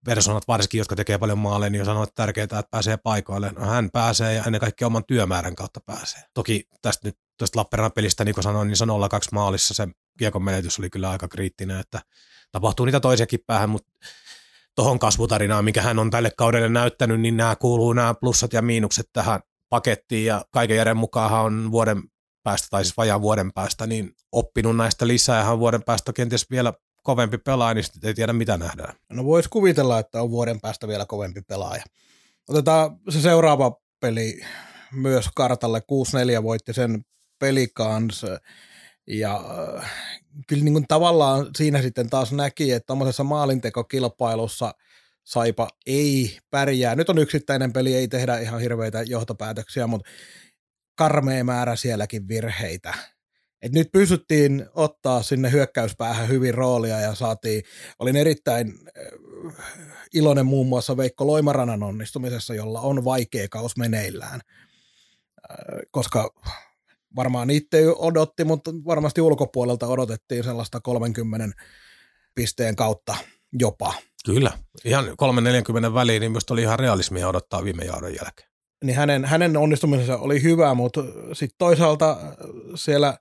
persoonat 0.06 0.48
varsinkin, 0.48 0.78
jotka 0.78 0.96
tekee 0.96 1.18
paljon 1.18 1.38
maaleja, 1.38 1.70
niin 1.70 1.86
sanoo, 1.86 2.04
että 2.04 2.16
tärkeää, 2.16 2.44
että 2.44 2.63
pääsee 2.72 2.98
paikoille. 2.98 3.52
No, 3.52 3.66
hän 3.66 3.90
pääsee 3.94 4.34
ja 4.34 4.44
ennen 4.44 4.62
kaikkea 4.62 4.88
oman 4.88 5.06
työmäärän 5.06 5.56
kautta 5.56 5.80
pääsee. 5.86 6.22
Toki 6.34 6.68
tästä 6.82 7.08
nyt 7.08 7.18
tuosta 7.38 7.60
Lappeenrannan 7.60 7.91
pelistä, 7.91 8.26
niin 8.26 8.36
kuin 8.36 8.43
sanoin, 8.43 8.67
niin 8.67 8.78
se 8.78 8.84
on 8.84 9.02
0-2 9.02 9.13
maalissa 9.32 9.73
se 9.73 9.88
kiekon 10.19 10.43
menetys 10.43 10.80
oli 10.80 10.89
kyllä 10.89 11.10
aika 11.10 11.28
kriittinen, 11.28 11.80
että 11.80 12.02
tapahtuu 12.52 12.86
niitä 12.86 13.00
toisiakin 13.00 13.39
päähän, 13.47 13.69
mutta 13.69 13.91
tuohon 14.76 15.00
kasvutarinaan, 15.00 15.65
mikä 15.65 15.82
hän 15.82 16.00
on 16.00 16.10
tälle 16.10 16.32
kaudelle 16.38 16.69
näyttänyt, 16.69 17.21
niin 17.21 17.38
nämä 17.38 17.56
kuuluu 17.56 17.93
nämä 17.93 18.13
plussat 18.13 18.54
ja 18.54 18.62
miinukset 18.62 19.10
tähän 19.13 19.39
pakettiin 19.69 20.26
ja 20.26 20.45
kaiken 20.52 20.78
järjen 20.78 20.97
mukaan 20.97 21.45
on 21.45 21.71
vuoden 21.71 22.04
päästä, 22.43 22.67
tai 22.71 22.84
siis 22.86 22.97
vajaan 22.97 23.21
vuoden 23.21 23.54
päästä, 23.54 23.88
niin 23.88 24.15
oppinut 24.32 24.76
näistä 24.76 25.08
lisää 25.08 25.38
ja 25.38 25.43
hän 25.43 25.60
vuoden 25.60 25.84
päästä 25.84 26.13
kenties 26.13 26.50
vielä 26.52 26.73
kovempi 27.04 27.38
pelaaja, 27.38 27.73
niin 27.73 27.84
sitten 27.84 28.08
ei 28.08 28.13
tiedä 28.13 28.34
mitä 28.34 28.58
nähdään. 28.58 28.95
No 29.10 29.26
voisi 29.26 29.50
kuvitella, 29.50 30.00
että 30.00 30.21
on 30.21 30.32
vuoden 30.32 30.62
päästä 30.62 30.88
vielä 30.88 31.06
kovempi 31.06 31.41
pelaaja. 31.41 31.84
Otetaan 32.50 33.00
se 33.10 33.21
seuraava 33.21 33.78
peli 34.00 34.41
myös 34.93 35.30
kartalle. 35.36 35.82
6-4 36.39 36.43
voitti 36.43 36.73
sen 36.73 37.06
peli 37.39 37.67
kanssa. 37.73 38.39
Ja 39.08 39.36
äh, 39.78 39.91
kyllä 40.47 40.63
niin 40.63 40.73
kuin 40.73 40.86
tavallaan 40.88 41.47
siinä 41.58 41.82
sitten 41.82 42.10
taas 42.10 42.32
näki, 42.32 42.71
että 42.71 42.88
tuommoisessa 42.88 43.23
maalintekokilpailussa 43.23 44.73
Saipa 45.23 45.67
ei 45.86 46.38
pärjää. 46.50 46.95
Nyt 46.95 47.10
on 47.10 47.17
yksittäinen 47.17 47.73
peli, 47.73 47.95
ei 47.95 48.08
tehdä 48.08 48.39
ihan 48.39 48.62
hirveitä 48.62 49.02
johtopäätöksiä, 49.02 49.88
mutta 49.88 50.10
karmea 50.95 51.43
määrä 51.43 51.76
sielläkin 51.76 52.28
virheitä. 52.28 52.93
Et 53.62 53.71
nyt 53.71 53.91
pystyttiin 53.91 54.65
ottaa 54.73 55.23
sinne 55.23 55.52
hyökkäyspäähän 55.52 56.28
hyvin 56.28 56.54
roolia 56.54 57.00
ja 57.00 57.15
saatiin, 57.15 57.63
olin 58.00 58.15
erittäin 58.15 58.73
äh, 59.47 59.54
iloinen 60.13 60.45
muun 60.45 60.67
muassa 60.67 60.97
Veikko 60.97 61.28
Loimaranan 61.28 61.84
onnistumisessa, 61.84 62.54
jolla 62.54 62.82
on 62.82 63.06
vaikea 63.06 63.47
kaus 63.50 63.78
meneillään, 63.78 64.41
äh, 65.52 65.80
koska 65.91 66.34
varmaan 67.15 67.50
itse 67.50 67.84
odotti, 67.98 68.43
mutta 68.43 68.72
varmasti 68.72 69.22
ulkopuolelta 69.22 69.88
odotettiin 69.88 70.43
sellaista 70.43 70.82
30 70.82 71.58
pisteen 72.36 72.76
kautta 72.76 73.15
jopa. 73.54 73.93
Kyllä, 74.26 74.52
ihan 74.86 75.06
3-40 75.06 75.93
väliin, 75.93 76.20
niin 76.20 76.32
minusta 76.32 76.54
oli 76.54 76.62
ihan 76.62 76.80
realismia 76.80 77.28
odottaa 77.28 77.63
viime 77.63 77.86
joudon 77.86 78.15
jälkeen. 78.15 78.50
Niin 78.84 78.96
hänen, 78.96 79.26
hänen 79.26 79.58
onnistumisensa 79.58 80.17
oli 80.17 80.43
hyvä, 80.43 80.74
mutta 80.74 81.04
sitten 81.34 81.56
toisaalta 81.58 82.17
siellä, 82.76 83.17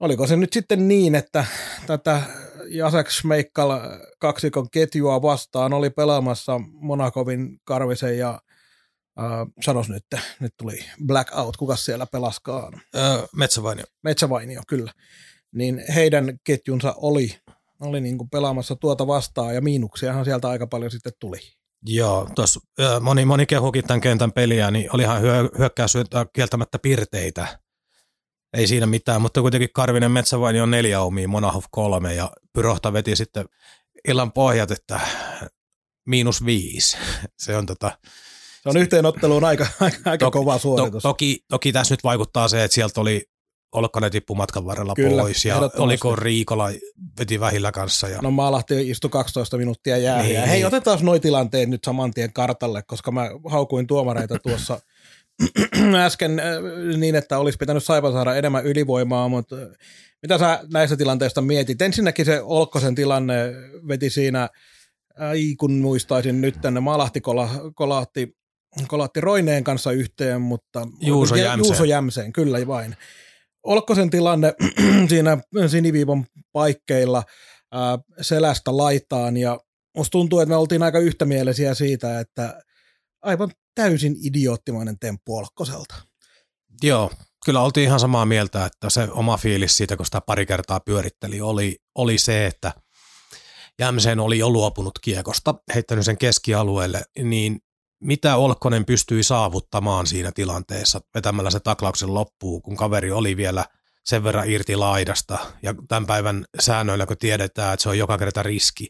oliko 0.00 0.26
se 0.26 0.36
nyt 0.36 0.52
sitten 0.52 0.88
niin, 0.88 1.14
että 1.14 1.44
tätä 1.86 2.22
Jasek 2.68 3.10
Schmeikkal 3.10 3.80
kaksikon 4.18 4.70
ketjua 4.70 5.22
vastaan 5.22 5.72
oli 5.72 5.90
pelaamassa 5.90 6.60
Monakovin, 6.72 7.60
Karvisen 7.64 8.18
ja 8.18 8.40
Uh, 9.18 9.52
sanos 9.60 9.88
nyt, 9.88 10.04
nyt 10.40 10.54
tuli 10.56 10.78
blackout, 11.06 11.56
kuka 11.56 11.76
siellä 11.76 12.06
pelaskaan? 12.06 12.80
Öö, 12.96 13.26
Metsävainio. 13.36 13.84
Metsävainio, 14.04 14.62
kyllä. 14.68 14.92
Niin 15.54 15.84
heidän 15.94 16.38
ketjunsa 16.44 16.94
oli, 16.96 17.38
oli 17.80 18.00
niin 18.00 18.18
kuin 18.18 18.30
pelaamassa 18.30 18.76
tuota 18.76 19.06
vastaan 19.06 19.54
ja 19.54 19.60
miinuksiahan 19.60 20.24
sieltä 20.24 20.48
aika 20.48 20.66
paljon 20.66 20.90
sitten 20.90 21.12
tuli. 21.18 21.38
Joo, 21.86 22.28
tuossa 22.34 22.60
moni, 23.00 23.24
moni 23.24 23.46
kehukin 23.46 23.84
tämän 23.86 24.00
kentän 24.00 24.32
peliä, 24.32 24.70
niin 24.70 24.94
olihan 24.94 25.20
hyö, 25.20 25.48
hyökkäys 25.58 25.94
kieltämättä 26.32 26.78
pirteitä. 26.78 27.60
Ei 28.52 28.66
siinä 28.66 28.86
mitään, 28.86 29.22
mutta 29.22 29.40
kuitenkin 29.40 29.68
Karvinen 29.72 30.10
Metsävainio 30.10 30.62
on 30.62 30.70
neljä 30.70 31.00
omia, 31.00 31.28
Monahov 31.28 31.62
kolme 31.70 32.14
ja 32.14 32.30
Pyrohta 32.52 32.92
veti 32.92 33.16
sitten 33.16 33.48
illan 34.08 34.32
pohjat, 34.32 34.70
että 34.70 35.00
miinus 36.06 36.44
viisi. 36.44 36.96
Se 37.42 37.56
on 37.56 37.66
tota, 37.66 37.98
se 38.62 38.68
on 38.68 38.76
yhteenotteluun 38.76 39.44
aika, 39.44 39.66
aika, 39.80 39.98
aika 40.04 40.26
to, 40.26 40.30
kova 40.30 40.58
suoritus. 40.58 41.02
To, 41.02 41.08
toki, 41.08 41.44
toki 41.48 41.72
tässä 41.72 41.92
nyt 41.92 42.04
vaikuttaa 42.04 42.48
se, 42.48 42.64
että 42.64 42.74
sieltä 42.74 43.00
oli 43.00 43.22
Olkkanen 43.72 44.10
tippu 44.10 44.34
matkan 44.34 44.64
varrella 44.64 44.94
Kyllä, 44.94 45.22
pois 45.22 45.44
ja 45.44 45.70
oliko 45.78 46.16
Riikola 46.16 46.70
veti 47.18 47.40
vähillä 47.40 47.72
kanssa. 47.72 48.08
Ja... 48.08 48.18
No 48.22 48.30
Maalahti 48.30 48.90
istui 48.90 49.10
12 49.10 49.56
minuuttia 49.56 49.96
jäähyä. 49.96 50.38
Niin, 50.38 50.48
Hei, 50.48 50.56
niin. 50.56 50.66
otetaan 50.66 50.98
noi 51.02 51.20
tilanteet 51.20 51.68
nyt 51.68 51.84
saman 51.84 52.10
tien 52.10 52.32
kartalle, 52.32 52.82
koska 52.82 53.10
mä 53.10 53.30
haukuin 53.48 53.86
tuomareita 53.86 54.38
tuossa 54.38 54.80
äsken 56.06 56.40
äh, 56.40 56.46
niin, 56.96 57.14
että 57.14 57.38
olisi 57.38 57.58
pitänyt 57.58 57.84
Saipa 57.84 58.12
saada 58.12 58.36
enemmän 58.36 58.66
ylivoimaa, 58.66 59.28
mutta 59.28 59.56
äh, 59.56 59.68
mitä 60.22 60.38
sä 60.38 60.60
näistä 60.72 60.96
tilanteista 60.96 61.42
mietit? 61.42 61.82
Ensinnäkin 61.82 62.24
se 62.24 62.40
Olkkosen 62.42 62.94
tilanne 62.94 63.34
veti 63.88 64.10
siinä, 64.10 64.48
ai 65.18 65.54
kun 65.58 65.72
muistaisin 65.72 66.40
nyt 66.40 66.60
tänne, 66.60 66.80
Maalahti 66.80 67.20
kola, 67.20 67.48
kolahti 67.74 68.37
kolatti 68.86 69.20
Roineen 69.20 69.64
kanssa 69.64 69.92
yhteen, 69.92 70.40
mutta 70.40 70.88
Juuso 71.00 71.36
Jämseen. 71.36 71.58
Juuso 71.58 71.84
Jämseen, 71.84 72.32
kyllä 72.32 72.66
vain. 72.66 72.96
sen 73.94 74.10
tilanne 74.10 74.54
siinä 75.08 75.38
siniviivon 75.66 76.24
paikkeilla 76.52 77.22
ää, 77.72 77.98
selästä 78.20 78.76
laitaan 78.76 79.36
ja 79.36 79.60
musta 79.96 80.10
tuntuu, 80.10 80.40
että 80.40 80.50
me 80.50 80.56
oltiin 80.56 80.82
aika 80.82 80.98
yhtämielisiä 80.98 81.74
siitä, 81.74 82.20
että 82.20 82.62
aivan 83.22 83.50
täysin 83.74 84.16
idioottimainen 84.22 84.98
temppu 84.98 85.36
Olkkoselta. 85.36 85.94
Joo, 86.82 87.10
kyllä 87.44 87.62
oltiin 87.62 87.86
ihan 87.86 88.00
samaa 88.00 88.26
mieltä, 88.26 88.64
että 88.64 88.90
se 88.90 89.08
oma 89.10 89.36
fiilis 89.36 89.76
siitä, 89.76 89.96
kun 89.96 90.06
sitä 90.06 90.20
pari 90.20 90.46
kertaa 90.46 90.80
pyöritteli, 90.80 91.40
oli, 91.40 91.76
oli 91.94 92.18
se, 92.18 92.46
että 92.46 92.72
Jämseen 93.78 94.20
oli 94.20 94.38
jo 94.38 94.50
luopunut 94.50 94.98
kiekosta, 95.02 95.54
heittänyt 95.74 96.04
sen 96.04 96.18
keskialueelle, 96.18 97.02
niin 97.22 97.58
mitä 98.00 98.36
Olkkonen 98.36 98.84
pystyi 98.84 99.22
saavuttamaan 99.22 100.06
siinä 100.06 100.32
tilanteessa 100.32 101.00
vetämällä 101.14 101.50
se 101.50 101.60
taklauksen 101.60 102.14
loppuun, 102.14 102.62
kun 102.62 102.76
kaveri 102.76 103.10
oli 103.10 103.36
vielä 103.36 103.64
sen 104.04 104.24
verran 104.24 104.50
irti 104.50 104.76
laidasta 104.76 105.38
ja 105.62 105.74
tämän 105.88 106.06
päivän 106.06 106.44
säännöillä, 106.60 107.06
kun 107.06 107.18
tiedetään, 107.18 107.74
että 107.74 107.82
se 107.82 107.88
on 107.88 107.98
joka 107.98 108.18
kerta 108.18 108.42
riski, 108.42 108.88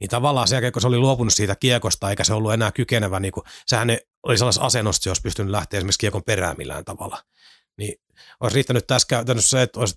niin 0.00 0.10
tavallaan 0.10 0.48
sen 0.48 0.56
jälkeen, 0.56 0.72
kun 0.72 0.82
se 0.82 0.88
oli 0.88 0.98
luopunut 0.98 1.34
siitä 1.34 1.56
kiekosta, 1.56 2.10
eikä 2.10 2.24
se 2.24 2.34
ollut 2.34 2.52
enää 2.52 2.72
kykenevä, 2.72 3.20
niin 3.20 3.32
kuin, 3.32 3.44
sehän 3.66 3.88
oli 4.22 4.38
sellaisessa 4.38 4.66
asennossa, 4.66 5.10
jos 5.10 5.20
pystynyt 5.20 5.50
lähteä 5.50 5.78
esimerkiksi 5.78 5.98
kiekon 5.98 6.22
perään 6.26 6.56
millään 6.58 6.84
tavalla. 6.84 7.22
Niin 7.78 7.94
olisi 8.40 8.54
riittänyt 8.54 8.86
tässä 8.86 9.06
käytännössä 9.08 9.50
se, 9.50 9.62
että 9.62 9.80
olisi 9.80 9.94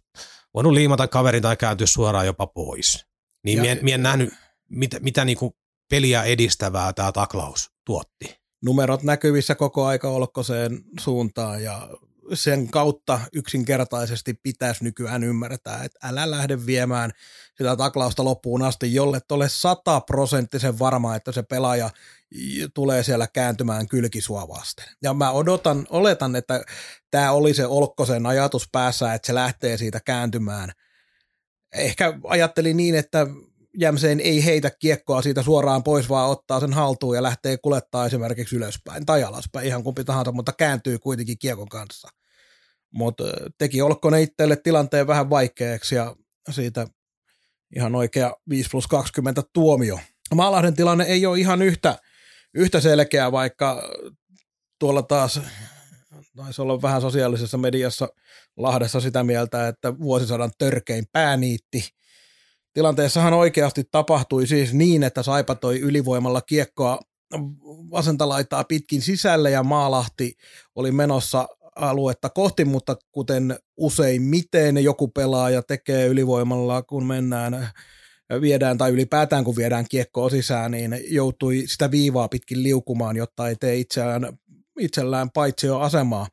voinut 0.54 0.74
liimata 0.74 1.08
kaverin 1.08 1.42
tai 1.42 1.58
kääntyä 1.58 1.88
suoraan 1.88 2.26
jopa 2.26 2.48
pois. 2.48 3.06
Niin 3.44 3.62
minä, 3.62 3.76
minä 3.82 3.96
en 3.96 4.04
nähnyt, 4.04 4.34
mitä, 4.70 5.00
mitä 5.00 5.26
niin 5.26 5.38
kuin 5.38 5.54
peliä 5.90 6.24
edistävää 6.24 6.94
tämä 6.94 7.12
taklaus 7.12 7.72
tuotti. 7.86 8.43
Numerot 8.64 9.04
näkyvissä 9.04 9.56
koko 9.56 9.86
aika 9.86 10.10
Olkkoseen 10.10 10.84
suuntaan 11.00 11.64
ja 11.64 11.90
sen 12.34 12.70
kautta 12.70 13.20
yksinkertaisesti 13.34 14.34
pitäisi 14.34 14.84
nykyään 14.84 15.24
ymmärtää, 15.24 15.84
että 15.84 16.00
älä 16.08 16.32
lähde 16.32 16.66
viemään 16.66 17.12
sitä 17.58 17.76
taklausta 17.76 18.24
loppuun 18.24 18.62
asti, 18.62 18.94
jolle 18.94 19.20
ole 19.32 19.50
sataprosenttisen 19.50 20.80
varma, 20.80 21.16
että 21.16 21.32
se 21.32 21.44
pelaaja 21.44 21.90
tulee 22.74 23.04
siellä 23.04 23.28
kääntymään 23.28 23.88
kylkisua 23.88 24.48
vasten. 24.48 24.86
Ja 25.02 25.14
mä 25.14 25.32
odotan, 25.32 25.88
oletan, 25.90 26.36
että 26.36 26.64
tämä 27.12 27.32
oli 27.32 27.54
se 27.54 27.66
Olkkosen 27.66 28.26
ajatus 28.26 28.70
päässä, 28.72 29.14
että 29.14 29.26
se 29.26 29.36
lähtee 29.36 29.78
siitä 29.78 30.00
kääntymään. 30.06 30.72
Ehkä 31.74 32.20
ajattelin 32.24 32.78
niin, 32.78 32.96
että 32.96 33.28
Jämseen 33.78 34.20
ei 34.20 34.46
heitä 34.46 34.72
kiekkoa 34.80 35.22
siitä 35.22 35.44
suoraan 35.44 35.84
pois, 35.84 36.10
vaan 36.10 36.30
ottaa 36.30 36.60
sen 36.60 36.74
haltuun 36.74 37.16
ja 37.16 37.24
lähtee 37.24 37.58
kulettaa 37.58 38.06
esimerkiksi 38.06 38.56
ylöspäin 38.56 39.06
tai 39.06 39.24
alaspäin, 39.24 39.68
ihan 39.68 39.84
kumpi 39.84 40.04
tahansa, 40.04 40.32
mutta 40.32 40.54
kääntyy 40.58 41.00
kuitenkin 41.00 41.38
kiekon 41.38 41.70
kanssa. 41.70 42.10
Mutta 42.94 43.24
teki 43.58 43.82
Olkkonen 43.82 44.22
itselle 44.22 44.56
tilanteen 44.56 45.08
vähän 45.08 45.30
vaikeaksi 45.30 45.96
ja 45.96 46.16
siitä 46.52 46.88
ihan 47.76 47.96
oikea 47.96 48.34
5 48.50 48.70
plus 48.70 48.88
20 48.88 49.44
tuomio. 49.54 50.00
Maalahden 50.36 50.76
tilanne 50.76 51.04
ei 51.04 51.26
ole 51.26 51.40
ihan 51.40 51.62
yhtä, 51.62 51.98
yhtä 52.54 52.80
selkeä, 52.80 53.32
vaikka 53.32 53.82
tuolla 54.80 55.04
taas 55.04 55.42
taisi 56.36 56.62
olla 56.62 56.82
vähän 56.82 57.02
sosiaalisessa 57.02 57.58
mediassa 57.58 58.08
Lahdessa 58.58 59.00
sitä 59.00 59.24
mieltä, 59.24 59.68
että 59.68 60.00
vuosisadan 60.00 60.52
törkein 60.58 61.06
pääniitti– 61.12 61.88
Tilanteessahan 62.74 63.34
oikeasti 63.34 63.84
tapahtui 63.92 64.48
siis 64.48 64.74
niin, 64.74 65.04
että 65.04 65.24
Saipa 65.24 65.56
toi 65.56 65.80
ylivoimalla 65.80 66.42
kiekkoa 66.42 67.00
vasenta 67.92 68.30
laitaa 68.30 68.64
pitkin 68.64 69.02
sisälle 69.02 69.52
ja 69.52 69.64
Maalahti 69.64 70.34
oli 70.76 70.92
menossa 70.92 71.48
aluetta 71.76 72.30
kohti, 72.30 72.66
mutta 72.66 72.96
kuten 73.12 73.58
usein 73.78 74.22
miten 74.22 74.84
joku 74.84 75.08
pelaaja 75.08 75.64
tekee 75.64 76.08
ylivoimalla, 76.08 76.82
kun 76.82 77.06
mennään 77.06 77.70
viedään 78.42 78.78
tai 78.78 78.92
ylipäätään 78.92 79.44
kun 79.44 79.56
viedään 79.56 79.86
kiekkoa 79.90 80.30
sisään, 80.30 80.72
niin 80.72 81.00
joutui 81.08 81.64
sitä 81.68 81.92
viivaa 81.92 82.28
pitkin 82.28 82.64
liukumaan, 82.64 83.16
jotta 83.16 83.48
ei 83.48 83.56
tee 83.56 83.76
itseään, 83.76 84.38
itsellään 84.80 85.30
paitsi 85.32 85.68
jo 85.68 85.80
asemaa. 85.80 86.28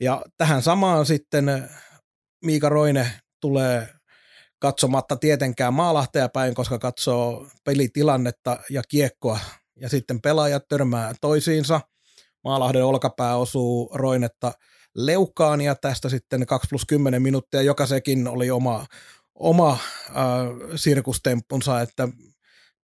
Ja 0.00 0.22
tähän 0.36 0.62
samaan 0.62 1.06
sitten 1.06 1.68
Miika 2.44 2.68
Roine 2.68 3.06
tulee 3.40 3.88
katsomatta 4.62 5.16
tietenkään 5.16 5.74
maalahtaja 5.74 6.28
päin, 6.28 6.54
koska 6.54 6.78
katsoo 6.78 7.46
pelitilannetta 7.64 8.58
ja 8.70 8.82
kiekkoa 8.88 9.38
ja 9.76 9.88
sitten 9.88 10.20
pelaajat 10.20 10.68
törmää 10.68 11.12
toisiinsa. 11.20 11.80
Maalahden 12.44 12.84
olkapää 12.84 13.36
osuu 13.36 13.90
Roinetta 13.94 14.52
leukaan 14.94 15.60
ja 15.60 15.74
tästä 15.74 16.08
sitten 16.08 16.46
2 16.46 16.68
plus 16.68 16.84
10 16.84 17.22
minuuttia, 17.22 17.62
joka 17.62 17.86
sekin 17.86 18.28
oli 18.28 18.50
oma, 18.50 18.86
oma 19.34 19.72
äh, 19.72 19.78
sirkustemppunsa, 20.76 21.80
että 21.80 22.08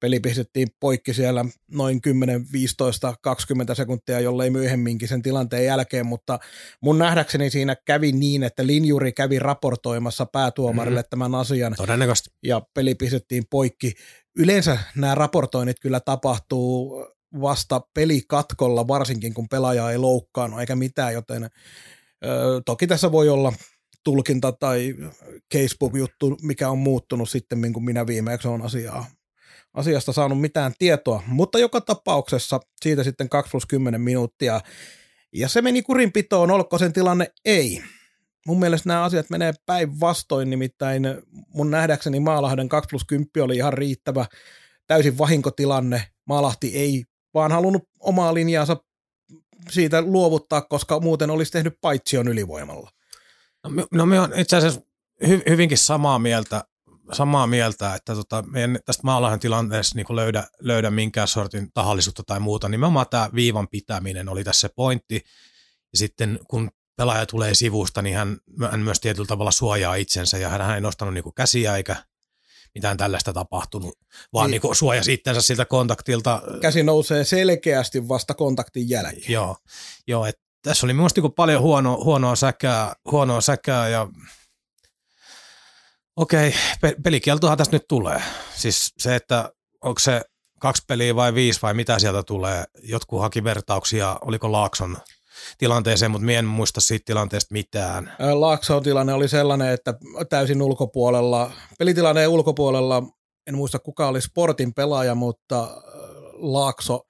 peli 0.01 0.21
pistettiin 0.21 0.69
poikki 0.81 1.15
siellä 1.15 1.45
noin 1.71 2.01
10, 2.01 2.47
15, 2.53 3.15
20 3.23 3.75
sekuntia, 3.75 4.21
jollei 4.21 4.51
myöhemminkin 4.51 5.09
sen 5.09 5.23
tilanteen 5.23 5.65
jälkeen, 5.65 6.07
mutta 6.07 6.39
mun 6.83 6.99
nähdäkseni 6.99 7.51
siinä 7.51 7.77
kävi 7.85 8.13
niin, 8.13 8.43
että 8.43 8.67
linjuri 8.67 9.13
kävi 9.13 9.39
raportoimassa 9.39 10.27
päätuomarille 10.27 11.01
mm-hmm. 11.01 11.11
tämän 11.11 11.35
asian. 11.35 11.75
Todennäköisesti. 11.77 12.31
Ja 12.43 12.63
peli 12.75 12.95
pistettiin 12.95 13.45
poikki. 13.51 13.93
Yleensä 14.39 14.79
nämä 14.97 15.15
raportoinnit 15.15 15.81
kyllä 15.81 16.01
tapahtuu 16.01 17.05
vasta 17.41 17.81
pelikatkolla, 17.95 18.89
varsinkin 18.89 19.35
kun 19.35 19.49
pelaaja 19.49 19.91
ei 19.91 19.99
loukkaannut 19.99 20.61
eikä 20.61 20.77
mitään, 20.77 21.15
joten 21.15 21.45
ö, 22.25 22.63
toki 22.67 22.87
tässä 22.87 23.13
voi 23.13 23.29
olla 23.29 23.53
tulkinta 24.05 24.53
tai 24.53 24.95
casebook-juttu, 25.55 26.37
mikä 26.43 26.71
on 26.71 26.79
muuttunut 26.79 27.31
sitten, 27.31 27.73
kun 27.73 27.85
minä 27.85 28.07
viimeksi 28.07 28.49
on 28.49 28.63
asiaa 28.63 29.07
asiasta 29.79 30.12
saanut 30.12 30.41
mitään 30.41 30.73
tietoa, 30.79 31.23
mutta 31.27 31.59
joka 31.59 31.81
tapauksessa 31.81 32.61
siitä 32.81 33.05
sitten 33.05 33.29
2 33.29 33.51
plus 33.51 33.67
10 33.67 34.01
minuuttia. 34.01 34.61
Ja 35.33 35.49
se 35.49 35.62
meni 35.62 35.83
kurinpitoon, 35.83 36.51
olko 36.51 36.79
sen 36.79 36.93
tilanne 36.93 37.33
ei. 37.45 37.83
Mun 38.47 38.59
mielestä 38.59 38.88
nämä 38.88 39.03
asiat 39.03 39.31
menee 39.31 39.53
päinvastoin, 39.67 40.51
nimittäin 40.51 41.03
mun 41.55 41.71
nähdäkseni 41.71 42.21
Maalahden 42.21 42.69
2 42.69 42.88
plus 42.91 43.05
10 43.05 43.31
oli 43.43 43.57
ihan 43.57 43.73
riittävä, 43.73 44.27
täysin 44.87 45.19
vahinkotilanne. 45.19 46.03
Maalahti 46.25 46.77
ei 46.77 47.05
vaan 47.35 47.53
halunnut 47.53 47.88
omaa 48.01 48.35
linjaansa 48.35 48.77
siitä 49.71 50.03
luovuttaa, 50.03 50.61
koska 50.61 51.01
muuten 51.01 51.31
olisi 51.31 51.53
tehnyt 51.53 51.79
paitsion 51.81 52.29
ylivoimalla. 52.29 52.91
No, 53.69 53.87
no 53.93 54.07
me 54.07 54.21
on 54.21 54.33
itse 54.37 54.57
asiassa 54.57 54.81
hy, 55.29 55.43
hyvinkin 55.49 55.79
samaa 55.79 56.19
mieltä 56.19 56.64
samaa 57.12 57.47
mieltä, 57.47 57.94
että 57.94 58.14
tota, 58.14 58.44
meidän 58.47 58.79
tästä 58.85 59.01
maalahan 59.05 59.40
tilanteessa 59.40 59.97
niin 59.97 60.16
löydä, 60.16 60.44
löydä 60.61 60.90
minkään 60.90 61.29
sortin 61.29 61.73
tahallisuutta 61.75 62.23
tai 62.27 62.40
muuta. 62.40 62.68
Nimenomaan 62.68 63.07
tämä 63.11 63.31
viivan 63.35 63.68
pitäminen 63.68 64.29
oli 64.29 64.44
tässä 64.44 64.61
se 64.61 64.75
pointti. 64.77 65.14
Ja 65.92 65.99
sitten 65.99 66.38
kun 66.49 66.71
pelaaja 66.97 67.27
tulee 67.27 67.55
sivusta, 67.55 68.03
niin 68.03 68.16
hän, 68.16 68.37
hän 68.71 68.81
myös 68.81 69.01
tietyllä 69.01 69.27
tavalla 69.27 69.51
suojaa 69.51 69.94
itsensä 69.94 70.38
ja 70.38 70.49
hän 70.49 70.75
ei 70.75 70.81
nostanut 70.81 71.14
niin 71.14 71.35
käsiä 71.37 71.77
eikä 71.77 71.97
mitään 72.75 72.97
tällaista 72.97 73.33
tapahtunut, 73.33 73.94
vaan 74.33 74.51
niin. 74.51 74.61
Niin 74.62 74.77
suojasi 74.77 75.12
itsensä 75.12 75.42
siltä 75.42 75.64
kontaktilta. 75.64 76.42
Käsi 76.61 76.83
nousee 76.83 77.25
selkeästi 77.25 78.09
vasta 78.09 78.35
kontaktin 78.35 78.88
jälkeen. 78.88 79.33
Joo, 79.33 79.57
joo 80.09 80.27
että 80.27 80.42
tässä 80.62 80.87
oli 80.87 80.92
minusta 80.92 81.21
niin 81.21 81.33
paljon 81.33 81.62
huonoa, 81.62 82.05
huonoa, 82.05 82.37
säkää, 82.37 82.94
huonoa 83.11 83.40
säkää 83.40 83.88
ja 83.88 84.09
Okei, 86.18 86.54
pelikieltohan 87.02 87.59
tässä 87.59 87.72
nyt 87.72 87.88
tulee. 87.88 88.22
Siis 88.54 88.94
se, 88.98 89.16
että 89.16 89.52
onko 89.85 89.98
se 89.98 90.22
kaksi 90.61 90.83
peliä 90.87 91.16
vai 91.16 91.35
viisi 91.35 91.62
vai 91.62 91.74
mitä 91.74 91.98
sieltä 91.98 92.22
tulee. 92.22 92.64
Jotkut 92.83 93.20
haki 93.20 93.44
vertauksia, 93.44 94.18
oliko 94.20 94.52
Laakson 94.52 94.96
tilanteeseen, 95.59 96.11
mutta 96.11 96.24
minä 96.24 96.38
en 96.38 96.44
muista 96.44 96.81
siitä 96.81 97.04
tilanteesta 97.07 97.52
mitään. 97.52 98.12
Laakson 98.35 98.83
tilanne 98.83 99.12
oli 99.12 99.28
sellainen, 99.28 99.72
että 99.72 99.94
täysin 100.28 100.62
ulkopuolella, 100.62 101.50
pelitilanne 101.78 102.26
ulkopuolella, 102.26 103.02
en 103.46 103.54
muista 103.54 103.78
kuka 103.78 104.09
oli 104.09 104.20
sportin 104.20 104.74
pelaaja, 104.74 105.14
mutta 105.14 105.83
Laakso 106.33 107.02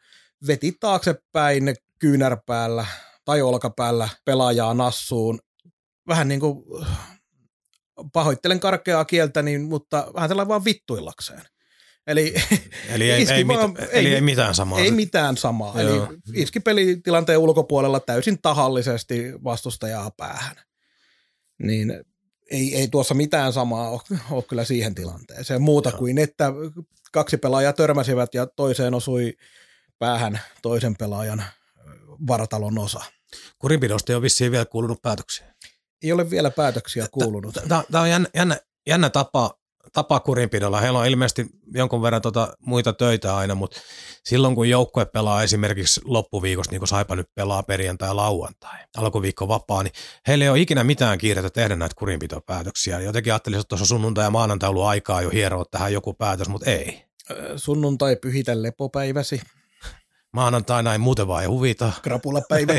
veti 0.47 0.73
taaksepäin 0.81 1.75
kyynärpäällä 1.99 2.87
tai 3.25 3.43
olkapäällä 3.43 4.09
pelaajaa 4.25 4.75
nassuun. 4.75 5.39
Vähän 6.09 6.29
niin 6.29 6.41
kuin 6.41 6.65
pahoittelen 8.13 8.61
karkeaa 8.61 9.05
kieltä, 9.05 9.43
niin, 9.43 9.63
mutta 9.63 10.11
vähän 10.15 10.29
sellainen 10.29 10.49
vaan 10.49 10.65
vittuillakseen. 10.65 11.43
Eli, 12.07 12.35
eli, 12.89 13.11
ei, 13.11 13.27
ei, 13.33 13.49
vaan, 13.49 13.71
mit, 13.71 13.79
ei, 13.81 13.89
eli 13.93 14.15
ei 14.15 14.21
mitään 14.21 14.55
samaa. 14.55 14.79
Ei 14.79 14.91
mitään 14.91 15.37
samaa. 15.37 15.83
Joo. 15.83 16.05
Eli 16.07 16.19
iski 16.35 16.61
pelitilanteen 16.61 17.39
ulkopuolella 17.39 18.01
täysin 18.01 18.43
tahallisesti 18.43 19.33
vastustajaa 19.45 20.11
päähän. 20.11 20.57
Niin 21.59 22.05
ei, 22.51 22.77
ei 22.77 22.89
tuossa 22.89 23.15
mitään 23.15 23.53
samaa 23.53 23.91
ole, 23.91 24.01
ole 24.31 24.43
kyllä 24.43 24.65
siihen 24.65 24.95
tilanteeseen. 24.95 25.63
Muuta 25.63 25.89
Joo. 25.89 25.99
kuin, 25.99 26.19
että 26.19 26.53
kaksi 27.13 27.37
pelaajaa 27.37 27.73
törmäsivät 27.73 28.35
ja 28.35 28.47
toiseen 28.47 28.95
osui 28.95 29.35
päähän 29.99 30.41
toisen 30.63 30.97
pelaajan 30.97 31.45
vartalon 32.27 32.79
osa. 32.79 33.01
Kurinpidosta 33.59 34.13
ei 34.13 34.15
ole 34.15 34.23
vissiin 34.23 34.53
vielä 34.53 34.65
kuulunut 34.65 35.03
päätöksiä 35.03 35.55
ei 36.03 36.13
ole 36.13 36.31
vielä 36.31 36.51
päätöksiä 36.51 37.07
kuulunut. 37.13 37.55
Tämä 37.69 38.03
on 38.03 38.11
jännä, 38.11 38.29
jännä, 38.35 38.57
jännä 38.87 39.11
tapa 39.11 39.59
tapa 39.93 40.21
kurinpidolla. 40.21 40.81
Heillä 40.81 40.99
on 40.99 41.07
ilmeisesti 41.07 41.47
jonkun 41.75 42.03
verran 42.03 42.23
tota 42.23 42.53
muita 42.61 42.93
töitä 42.93 43.37
aina, 43.37 43.55
mutta 43.55 43.81
silloin 44.25 44.55
kun 44.55 44.69
joukkue 44.69 45.05
pelaa 45.05 45.43
esimerkiksi 45.43 46.01
loppuviikosta, 46.05 46.73
niin 46.73 46.81
kuin 46.81 46.89
Saipa 46.89 47.17
nyt 47.17 47.35
pelaa 47.35 47.63
perjantai 47.63 48.09
ja 48.09 48.17
lauantai, 48.17 48.79
alkuviikko 48.97 49.49
vapaa, 49.49 49.83
niin 49.83 49.93
heillä 50.27 50.45
ei 50.45 50.49
ole 50.49 50.61
ikinä 50.61 50.85
mitään 50.85 51.19
kiirettä 51.19 51.51
tehdä 51.51 51.77
näitä 51.77 51.95
kurinpitopäätöksiä. 51.99 53.01
Jotenkin 53.01 53.33
ajattelin, 53.33 53.59
että 53.59 53.69
tuossa 53.69 53.87
sunnuntai 53.87 54.25
ja 54.25 54.31
maanantai 54.31 54.71
ollut 54.71 54.85
aikaa 54.85 55.23
jo 55.23 55.31
hieroa 55.31 55.65
tähän 55.71 55.93
joku 55.93 56.15
päätös, 56.15 56.49
mutta 56.49 56.71
ei. 56.71 57.05
Sunnuntai 57.57 58.17
pyhitä 58.17 58.63
lepopäiväsi. 58.63 59.43
Maanantaina 60.33 60.93
ei 60.93 60.99
muuten 60.99 61.29
vaan 61.29 61.43
ei 61.43 61.49
huvita. 61.49 61.93
Krapulapäivä. 62.03 62.73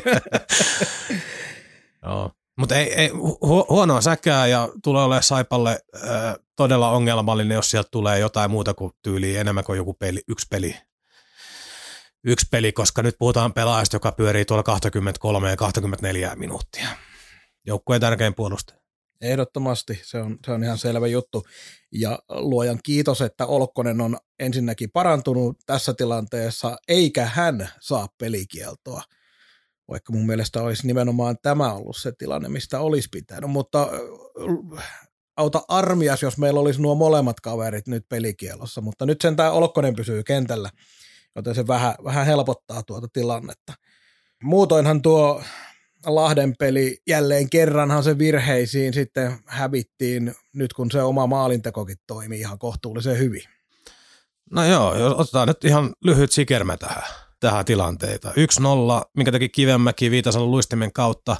Joo. 2.05 2.31
Mutta 2.59 2.75
ei, 2.75 2.93
ei 2.93 3.09
hu- 3.09 3.65
huonoa 3.69 4.01
säkää 4.01 4.47
ja 4.47 4.69
tulee 4.83 5.03
olemaan 5.03 5.23
Saipalle 5.23 5.79
äh, 5.95 6.35
todella 6.55 6.91
ongelmallinen, 6.91 7.55
jos 7.55 7.71
sieltä 7.71 7.89
tulee 7.91 8.19
jotain 8.19 8.51
muuta 8.51 8.73
kuin 8.73 8.91
tyyliin 9.03 9.39
enemmän 9.39 9.63
kuin 9.63 9.77
joku 9.77 9.93
peli, 9.93 10.21
yksi 10.27 10.47
peli. 10.49 10.75
Yksi 12.23 12.47
peli, 12.51 12.71
koska 12.71 13.03
nyt 13.03 13.15
puhutaan 13.19 13.53
pelaajasta, 13.53 13.95
joka 13.95 14.11
pyörii 14.11 14.45
tuolla 14.45 14.63
23 14.63 15.49
ja 15.49 15.57
24 15.57 16.35
minuuttia. 16.35 16.87
Joukkueen 17.65 18.01
tärkein 18.01 18.35
puolustaja. 18.35 18.79
Ehdottomasti, 19.21 19.99
se 20.03 20.17
on, 20.17 20.37
se 20.45 20.51
on 20.51 20.63
ihan 20.63 20.77
selvä 20.77 21.07
juttu. 21.07 21.45
Ja 21.91 22.19
luojan 22.29 22.79
kiitos, 22.83 23.21
että 23.21 23.45
Olkkonen 23.45 24.01
on 24.01 24.17
ensinnäkin 24.39 24.91
parantunut 24.91 25.57
tässä 25.65 25.93
tilanteessa, 25.93 26.77
eikä 26.87 27.25
hän 27.25 27.69
saa 27.79 28.07
pelikieltoa 28.17 29.03
vaikka 29.89 30.13
mun 30.13 30.25
mielestä 30.25 30.61
olisi 30.61 30.87
nimenomaan 30.87 31.35
tämä 31.41 31.73
ollut 31.73 31.97
se 31.97 32.11
tilanne, 32.11 32.49
mistä 32.49 32.79
olisi 32.79 33.09
pitänyt, 33.11 33.49
mutta 33.49 33.87
auta 35.37 35.61
armias, 35.67 36.21
jos 36.21 36.37
meillä 36.37 36.59
olisi 36.59 36.81
nuo 36.81 36.95
molemmat 36.95 37.39
kaverit 37.39 37.87
nyt 37.87 38.05
pelikielossa, 38.09 38.81
mutta 38.81 39.05
nyt 39.05 39.21
sen 39.21 39.35
tämä 39.35 39.51
Olkkonen 39.51 39.95
pysyy 39.95 40.23
kentällä, 40.23 40.69
joten 41.35 41.55
se 41.55 41.67
vähän, 41.67 41.95
vähän 42.03 42.25
helpottaa 42.25 42.83
tuota 42.83 43.07
tilannetta. 43.13 43.73
Muutoinhan 44.43 45.01
tuo 45.01 45.43
Lahden 46.05 46.55
peli 46.59 46.97
jälleen 47.07 47.49
kerranhan 47.49 48.03
se 48.03 48.17
virheisiin 48.17 48.93
sitten 48.93 49.37
hävittiin 49.45 50.33
nyt 50.53 50.73
kun 50.73 50.91
se 50.91 51.01
oma 51.03 51.27
maalintekokin 51.27 51.97
toimii 52.07 52.39
ihan 52.39 52.59
kohtuullisen 52.59 53.17
hyvin. 53.17 53.43
No 54.51 54.65
joo, 54.65 54.95
jos 54.95 55.13
otetaan 55.13 55.47
nyt 55.47 55.65
ihan 55.65 55.93
lyhyt 56.03 56.31
sikermä 56.31 56.77
tähän 56.77 57.28
tähän 57.39 57.65
tilanteita. 57.65 58.29
1-0, 58.29 58.33
minkä 59.17 59.31
teki 59.31 59.49
Kivenmäki 59.49 60.11
Viitasalon 60.11 60.51
luistimen 60.51 60.93
kautta. 60.93 61.37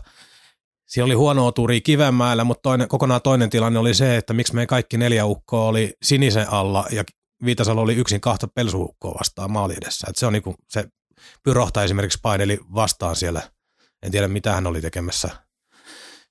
Siinä 0.87 1.05
oli 1.05 1.13
huono 1.13 1.47
oturi 1.47 1.81
Kivenmäellä, 1.81 2.43
mutta 2.43 2.61
toinen, 2.61 2.87
kokonaan 2.87 3.21
toinen 3.21 3.49
tilanne 3.49 3.79
oli 3.79 3.93
se, 3.93 4.17
että 4.17 4.33
miksi 4.33 4.55
meidän 4.55 4.67
kaikki 4.67 4.97
neljä 4.97 5.25
ukkoa 5.25 5.65
oli 5.65 5.93
sinisen 6.03 6.53
alla 6.53 6.85
ja 6.91 7.03
Viitasalo 7.45 7.81
oli 7.81 7.95
yksin 7.95 8.21
kahta 8.21 8.47
pelsuukkoa 8.47 9.15
vastaan 9.19 9.51
maali 9.51 9.73
edessä. 9.81 10.07
Et 10.09 10.15
se 10.15 10.25
on 10.25 10.33
niinku, 10.33 10.55
se 10.69 10.85
pyrohta 11.43 11.83
esimerkiksi 11.83 12.19
paineli 12.21 12.59
vastaan 12.73 13.15
siellä. 13.15 13.41
En 14.03 14.11
tiedä, 14.11 14.27
mitä 14.27 14.53
hän 14.53 14.67
oli 14.67 14.81
tekemässä 14.81 15.29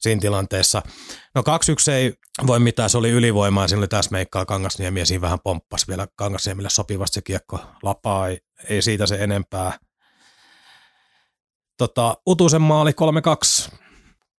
siinä 0.01 0.21
tilanteessa. 0.21 0.83
No 1.35 1.43
2-1 1.43 1.93
ei 1.93 2.15
voi 2.47 2.59
mitään, 2.61 2.91
se 2.91 2.99
oli 2.99 3.11
ylivoimaa, 3.11 3.69
siinä 3.69 3.81
oli 3.81 3.89
tässä 3.89 4.11
meikkaa 4.11 4.47
Kangasniemi 4.47 5.01
ja 5.01 5.07
siinä 5.07 5.21
vähän 5.21 5.41
pomppas 5.45 5.89
vielä 5.89 6.09
Kangasniemille 6.17 6.71
sopivasti 6.71 7.15
se 7.15 7.23
kiekko 7.23 7.61
lapaa, 7.83 8.29
ei, 8.29 8.39
ei 8.69 8.83
siitä 8.83 9.07
se 9.07 9.17
enempää. 9.17 9.79
Tota, 11.77 12.17
Utusen 12.27 12.63
maali 12.63 12.91
3-2. 13.71 13.75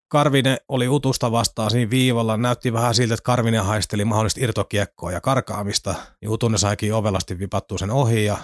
Karvinen 0.10 0.58
oli 0.68 0.88
Utusta 0.88 1.32
vastaan 1.32 1.72
siinä 1.72 1.90
viivalla. 1.90 2.38
Näytti 2.38 2.74
vähän 2.74 2.96
siltä, 2.96 3.14
että 3.14 3.24
Karvinen 3.24 3.64
haisteli 3.64 4.06
mahdollista 4.06 4.40
irtokiekkoa 4.44 5.12
ja 5.12 5.22
karkaamista. 5.22 5.96
Niin 6.22 6.30
Utunen 6.30 6.60
saikin 6.60 6.94
ovelasti 6.94 7.40
vipattua 7.40 7.78
sen 7.78 7.92
ohi 7.92 8.26
ja 8.26 8.38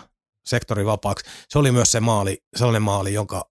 sektori 0.46 0.86
vapaaksi. 0.86 1.26
Se 1.50 1.60
oli 1.60 1.72
myös 1.72 1.92
se 1.92 2.00
maali, 2.00 2.44
sellainen 2.56 2.82
maali, 2.82 3.14
jonka 3.14 3.50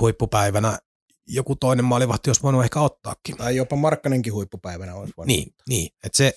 huippupäivänä 0.00 0.78
joku 1.26 1.56
toinen 1.56 1.84
maalivahti 1.84 2.30
olisi 2.30 2.42
voinut 2.42 2.64
ehkä 2.64 2.80
ottaakin. 2.80 3.36
Tai 3.36 3.56
jopa 3.56 3.76
Markkanenkin 3.76 4.32
huippupäivänä 4.32 4.94
olisi 4.94 5.14
voinut. 5.16 5.26
Niin, 5.26 5.54
niin. 5.68 5.90
että 6.04 6.16
se, 6.16 6.34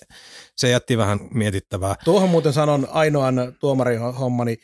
se 0.56 0.70
jätti 0.70 0.98
vähän 0.98 1.18
mietittävää. 1.34 1.94
Tuohon 2.04 2.30
muuten 2.30 2.52
sanon 2.52 2.88
ainoan 2.90 3.56
tuomarihommani. 3.60 4.56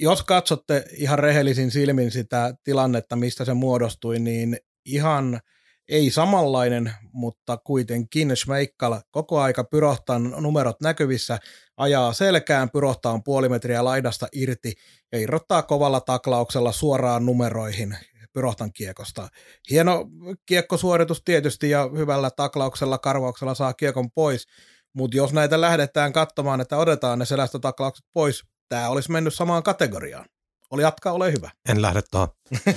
Jos 0.00 0.22
katsotte 0.22 0.84
ihan 0.96 1.18
rehellisin 1.18 1.70
silmin 1.70 2.10
sitä 2.10 2.54
tilannetta, 2.64 3.16
mistä 3.16 3.44
se 3.44 3.54
muodostui, 3.54 4.18
niin 4.18 4.56
ihan 4.84 5.40
ei 5.88 6.10
samanlainen, 6.10 6.92
mutta 7.12 7.56
kuitenkin 7.56 8.36
Schmeikkal 8.36 9.00
koko 9.10 9.40
aika 9.40 9.64
pyrohtaa 9.64 10.18
numerot 10.18 10.80
näkyvissä, 10.80 11.38
ajaa 11.76 12.12
selkään, 12.12 12.70
pyrohtaa 12.70 13.20
puoli 13.24 13.48
metriä 13.48 13.84
laidasta 13.84 14.28
irti 14.32 14.72
ja 15.12 15.18
irrottaa 15.18 15.62
kovalla 15.62 16.00
taklauksella 16.00 16.72
suoraan 16.72 17.26
numeroihin 17.26 17.96
Pyrohtan 18.32 18.72
kiekosta. 18.72 19.28
Hieno 19.70 20.06
kiekkosuoritus 20.46 21.22
tietysti 21.24 21.70
ja 21.70 21.90
hyvällä 21.96 22.30
taklauksella, 22.30 22.98
karvauksella 22.98 23.54
saa 23.54 23.74
kiekon 23.74 24.10
pois, 24.10 24.46
mutta 24.94 25.16
jos 25.16 25.32
näitä 25.32 25.60
lähdetään 25.60 26.12
katsomaan, 26.12 26.60
että 26.60 26.76
otetaan 26.76 27.18
ne 27.18 27.24
selästötaklaukset 27.24 28.06
pois, 28.12 28.42
tämä 28.68 28.88
olisi 28.88 29.10
mennyt 29.10 29.34
samaan 29.34 29.62
kategoriaan. 29.62 30.26
Oli 30.70 30.82
jatkaa, 30.82 31.12
ole 31.12 31.32
hyvä. 31.32 31.50
En 31.68 31.82
lähde 31.82 32.02
tuohon. 32.10 32.28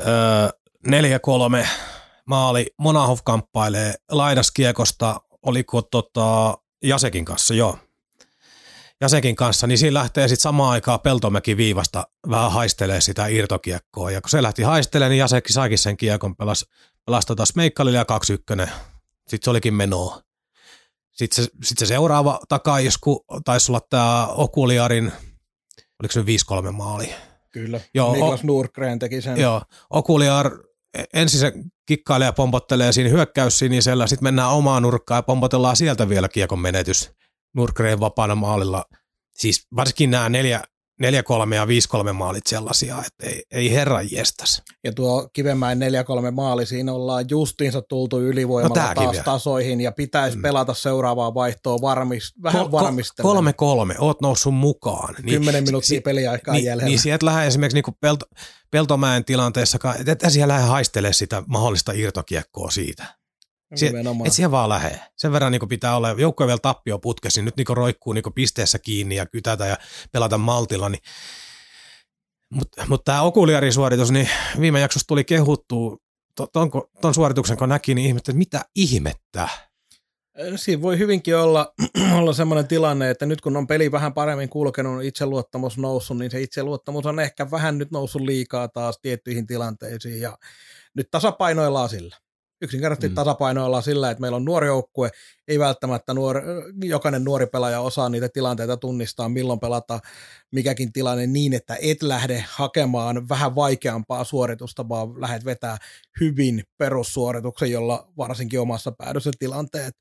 öö, 0.00 0.48
4-3 1.62 1.66
maali. 2.26 2.66
Monahov 2.78 3.18
kamppailee 3.24 3.94
laidaskiekosta. 4.10 5.20
Oliko 5.42 5.82
tota 5.82 6.58
Jasekin 6.82 7.24
kanssa? 7.24 7.54
Joo. 7.54 7.78
Jasekin 9.00 9.36
kanssa, 9.36 9.66
niin 9.66 9.78
siinä 9.78 9.94
lähtee 9.94 10.28
sitten 10.28 10.42
samaan 10.42 10.70
aikaan 10.72 11.00
Peltomäki 11.00 11.56
viivasta 11.56 12.06
vähän 12.30 12.52
haistelee 12.52 13.00
sitä 13.00 13.26
irtokiekkoa. 13.26 14.10
Ja 14.10 14.20
kun 14.20 14.30
se 14.30 14.42
lähti 14.42 14.62
haistelemaan, 14.62 15.10
niin 15.10 15.18
Jasekki 15.18 15.52
saikin 15.52 15.78
sen 15.78 15.96
kiekon, 15.96 16.36
pelas, 16.36 16.64
pelasi 17.06 17.26
tota 17.26 17.44
Smeikkalille 17.44 17.98
ja 17.98 18.04
2-1. 18.64 18.68
Sitten 19.28 19.44
se 19.44 19.50
olikin 19.50 19.74
menoa. 19.74 20.22
Sitten 21.12 21.44
se, 21.44 21.50
sit 21.64 21.78
se 21.78 21.86
seuraava 21.86 22.40
takaisku 22.48 23.24
taisi 23.44 23.72
olla 23.72 23.80
tämä 23.90 24.26
Okuliarin, 24.26 25.12
oliko 26.02 26.12
se 26.12 26.20
5-3 26.68 26.72
maali? 26.72 27.14
Kyllä, 27.52 27.80
joo, 27.94 28.12
Niklas 28.12 28.40
o- 28.40 28.46
Nurgren 28.46 28.98
teki 28.98 29.20
sen. 29.20 29.40
Joo, 29.40 29.62
Okuliar 29.90 30.50
ensin 31.14 31.40
se 31.40 31.52
kikkailee 31.86 32.26
ja 32.26 32.32
pompottelee 32.32 32.92
siinä 32.92 33.10
hyökkäys 33.10 33.58
sinisellä, 33.58 34.06
sitten 34.06 34.24
mennään 34.24 34.50
omaan 34.50 34.82
nurkkaan 34.82 35.18
ja 35.18 35.22
pompotellaan 35.22 35.76
sieltä 35.76 36.08
vielä 36.08 36.28
kiekon 36.28 36.58
menetys. 36.58 37.10
Nurkgreen 37.56 38.00
vapaana 38.00 38.34
maalilla. 38.34 38.84
Siis 39.34 39.66
varsinkin 39.76 40.10
nämä 40.10 40.28
4, 40.28 40.62
4-3 41.02 41.06
ja 41.54 41.64
5-3 42.10 42.12
maalit 42.12 42.46
sellaisia, 42.46 43.02
että 43.06 43.26
ei, 43.26 43.42
ei 43.50 43.72
herra 43.72 44.02
jestas. 44.02 44.62
Ja 44.84 44.92
tuo 44.92 45.28
Kivemäen 45.32 45.78
4-3 46.28 46.30
maali, 46.30 46.66
siinä 46.66 46.92
ollaan 46.92 47.24
justiinsa 47.30 47.82
tultu 47.82 48.20
ylivoimalla 48.20 48.88
no, 48.88 48.94
taas 48.94 49.10
vielä. 49.12 49.24
tasoihin 49.24 49.80
ja 49.80 49.92
pitäisi 49.92 50.36
mm. 50.36 50.42
pelata 50.42 50.74
seuraavaa 50.74 51.34
vaihtoa 51.34 51.80
varmis, 51.80 52.32
vähän 52.42 52.66
ko- 52.66 52.72
varmistella. 52.72 53.40
3-3, 53.92 53.96
oot 53.98 54.20
noussut 54.20 54.54
mukaan. 54.54 55.14
Niin, 55.22 55.38
10 55.38 55.64
minuuttia 55.64 55.88
si- 55.88 56.00
peliaikaa 56.00 56.54
niin, 56.54 56.64
jäljellä. 56.64 56.88
Niin 56.88 56.98
sieltä 56.98 57.26
lähde 57.26 57.46
esimerkiksi 57.46 57.82
niin 57.86 57.96
Pelto, 58.00 58.26
Peltomäen 58.70 59.24
tilanteessa, 59.24 59.78
että 60.06 60.30
siellä 60.30 60.54
lähde 60.54 60.66
haistele 60.66 61.12
sitä 61.12 61.42
mahdollista 61.46 61.92
irtokiekkoa 61.92 62.70
siitä. 62.70 63.16
Sie, 63.74 63.92
et 64.24 64.32
siihen 64.32 64.50
vaan 64.50 64.68
lähde. 64.68 65.00
Sen 65.16 65.32
verran 65.32 65.52
niin 65.52 65.68
pitää 65.68 65.96
olla, 65.96 66.10
joukkoja 66.10 66.46
vielä 66.46 66.58
tappio 66.58 66.98
putkesi, 66.98 67.42
nyt 67.42 67.56
niin 67.56 67.66
roikkuu 67.70 68.12
niin 68.12 68.24
pisteessä 68.34 68.78
kiinni 68.78 69.16
ja 69.16 69.26
kytätä 69.26 69.66
ja 69.66 69.76
pelata 70.12 70.38
maltilla. 70.38 70.88
Niin. 70.88 71.02
Mutta 72.54 72.86
mut 72.88 73.04
tämä 73.04 73.22
okuliarisuoritus, 73.22 74.10
niin 74.10 74.28
viime 74.60 74.80
jaksossa 74.80 75.06
tuli 75.06 75.24
kehuttua, 75.24 75.96
ton, 76.52 76.70
ton 77.00 77.14
suorituksen 77.14 77.56
kun 77.56 77.68
näki, 77.68 77.94
niin 77.94 78.06
ihmettä, 78.06 78.32
että 78.32 78.38
mitä 78.38 78.64
ihmettä? 78.76 79.48
Siinä 80.56 80.82
voi 80.82 80.98
hyvinkin 80.98 81.36
olla, 81.36 81.74
olla 82.18 82.32
sellainen 82.32 82.68
tilanne, 82.68 83.10
että 83.10 83.26
nyt 83.26 83.40
kun 83.40 83.56
on 83.56 83.66
peli 83.66 83.92
vähän 83.92 84.14
paremmin 84.14 84.48
kulkenut, 84.48 85.04
itseluottamus 85.04 85.78
noussut, 85.78 86.18
niin 86.18 86.30
se 86.30 86.40
itseluottamus 86.40 87.06
on 87.06 87.20
ehkä 87.20 87.50
vähän 87.50 87.78
nyt 87.78 87.90
noussut 87.90 88.22
liikaa 88.22 88.68
taas 88.68 88.98
tiettyihin 89.02 89.46
tilanteisiin 89.46 90.20
ja 90.20 90.38
nyt 90.94 91.10
tasapainoillaan 91.10 91.88
sillä 91.88 92.16
yksinkertaisesti 92.60 93.08
mm. 93.08 93.14
tasapainoillaan 93.14 93.82
sillä, 93.82 94.10
että 94.10 94.20
meillä 94.20 94.36
on 94.36 94.44
nuori 94.44 94.66
joukkue, 94.66 95.10
ei 95.48 95.58
välttämättä 95.58 96.14
nuori, 96.14 96.40
jokainen 96.84 97.24
nuori 97.24 97.46
pelaaja 97.46 97.80
osaa 97.80 98.08
niitä 98.08 98.28
tilanteita 98.28 98.76
tunnistaa, 98.76 99.28
milloin 99.28 99.60
pelata 99.60 100.00
mikäkin 100.52 100.92
tilanne 100.92 101.26
niin, 101.26 101.52
että 101.52 101.76
et 101.82 102.02
lähde 102.02 102.44
hakemaan 102.48 103.28
vähän 103.28 103.54
vaikeampaa 103.54 104.24
suoritusta, 104.24 104.88
vaan 104.88 105.20
lähdet 105.20 105.44
vetää 105.44 105.78
hyvin 106.20 106.64
perussuorituksen, 106.78 107.70
jolla 107.70 108.08
varsinkin 108.16 108.60
omassa 108.60 108.92
päädyssä 108.92 109.30
tilanteet 109.38 109.94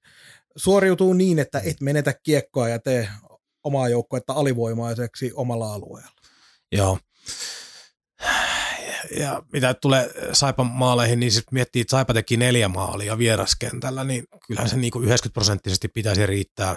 suoriutuu 0.55 1.13
niin, 1.13 1.39
että 1.39 1.59
et 1.59 1.81
menetä 1.81 2.13
kiekkoa 2.23 2.69
ja 2.69 2.79
tee 2.79 3.07
omaa 3.63 3.89
joukkuetta 3.89 4.33
alivoimaiseksi 4.33 5.31
omalla 5.35 5.73
alueella. 5.73 6.11
Joo. 6.71 6.97
Ja 9.19 9.43
mitä 9.53 9.73
tulee 9.73 10.09
Saipan 10.33 10.65
maaleihin, 10.65 11.19
niin 11.19 11.31
sitten 11.31 11.53
miettii, 11.53 11.81
että 11.81 11.91
Saipa 11.91 12.13
teki 12.13 12.37
neljä 12.37 12.67
maalia 12.67 13.17
vieraskentällä, 13.17 14.03
niin 14.03 14.23
kyllähän 14.47 14.69
se 14.69 14.77
niin 14.77 14.91
kuin 14.91 15.05
90 15.05 15.33
prosenttisesti 15.33 15.87
pitäisi 15.87 16.25
riittää 16.25 16.75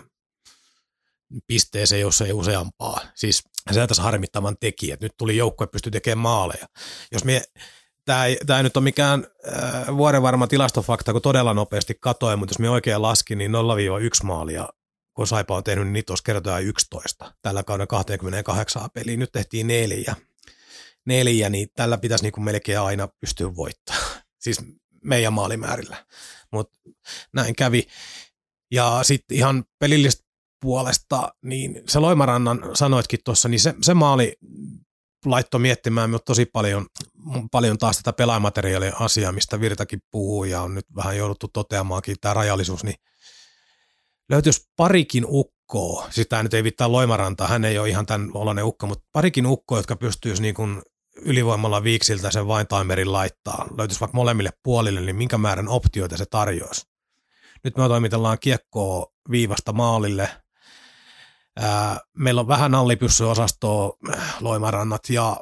pisteeseen, 1.47 2.01
jos 2.01 2.21
ei 2.21 2.33
useampaa. 2.33 3.01
Siis 3.15 3.43
se 3.73 3.87
tässä 3.87 4.03
harmittavan 4.03 4.57
tekijä. 4.61 4.97
Nyt 5.01 5.13
tuli 5.17 5.37
joukkue 5.37 5.67
pysty 5.67 5.91
tekemään 5.91 6.23
maaleja. 6.23 6.67
Jos 7.13 7.25
me, 7.25 7.43
tämä 8.05 8.25
ei, 8.25 8.39
tämä 8.47 8.59
ei 8.59 8.63
nyt 8.63 8.77
ole 8.77 8.85
mikään 8.85 9.27
äh, 9.53 9.97
vuorenvarma 9.97 10.47
tilastofakta, 10.47 11.13
kun 11.13 11.23
todella 11.23 11.55
nopeasti 11.55 11.95
katoin, 12.01 12.39
mutta 12.39 12.53
jos 12.53 12.59
me 12.59 12.71
oikein 12.71 13.03
laskin, 13.03 13.39
niin 13.39 13.53
0-1 13.53 14.25
maalia 14.25 14.69
kun 15.19 15.27
Saipa 15.27 15.57
on 15.57 15.65
tehnyt, 15.65 15.85
niin 15.85 15.93
niitä 15.93 16.13
olisi 16.13 16.25
kertaa 16.25 16.59
11 16.59 17.33
tällä 17.43 17.63
kauden 17.63 17.89
28 17.89 18.89
peliä. 18.95 19.17
Nyt 19.17 19.33
tehtiin 19.33 19.67
neljä. 19.67 20.17
Neljä, 21.09 21.51
niin 21.51 21.69
tällä 21.75 21.99
pitäisi 21.99 22.25
niin 22.25 22.33
kuin 22.33 22.45
melkein 22.45 22.81
aina 22.81 23.09
pystyä 23.21 23.57
voittamaan. 23.57 24.21
Siis 24.45 24.61
meidän 25.05 25.33
maalimäärillä. 25.33 26.07
Mutta 26.53 26.79
näin 27.33 27.57
kävi. 27.57 27.87
Ja 28.71 29.01
sitten 29.03 29.37
ihan 29.37 29.65
pelillistä 29.79 30.25
puolesta, 30.61 31.35
niin 31.43 31.83
se 31.89 31.99
Loimarannan 31.99 32.71
sanoitkin 32.75 33.21
tuossa, 33.25 33.49
niin 33.49 33.61
se, 33.61 33.75
se 33.83 33.95
maali 33.95 34.37
laittoi 35.25 35.61
miettimään 35.61 36.11
mutta 36.11 36.25
tosi 36.25 36.47
paljon, 36.47 36.87
paljon 37.51 37.79
taas 37.79 37.97
tätä 37.97 38.13
pelaamateriaalia 38.13 38.97
asiaa, 39.01 39.33
mistä 39.33 39.61
Virtakin 39.61 40.03
puhuu 40.11 40.45
ja 40.45 40.63
on 40.63 40.75
nyt 40.75 40.87
vähän 40.97 41.17
jouduttu 41.17 41.49
toteamaankin 41.49 42.17
tämä 42.21 42.35
rajallisuus, 42.35 42.85
niin 42.85 42.97
löytyisi 44.29 44.69
parikin 44.77 45.25
ukkoa, 45.29 46.07
sitä 46.11 46.37
siis 46.37 46.43
nyt 46.43 46.55
ei 46.55 46.65
vittaa 46.65 46.93
Loimaranta, 46.93 47.47
hän 47.47 47.65
ei 47.65 47.79
ole 47.79 47.89
ihan 47.89 48.07
tämän 48.07 48.31
oloinen 48.35 48.65
ukko, 48.65 48.87
mutta 48.87 49.09
parikin 49.13 49.47
ukkoa, 49.47 49.79
jotka 49.79 49.97
pystyisi 49.97 50.43
niin 50.43 50.55
kuin 50.55 50.83
ylivoimalla 51.23 51.83
viiksiltä 51.83 52.31
sen 52.31 52.49
vain 52.49 52.67
timerin 52.67 53.13
laittaa, 53.13 53.67
löytyisi 53.79 54.01
vaikka 54.01 54.17
molemmille 54.17 54.51
puolille, 54.63 55.01
niin 55.01 55.17
minkä 55.17 55.39
määrän 55.39 55.69
optioita 55.69 56.17
se 56.17 56.27
tarjoaisi. 56.27 56.87
Nyt 57.65 57.77
me 57.77 57.89
toimitellaan 57.89 58.39
kiekkoa 58.41 59.07
viivasta 59.31 59.73
maalille. 59.73 60.31
Ää, 61.57 62.01
meillä 62.19 62.41
on 62.41 62.49
vähän 62.49 62.75
allipyssyosastoa, 62.75 63.99
loimarannat 64.41 65.11
ja 65.11 65.37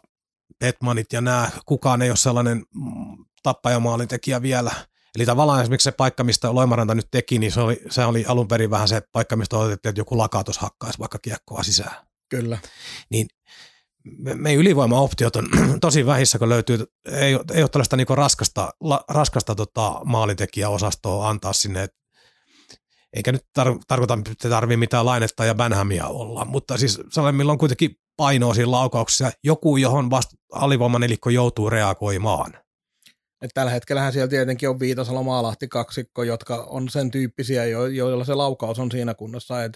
Petmanit 0.59 1.13
ja 1.13 1.21
nämä. 1.21 1.51
Kukaan 1.67 2.03
ei 2.03 2.11
ole 2.11 2.17
sellainen 2.17 2.65
mm, 2.75 3.25
tappajamaalintekijä 3.43 4.43
vielä– 4.43 4.71
Eli 5.17 5.27
tavallaan 5.27 5.63
esimerkiksi 5.63 5.85
se 5.85 5.93
paikka, 5.93 6.25
mistä 6.25 6.55
Loimaranta 6.55 6.95
nyt 6.95 7.09
teki, 7.11 7.39
niin 7.39 7.53
se 7.53 7.61
oli, 7.61 7.83
se 7.91 8.05
oli 8.05 8.25
alun 8.29 8.49
perin 8.49 8.71
vähän 8.71 8.89
se 8.89 9.03
paikka, 9.13 9.37
mistä 9.37 9.57
odotettiin, 9.57 9.91
että 9.91 10.01
joku 10.01 10.19
lakatos 10.19 10.59
hakkaisi 10.59 10.99
vaikka 10.99 11.19
kiekkoa 11.19 11.63
sisään. 11.63 12.07
Kyllä. 12.29 12.59
Niin 13.11 13.27
me, 14.35 14.55
ylivoimaoptiot 14.55 15.37
on 15.37 15.49
tosi 15.81 16.07
vähissä, 16.07 16.39
kun 16.39 16.49
löytyy, 16.49 16.79
ei, 17.13 17.39
ei 17.55 17.63
ole 17.63 17.69
tällaista 17.69 17.97
niin 17.97 18.07
raskasta, 18.11 18.71
la, 18.81 19.05
raskasta 19.09 19.55
tota, 19.55 20.01
maalintekijäosastoa 20.05 21.29
antaa 21.29 21.53
sinne, 21.53 21.89
eikä 23.13 23.33
nyt 23.33 23.43
tar- 23.59 23.81
tarkoita, 23.89 24.19
että 24.33 24.49
tarvii 24.49 24.77
mitään 24.77 25.07
lainetta 25.07 25.45
ja 25.45 25.55
bänhämiä 25.55 26.07
olla, 26.07 26.45
mutta 26.45 26.79
siis 26.79 27.01
sellainen, 27.11 27.37
millä 27.37 27.53
on 27.53 27.59
kuitenkin 27.59 27.91
painoa 28.17 28.55
siinä 28.55 28.71
laukauksessa, 28.71 29.33
joku, 29.45 29.77
johon 29.77 30.11
vasta 30.11 30.37
alivoimanelikko 30.53 31.31
joutuu 31.31 31.71
reagoimaan. 31.71 32.53
Et 33.43 33.51
tällä 33.55 33.73
hetkellähän 33.73 34.13
siellä 34.13 34.29
tietenkin 34.29 34.69
on 34.69 34.81
Viitasalo 34.81 35.23
Maalahti 35.23 35.69
kaksikko, 35.69 36.23
jotka 36.23 36.57
on 36.57 36.89
sen 36.89 37.11
tyyppisiä, 37.11 37.65
jo, 37.65 37.87
joilla 37.87 38.25
se 38.25 38.35
laukaus 38.35 38.79
on 38.79 38.91
siinä 38.91 39.15
kunnossa. 39.15 39.65
Et 39.65 39.73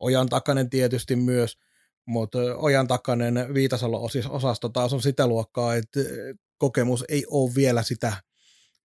Ojan 0.00 0.28
takainen 0.28 0.70
tietysti 0.70 1.16
myös, 1.16 1.58
mutta 2.06 2.38
Ojan 2.56 2.88
takainen 2.88 3.54
Viitasalo 3.54 4.08
osasto 4.28 4.68
taas 4.68 4.92
on 4.92 5.02
sitä 5.02 5.26
luokkaa, 5.26 5.74
että 5.74 6.00
kokemus 6.58 7.04
ei 7.08 7.24
ole 7.30 7.54
vielä 7.54 7.82
sitä 7.82 8.12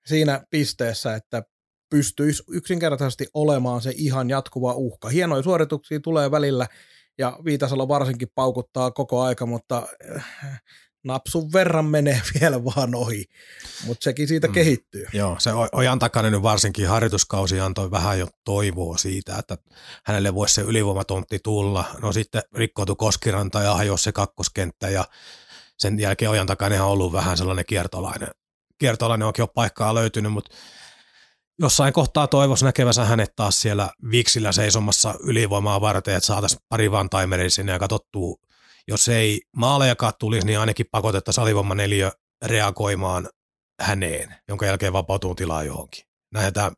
siinä 0.06 0.44
pisteessä, 0.50 1.16
että 1.16 1.44
pystyisi 1.90 2.44
yksinkertaisesti 2.52 3.28
olemaan 3.34 3.82
se 3.82 3.94
ihan 3.96 4.30
jatkuva 4.30 4.74
uhka. 4.74 5.10
Hienoja 5.10 5.44
suorituksia 5.44 6.00
tulee 6.00 6.32
välillä 6.32 6.68
ja 7.18 7.40
Viitasalo 7.46 7.88
varsinkin 7.88 8.28
paukuttaa 8.36 8.92
koko 8.92 9.22
aika, 9.22 9.46
mutta 9.46 9.88
napsun 11.04 11.54
verran 11.54 11.86
menee 11.86 12.22
vielä 12.40 12.66
vaan 12.66 12.96
ohi, 12.96 13.26
mutta 13.86 14.04
sekin 14.04 14.28
siitä 14.28 14.48
mm. 14.48 14.54
kehittyy. 14.54 15.06
Joo, 15.14 15.36
se 15.40 15.52
Ojan 15.72 16.00
takainen 16.00 16.44
varsinkin 16.44 16.88
harjoituskausi 16.88 17.60
antoi 17.60 17.92
vähän 17.92 18.20
jo 18.20 18.28
toivoa 18.46 18.98
siitä, 18.98 19.38
että 19.38 19.58
hänelle 20.06 20.36
voisi 20.36 20.56
se 20.56 20.62
ylivoimatontti 20.62 21.40
tulla. 21.44 21.86
No 22.02 22.12
sitten 22.12 22.42
rikkoutui 22.56 22.96
Koskiranta 22.96 23.62
ja 23.62 23.74
hajosi 23.74 24.04
se 24.04 24.12
kakkoskenttä 24.12 24.90
ja 24.90 25.06
sen 25.78 26.00
jälkeen 26.00 26.32
Ojan 26.32 26.48
takainen 26.48 26.82
on 26.82 26.88
ollut 26.88 27.14
vähän 27.14 27.38
sellainen 27.38 27.66
kiertolainen. 27.66 28.30
Kiertolainen 28.78 29.28
onkin 29.28 29.44
jo 29.44 29.48
paikkaa 29.48 29.96
löytynyt, 29.96 30.32
mutta 30.32 30.56
jossain 31.60 31.94
kohtaa 31.94 32.28
toivoisi 32.28 32.66
näkevänsä 32.66 33.06
hänet 33.06 33.36
taas 33.36 33.62
siellä 33.62 33.90
viksillä 34.12 34.52
seisomassa 34.52 35.16
ylivoimaa 35.20 35.82
varten, 35.82 36.16
että 36.16 36.28
saataisiin 36.28 36.62
pari 36.70 36.92
van 36.92 37.10
sinne 37.50 37.72
ja 37.72 37.80
katsottua 37.80 38.49
jos 38.90 39.08
ei 39.08 39.42
maalejakaan 39.56 40.14
tulisi, 40.20 40.48
niin 40.48 40.60
ainakin 40.60 40.86
pakotettaisiin 40.92 41.44
alivomma 41.44 41.76
neljä 41.76 42.12
reagoimaan 42.46 43.30
häneen, 43.82 44.36
jonka 44.48 44.66
jälkeen 44.66 44.94
vapautuu 44.94 45.36
tilaa 45.36 45.64
johonkin. 45.64 46.04
Näin 46.34 46.54
tämä 46.54 46.72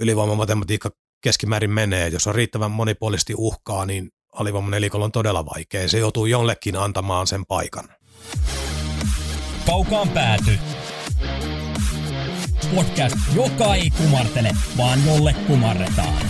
ylivoimamatematiikka 0.00 0.90
keskimäärin 1.22 1.70
menee. 1.70 2.08
Jos 2.08 2.26
on 2.26 2.34
riittävän 2.34 2.70
monipuolisesti 2.70 3.34
uhkaa, 3.36 3.86
niin 3.86 4.10
alivoiman 4.32 4.70
nelikolla 4.70 5.04
on 5.04 5.12
todella 5.12 5.46
vaikea. 5.46 5.88
Se 5.88 5.98
joutuu 5.98 6.26
jollekin 6.26 6.76
antamaan 6.76 7.26
sen 7.26 7.46
paikan. 7.46 7.88
Kaukaan 9.66 10.08
pääty. 10.08 10.58
Podcast, 12.74 13.16
joka 13.34 13.74
ei 13.74 13.90
kumartele, 13.90 14.50
vaan 14.76 15.06
jolle 15.06 15.34
kumarretaan. 15.46 16.22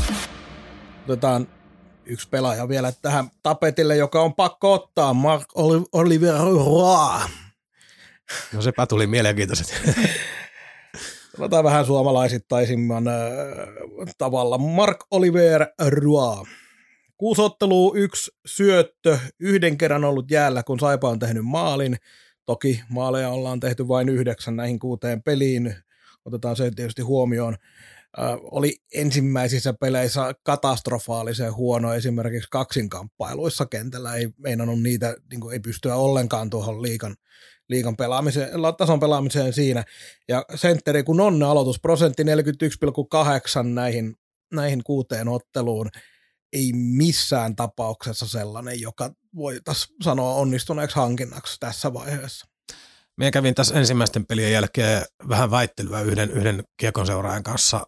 Otetaan 1.05 1.49
yksi 2.07 2.29
pelaaja 2.29 2.69
vielä 2.69 2.93
tähän 3.03 3.31
tapetille, 3.43 3.97
joka 3.97 4.23
on 4.23 4.35
pakko 4.35 4.73
ottaa, 4.73 5.15
Mark 5.15 5.49
Oliver 5.93 6.35
Roy. 6.35 7.21
No 8.53 8.63
sepä 8.63 8.87
tuli 8.87 9.07
mielenkiintoisesti. 9.07 9.75
Sanotaan 11.37 11.65
vähän 11.65 11.87
suomalaisittaisimman 11.87 13.09
äh, 13.09 13.15
tavalla. 14.19 14.59
Mark 14.59 14.99
Oliver 15.11 15.67
Roy. 15.89 16.45
Kuusi 17.17 17.43
ottelua, 17.43 17.93
yksi 17.95 18.31
syöttö, 18.47 19.19
yhden 19.41 19.79
kerran 19.79 20.05
ollut 20.05 20.31
jäällä, 20.31 20.63
kun 20.63 20.81
Saipa 20.81 21.09
on 21.09 21.19
tehnyt 21.19 21.45
maalin. 21.45 21.97
Toki 22.47 22.83
maaleja 22.89 23.29
ollaan 23.29 23.61
tehty 23.61 23.89
vain 23.89 24.09
yhdeksän 24.09 24.57
näihin 24.57 24.79
kuuteen 24.79 25.23
peliin. 25.23 25.75
Otetaan 26.25 26.57
se 26.57 26.71
tietysti 26.71 27.03
huomioon 27.03 27.57
oli 28.51 28.77
ensimmäisissä 28.95 29.73
peleissä 29.73 30.35
katastrofaalisen 30.43 31.55
huono 31.55 31.95
esimerkiksi 31.95 32.49
kaksinkamppailuissa 32.51 33.67
kentällä. 33.67 34.15
Ei 34.15 34.29
meinannut 34.39 34.83
niitä, 34.83 35.17
niin 35.31 35.41
kuin 35.41 35.53
ei 35.53 35.61
pystyä 35.61 35.97
ollenkaan 35.97 36.51
tuohon 36.51 36.83
liikan, 36.83 37.17
liikan 37.69 37.97
pelaamiseen, 37.97 38.51
tason 38.79 39.01
pelaamiseen 39.01 39.53
siinä. 39.53 39.85
Ja 40.29 40.45
sentteri, 40.55 41.03
kun 41.03 41.21
on 41.21 41.43
aloitusprosentti 41.43 42.23
41,8 42.23 42.29
näihin, 43.63 44.17
näihin 44.53 44.85
kuuteen 44.85 45.29
otteluun, 45.29 45.91
ei 46.53 46.73
missään 46.73 47.57
tapauksessa 47.57 48.27
sellainen, 48.27 48.81
joka 48.81 49.11
voitaisiin 49.37 49.97
sanoa 50.03 50.35
onnistuneeksi 50.35 50.97
hankinnaksi 50.97 51.57
tässä 51.61 51.93
vaiheessa. 51.93 52.47
Minä 53.17 53.31
kävin 53.31 53.55
tässä 53.55 53.75
ensimmäisten 53.75 54.27
pelien 54.27 54.53
jälkeen 54.53 55.03
vähän 55.29 55.51
väittelyä 55.51 56.01
yhden, 56.01 56.31
yhden 56.31 56.65
kiekon 56.77 57.07
seuraajan 57.07 57.43
kanssa 57.43 57.87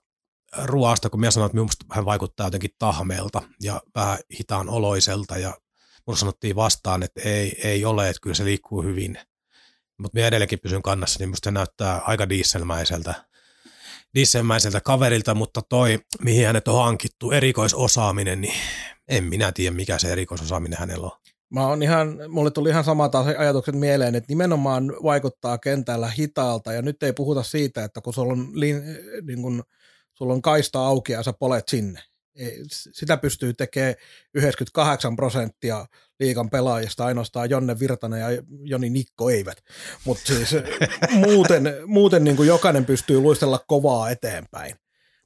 ruoasta, 0.63 1.11
kun 1.11 1.21
minä 1.21 1.31
sanoin, 1.31 1.47
että 1.47 1.57
minusta 1.57 1.87
hän 1.91 2.05
vaikuttaa 2.05 2.47
jotenkin 2.47 2.71
tahmeelta 2.79 3.43
ja 3.63 3.83
vähän 3.95 4.19
hitaan 4.39 4.69
oloiselta 4.69 5.39
ja 5.39 5.49
minulle 6.07 6.19
sanottiin 6.19 6.57
vastaan, 6.57 7.03
että 7.03 7.21
ei, 7.25 7.61
ei 7.65 7.85
ole, 7.85 8.09
että 8.09 8.21
kyllä 8.21 8.37
se 8.37 8.45
liikkuu 8.45 8.83
hyvin. 8.83 9.19
Mutta 9.99 10.17
minä 10.17 10.27
edelleenkin 10.27 10.59
pysyn 10.59 10.83
kannassa, 10.83 11.19
niin 11.19 11.29
minusta 11.29 11.47
se 11.47 11.51
näyttää 11.51 12.01
aika 12.07 12.29
dieselmäiseltä, 12.29 13.15
dieselmäiseltä 14.15 14.81
kaverilta, 14.81 15.35
mutta 15.35 15.63
toi, 15.63 15.99
mihin 16.23 16.47
hänet 16.47 16.69
on 16.69 16.85
hankittu, 16.85 17.31
erikoisosaaminen, 17.31 18.41
niin 18.41 18.55
en 19.09 19.25
minä 19.25 19.53
tiedä, 19.53 19.77
mikä 19.77 19.99
se 19.99 20.13
erikoisosaaminen 20.13 20.79
hänellä 20.79 21.07
on. 21.07 21.19
Mä 21.51 21.67
on 21.67 21.83
ihan, 21.83 22.19
mulle 22.29 22.51
tuli 22.51 22.69
ihan 22.69 22.85
samat 22.85 23.15
ajatukset 23.15 23.75
mieleen, 23.75 24.15
että 24.15 24.29
nimenomaan 24.29 24.93
vaikuttaa 25.03 25.59
kentällä 25.59 26.11
hitaalta 26.11 26.73
ja 26.73 26.83
nyt 26.83 27.03
ei 27.03 27.13
puhuta 27.13 27.43
siitä, 27.43 27.85
että 27.85 28.01
kun 28.01 28.15
sulla 28.15 28.33
on 28.33 28.53
niin 28.53 29.43
kun 29.43 29.63
sulla 30.19 30.33
on 30.33 30.43
kaista 30.43 30.87
auki 30.87 31.13
ja 31.13 31.23
sä 31.23 31.33
polet 31.33 31.69
sinne. 31.69 32.03
Sitä 32.71 33.17
pystyy 33.17 33.55
tekemään 33.55 33.95
98 34.35 35.17
prosenttia 35.17 35.87
liikan 36.21 36.51
pelaajista, 36.51 37.05
ainoastaan 37.05 37.51
Jonne 37.51 37.79
Virtanen 37.79 38.21
ja 38.21 38.43
Joni 38.63 38.91
Nikko 38.91 39.31
eivät. 39.31 39.59
Mutta 40.05 40.27
siis 40.27 40.51
muuten, 41.27 41.63
muuten 41.87 42.25
niin 42.25 42.37
kuin 42.37 42.49
jokainen 42.49 42.85
pystyy 42.85 43.21
luistella 43.21 43.65
kovaa 43.67 44.11
eteenpäin. 44.11 44.75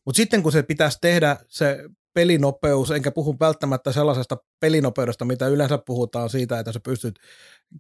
Mutta 0.05 0.17
sitten 0.17 0.43
kun 0.43 0.53
se 0.53 0.63
pitäisi 0.63 0.99
tehdä 1.01 1.37
se 1.49 1.79
pelinopeus, 2.15 2.91
enkä 2.91 3.11
puhu 3.11 3.37
välttämättä 3.41 3.93
sellaisesta 3.93 4.37
pelinopeudesta, 4.61 5.25
mitä 5.25 5.47
yleensä 5.47 5.79
puhutaan 5.79 6.31
siitä, 6.31 6.59
että 6.59 6.73
sä 6.73 6.81
pystyt 6.81 7.19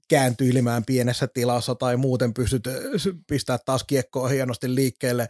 kääntyilimään 0.09 0.85
pienessä 0.85 1.29
tilassa 1.35 1.75
tai 1.75 1.97
muuten 1.97 2.35
pystyt 2.35 2.67
äh, 2.67 2.75
pistää 3.29 3.59
taas 3.67 3.85
kiekkoa 3.85 4.29
hienosti 4.29 4.75
liikkeelle. 4.75 5.29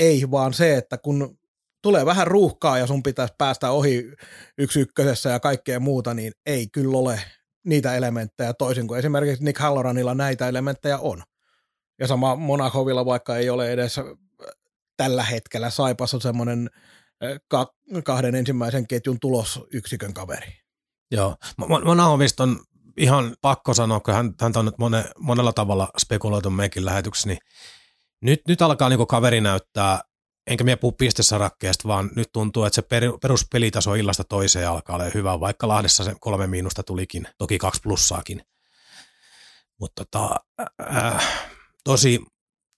Äh, 0.00 0.06
ei, 0.06 0.30
vaan 0.30 0.54
se, 0.54 0.76
että 0.76 0.98
kun 0.98 1.38
tulee 1.82 2.06
vähän 2.06 2.26
ruuhkaa 2.26 2.78
ja 2.78 2.86
sun 2.86 3.02
pitäisi 3.02 3.34
päästä 3.38 3.70
ohi 3.70 4.12
yksi 4.58 4.80
ykkösessä 4.80 5.30
ja 5.30 5.40
kaikkea 5.40 5.80
muuta, 5.80 6.14
niin 6.14 6.32
ei 6.46 6.66
kyllä 6.72 6.98
ole 6.98 7.20
niitä 7.64 7.96
elementtejä 7.96 8.54
toisin 8.54 8.88
kuin 8.88 8.98
esimerkiksi 8.98 9.44
Nick 9.44 9.58
Halloranilla 9.58 10.14
näitä 10.14 10.48
elementtejä 10.48 10.98
on. 10.98 11.22
Ja 12.00 12.06
sama 12.06 12.36
Monahovilla, 12.36 13.06
vaikka 13.06 13.36
ei 13.36 13.50
ole 13.50 13.72
edes 13.72 14.00
tällä 14.96 15.22
hetkellä 15.22 15.70
Saipassa 15.70 16.20
semmoinen 16.20 16.70
kahden 18.04 18.34
ensimmäisen 18.34 18.86
ketjun 18.86 19.20
tulosyksikön 19.20 20.14
kaveri. 20.14 20.52
Joo, 21.10 21.36
Monahovista 21.84 22.42
on 22.42 22.60
ihan 22.96 23.36
pakko 23.40 23.74
sanoa, 23.74 24.00
kun 24.00 24.14
hän, 24.14 24.34
hän 24.40 24.52
on 24.56 24.64
nyt 24.64 24.78
mone, 24.78 25.04
monella 25.18 25.52
tavalla 25.52 25.88
spekuloitu 25.98 26.50
meidänkin 26.50 26.84
lähetyksessä, 26.84 27.28
niin 27.28 27.38
nyt, 28.20 28.40
nyt 28.48 28.62
alkaa 28.62 28.88
niin 28.88 29.06
kaveri 29.06 29.40
näyttää, 29.40 30.00
enkä 30.46 30.64
minä 30.64 30.76
puhu 30.76 30.92
pistesarakkeesta, 30.92 31.88
vaan 31.88 32.10
nyt 32.16 32.28
tuntuu, 32.32 32.64
että 32.64 32.74
se 32.74 32.82
per, 32.82 33.02
peruspelitaso 33.22 33.94
illasta 33.94 34.24
toiseen 34.24 34.68
alkaa 34.68 34.96
olla 34.96 35.10
hyvä, 35.14 35.40
vaikka 35.40 35.68
Lahdessa 35.68 36.04
se 36.04 36.14
kolme 36.20 36.46
miinusta 36.46 36.82
tulikin, 36.82 37.28
toki 37.38 37.58
kaksi 37.58 37.80
plussaakin. 37.82 38.42
Mutta 39.80 40.04
tota, 40.04 40.36
äh, 40.96 41.46
tosi, 41.84 42.24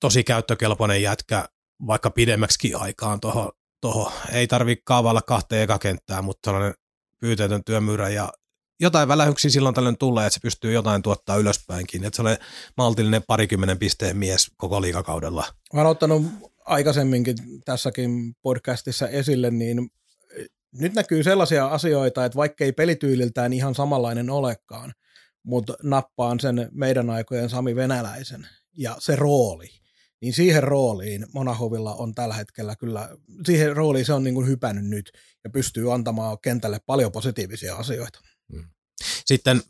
tosi 0.00 0.24
käyttökelpoinen 0.24 1.02
jätkä, 1.02 1.44
vaikka 1.86 2.10
pidemmäksi 2.10 2.74
aikaan 2.74 3.20
tuohon. 3.20 3.52
Toho. 3.80 4.12
Ei 4.32 4.46
tarvitse 4.46 4.82
kaavailla 4.84 5.22
kahteen 5.22 5.62
ekakenttää, 5.62 6.22
mutta 6.22 6.50
sellainen 6.50 6.74
pyyteetön 7.20 7.64
työmyyrä 7.64 8.08
ja 8.08 8.32
jotain 8.80 9.08
välähyksiä 9.08 9.50
silloin 9.50 9.74
tällöin 9.74 9.98
tulee, 9.98 10.26
että 10.26 10.34
se 10.34 10.40
pystyy 10.40 10.72
jotain 10.72 11.02
tuottaa 11.02 11.36
ylöspäinkin. 11.36 12.04
Että 12.04 12.16
se 12.16 12.22
oli 12.22 12.36
maltillinen 12.76 13.22
parikymmenen 13.26 13.78
pisteen 13.78 14.16
mies 14.16 14.50
koko 14.56 14.80
liikakaudella. 14.80 15.44
Mä 15.74 15.80
oon 15.80 15.90
ottanut 15.90 16.26
aikaisemminkin 16.64 17.36
tässäkin 17.64 18.34
podcastissa 18.42 19.08
esille, 19.08 19.50
niin 19.50 19.90
nyt 20.72 20.94
näkyy 20.94 21.22
sellaisia 21.22 21.66
asioita, 21.66 22.24
että 22.24 22.36
vaikka 22.36 22.64
ei 22.64 22.72
pelityyliltään 22.72 23.52
ihan 23.52 23.74
samanlainen 23.74 24.30
olekaan, 24.30 24.92
mutta 25.42 25.74
nappaan 25.82 26.40
sen 26.40 26.68
meidän 26.72 27.10
aikojen 27.10 27.50
Sami 27.50 27.76
Venäläisen 27.76 28.46
ja 28.76 28.96
se 28.98 29.16
rooli, 29.16 29.68
niin 30.22 30.32
siihen 30.32 30.62
rooliin 30.62 31.26
Monahovilla 31.34 31.94
on 31.94 32.14
tällä 32.14 32.34
hetkellä 32.34 32.76
kyllä, 32.76 33.08
siihen 33.46 33.76
rooliin 33.76 34.04
se 34.04 34.12
on 34.12 34.24
niin 34.24 34.34
kuin 34.34 34.46
hypännyt 34.46 34.84
nyt 34.84 35.12
ja 35.44 35.50
pystyy 35.50 35.94
antamaan 35.94 36.38
kentälle 36.42 36.78
paljon 36.86 37.12
positiivisia 37.12 37.76
asioita. 37.76 38.20
Mm. 38.52 38.64
Sitten 39.24 39.62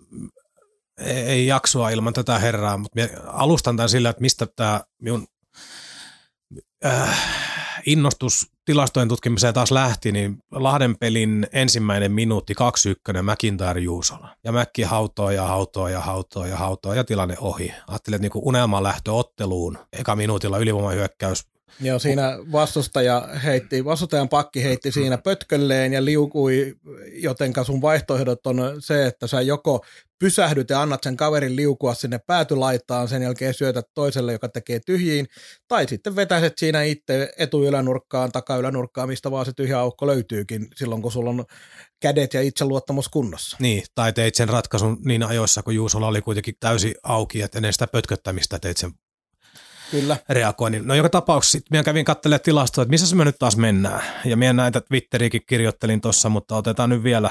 ei 1.00 1.46
jaksoa 1.46 1.90
ilman 1.90 2.12
tätä 2.12 2.38
herraa, 2.38 2.76
mutta 2.76 3.00
alustan 3.26 3.76
tämän 3.76 3.88
sillä, 3.88 4.10
että 4.10 4.20
mistä 4.20 4.46
tämä 4.56 4.80
minun 5.02 5.26
äh, 6.86 7.18
innostus 7.86 8.46
tilastojen 8.64 9.08
tutkimiseen 9.08 9.54
taas 9.54 9.70
lähti, 9.70 10.12
niin 10.12 10.38
Lahden 10.50 10.98
pelin 10.98 11.46
ensimmäinen 11.52 12.12
minuutti 12.12 12.54
2-1 12.54 13.22
McIntyre 13.22 13.80
Juusola. 13.80 14.36
Ja 14.44 14.52
Mäkki 14.52 14.82
hautoo 14.82 15.30
ja 15.30 15.44
hautoo 15.44 15.88
ja 15.88 16.00
hautoo 16.00 16.46
ja 16.46 16.56
hautoo 16.56 16.94
ja 16.94 17.04
tilanne 17.04 17.36
ohi. 17.40 17.74
Ajattelin, 17.86 18.16
että 18.16 18.22
niin 18.22 18.44
unelman 18.44 18.82
lähtö 18.82 19.12
otteluun. 19.12 19.78
Eka 19.92 20.16
minuutilla 20.16 20.58
ylivoimahyökkäys 20.58 21.44
Joo, 21.80 21.98
siinä 21.98 22.38
vastustaja 22.52 23.28
heitti, 23.44 23.84
vastustajan 23.84 24.28
pakki 24.28 24.62
heitti 24.62 24.92
siinä 24.92 25.18
pötkölleen 25.18 25.92
ja 25.92 26.04
liukui, 26.04 26.74
jotenka 27.12 27.64
sun 27.64 27.82
vaihtoehdot 27.82 28.46
on 28.46 28.76
se, 28.78 29.06
että 29.06 29.26
sä 29.26 29.40
joko 29.40 29.84
pysähdyt 30.18 30.70
ja 30.70 30.82
annat 30.82 31.02
sen 31.02 31.16
kaverin 31.16 31.56
liukua 31.56 31.94
sinne 31.94 32.18
päätylaitaan, 32.26 33.08
sen 33.08 33.22
jälkeen 33.22 33.54
syötät 33.54 33.86
toiselle, 33.94 34.32
joka 34.32 34.48
tekee 34.48 34.80
tyhjiin, 34.86 35.26
tai 35.68 35.88
sitten 35.88 36.16
vetäiset 36.16 36.52
siinä 36.58 36.82
itse 36.82 37.32
etuylänurkkaan, 37.38 38.32
takaylänurkkaan, 38.32 39.08
mistä 39.08 39.30
vaan 39.30 39.46
se 39.46 39.52
tyhjä 39.52 39.78
aukko 39.78 40.06
löytyykin 40.06 40.68
silloin, 40.76 41.02
kun 41.02 41.12
sulla 41.12 41.30
on 41.30 41.44
kädet 42.00 42.34
ja 42.34 42.42
itseluottamus 42.42 43.08
kunnossa. 43.08 43.56
Niin, 43.60 43.84
tai 43.94 44.12
teit 44.12 44.34
sen 44.34 44.48
ratkaisun 44.48 44.98
niin 45.04 45.22
ajoissa, 45.22 45.62
kun 45.62 45.74
Juusolla 45.74 46.06
oli 46.06 46.22
kuitenkin 46.22 46.54
täysin 46.60 46.94
auki, 47.02 47.42
että 47.42 47.58
ennen 47.58 47.72
sitä 47.72 47.86
pötköttämistä 47.86 48.58
teit 48.58 48.76
sen 48.76 48.92
Kyllä. 49.90 50.16
reagoinnin. 50.28 50.86
No 50.86 50.94
joka 50.94 51.08
tapauksessa 51.08 51.58
minä 51.70 51.82
kävin 51.82 52.04
katselemaan 52.04 52.40
tilastoa, 52.40 52.82
että 52.82 52.90
missä 52.90 53.16
me 53.16 53.24
nyt 53.24 53.38
taas 53.38 53.56
mennään. 53.56 54.02
Ja 54.24 54.36
minä 54.36 54.52
näitä 54.52 54.80
Twitteriäkin 54.80 55.42
kirjoittelin 55.46 56.00
tuossa, 56.00 56.28
mutta 56.28 56.56
otetaan 56.56 56.90
nyt 56.90 57.02
vielä, 57.02 57.30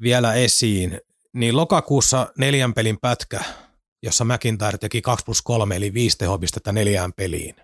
vielä 0.00 0.34
esiin. 0.34 1.00
Niin 1.32 1.56
lokakuussa 1.56 2.32
neljän 2.38 2.74
pelin 2.74 2.98
pätkä, 3.00 3.40
jossa 4.02 4.24
McIntyre 4.24 4.78
teki 4.78 5.02
2 5.02 5.24
plus 5.24 5.42
3, 5.42 5.76
eli 5.76 5.94
5 5.94 6.18
tehopistettä 6.18 6.72
neljään 6.72 7.12
peliin. 7.12 7.56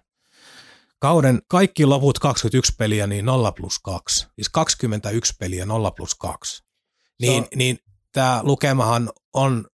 Kauden 0.98 1.42
kaikki 1.48 1.86
loput 1.86 2.18
21 2.18 2.72
peliä, 2.78 3.06
niin 3.06 3.24
0 3.24 3.52
plus 3.52 3.78
2. 3.78 4.26
Siis 4.34 4.48
21 4.48 5.34
peliä 5.38 5.66
0 5.66 5.90
plus 5.90 6.14
2. 6.14 6.64
Niin, 7.20 7.46
niin 7.54 7.78
tämä 8.12 8.40
lukemahan 8.42 9.10
on 9.32 9.66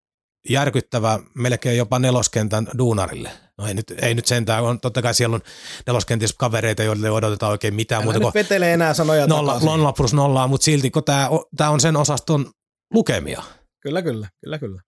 järkyttävä 0.49 1.19
melkein 1.35 1.79
jopa 1.79 1.99
neloskentän 1.99 2.69
duunarille. 2.79 3.48
No 3.59 3.67
ei 3.67 3.75
nyt, 3.75 3.95
ei 4.03 4.15
nyt 4.15 4.27
sentään, 4.27 4.65
on, 4.65 4.81
totta 4.81 5.03
kai 5.03 5.15
siellä 5.15 5.35
on 5.35 5.41
neloskentissä 5.87 6.37
kavereita, 6.39 6.83
joille 6.83 7.11
odotetaan 7.11 7.53
oikein 7.53 7.75
mitään 7.75 8.05
muuta 8.05 8.21
kuin 8.21 8.35
vetelee 8.35 8.73
enää 8.73 8.95
sanoja 8.95 9.27
nolla, 9.27 9.61
nolla 9.61 9.93
plus 9.93 10.15
nollaa, 10.15 10.49
mutta 10.49 10.65
silti 10.65 10.91
kun 10.91 11.05
tämä, 11.05 11.29
tämä 11.57 11.71
on 11.71 11.81
sen 11.81 11.97
osaston 11.97 12.51
lukemia. 12.95 13.43
Kyllä, 13.81 14.03
kyllä, 14.03 14.29
kyllä, 14.41 14.59
kyllä. 14.59 14.83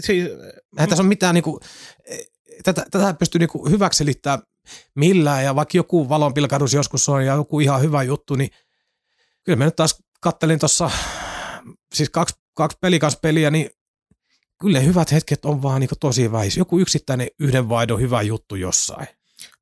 Siis, 0.00 0.28
Eihän 0.76 0.88
tässä 0.88 1.02
on 1.02 1.06
mitään, 1.06 1.34
niin 1.34 1.42
kuin, 1.42 1.60
tätä, 2.64 2.86
tätä 2.90 3.14
pystyy 3.14 3.38
niin 3.38 3.70
hyväksi 3.70 3.98
selittää 3.98 4.38
millään, 4.94 5.44
ja 5.44 5.54
vaikka 5.54 5.76
joku 5.76 6.08
valonpilkahdus 6.08 6.74
joskus 6.74 7.08
on 7.08 7.26
ja 7.26 7.34
joku 7.34 7.60
ihan 7.60 7.80
hyvä 7.80 8.02
juttu, 8.02 8.34
niin 8.34 8.50
kyllä 9.44 9.56
mä 9.56 9.64
nyt 9.64 9.76
taas 9.76 9.98
kattelin 10.20 10.58
tuossa 10.58 10.90
siis 11.94 12.10
kaksi, 12.10 12.34
kaksi 12.54 12.78
pelikaspeliä, 12.80 13.50
niin 13.50 13.70
kyllä 14.60 14.80
hyvät 14.80 15.12
hetket 15.12 15.44
on 15.44 15.62
vaan 15.62 15.80
niin 15.80 15.90
tosi 16.00 16.32
vähis. 16.32 16.56
Joku 16.56 16.78
yksittäinen 16.78 17.28
yhden 17.40 17.68
vaihdon 17.68 18.00
hyvä 18.00 18.22
juttu 18.22 18.54
jossain. 18.54 19.06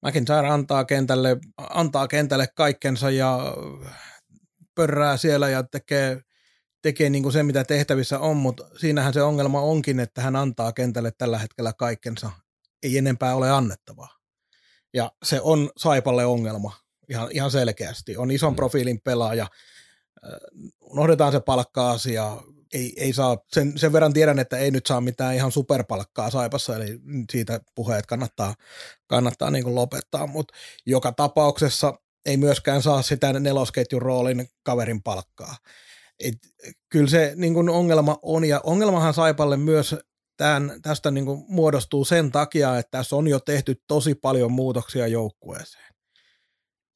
McIntyre 0.03 0.49
antaa 0.49 0.85
kentälle, 0.85 1.37
antaa 1.59 2.09
kentälle 2.09 2.47
kaikkensa 2.55 3.11
ja 3.11 3.55
pörrää 4.75 5.17
siellä 5.17 5.49
ja 5.49 5.63
tekee, 5.63 6.21
tekee 6.83 7.11
niin 7.11 7.23
kuin 7.23 7.33
se, 7.33 7.43
mitä 7.43 7.65
tehtävissä 7.65 8.19
on, 8.19 8.37
mutta 8.37 8.65
siinähän 8.77 9.13
se 9.13 9.23
ongelma 9.23 9.61
onkin, 9.61 10.01
että 10.01 10.23
hän 10.23 10.37
antaa 10.37 10.73
kentälle 10.73 11.13
tällä 11.19 11.39
hetkellä 11.39 11.73
kaikkensa. 11.73 12.31
Ei 12.83 12.99
enempää 12.99 13.35
ole 13.35 13.51
annettavaa. 13.51 14.09
Ja 14.95 15.13
se 15.23 15.41
on 15.41 15.71
Saipalle 15.77 16.27
ongelma 16.27 16.73
ihan, 17.09 17.29
ihan 17.33 17.51
selkeästi. 17.51 18.17
On 18.17 18.31
ison 18.31 18.53
mm. 18.53 18.57
profiilin 18.57 19.01
pelaaja, 19.01 19.47
unohdetaan 20.81 21.33
se 21.33 21.41
palkka-asia, 21.41 22.37
ei, 22.75 22.93
ei 22.97 23.13
saa, 23.13 23.39
sen, 23.53 23.79
sen 23.79 23.93
verran 23.93 24.13
tiedän, 24.13 24.39
että 24.39 24.59
ei 24.59 24.71
nyt 24.71 24.87
saa 24.87 25.01
mitään 25.01 25.35
ihan 25.35 25.53
superpalkkaa 25.53 26.31
Saipassa, 26.31 26.77
eli 26.77 27.01
siitä 27.33 27.61
puheet 27.75 28.07
kannattaa, 28.07 28.55
kannattaa 29.07 29.51
niin 29.51 29.65
kuin 29.65 29.75
lopettaa, 29.75 30.27
mutta 30.27 30.55
joka 30.87 31.13
tapauksessa 31.13 31.99
ei 32.27 32.37
myöskään 32.37 32.83
saa 32.83 33.03
sitä 33.03 33.33
nelosketjun 33.33 34.03
roolin 34.03 34.49
kaverin 34.63 35.03
palkkaa. 35.03 35.57
Et, 36.25 36.35
kyllä 36.89 37.11
se 37.11 37.33
niin 37.37 37.55
kuin 37.55 37.69
ongelma 37.69 38.19
on, 38.23 38.45
ja 38.45 38.61
ongelmahan 38.65 39.15
Saipalle 39.15 39.57
myös 39.57 39.97
tämän, 40.37 40.73
tästä 40.83 41.11
niin 41.11 41.25
kuin 41.25 41.45
muodostuu 41.49 42.05
sen 42.05 42.33
takia, 42.33 42.79
että 42.79 42.99
tässä 42.99 43.17
on 43.17 43.29
jo 43.29 43.41
tehty 43.41 43.83
tosi 43.89 44.15
paljon 44.15 44.53
muutoksia 44.53 45.07
joukkueeseen. 45.07 45.95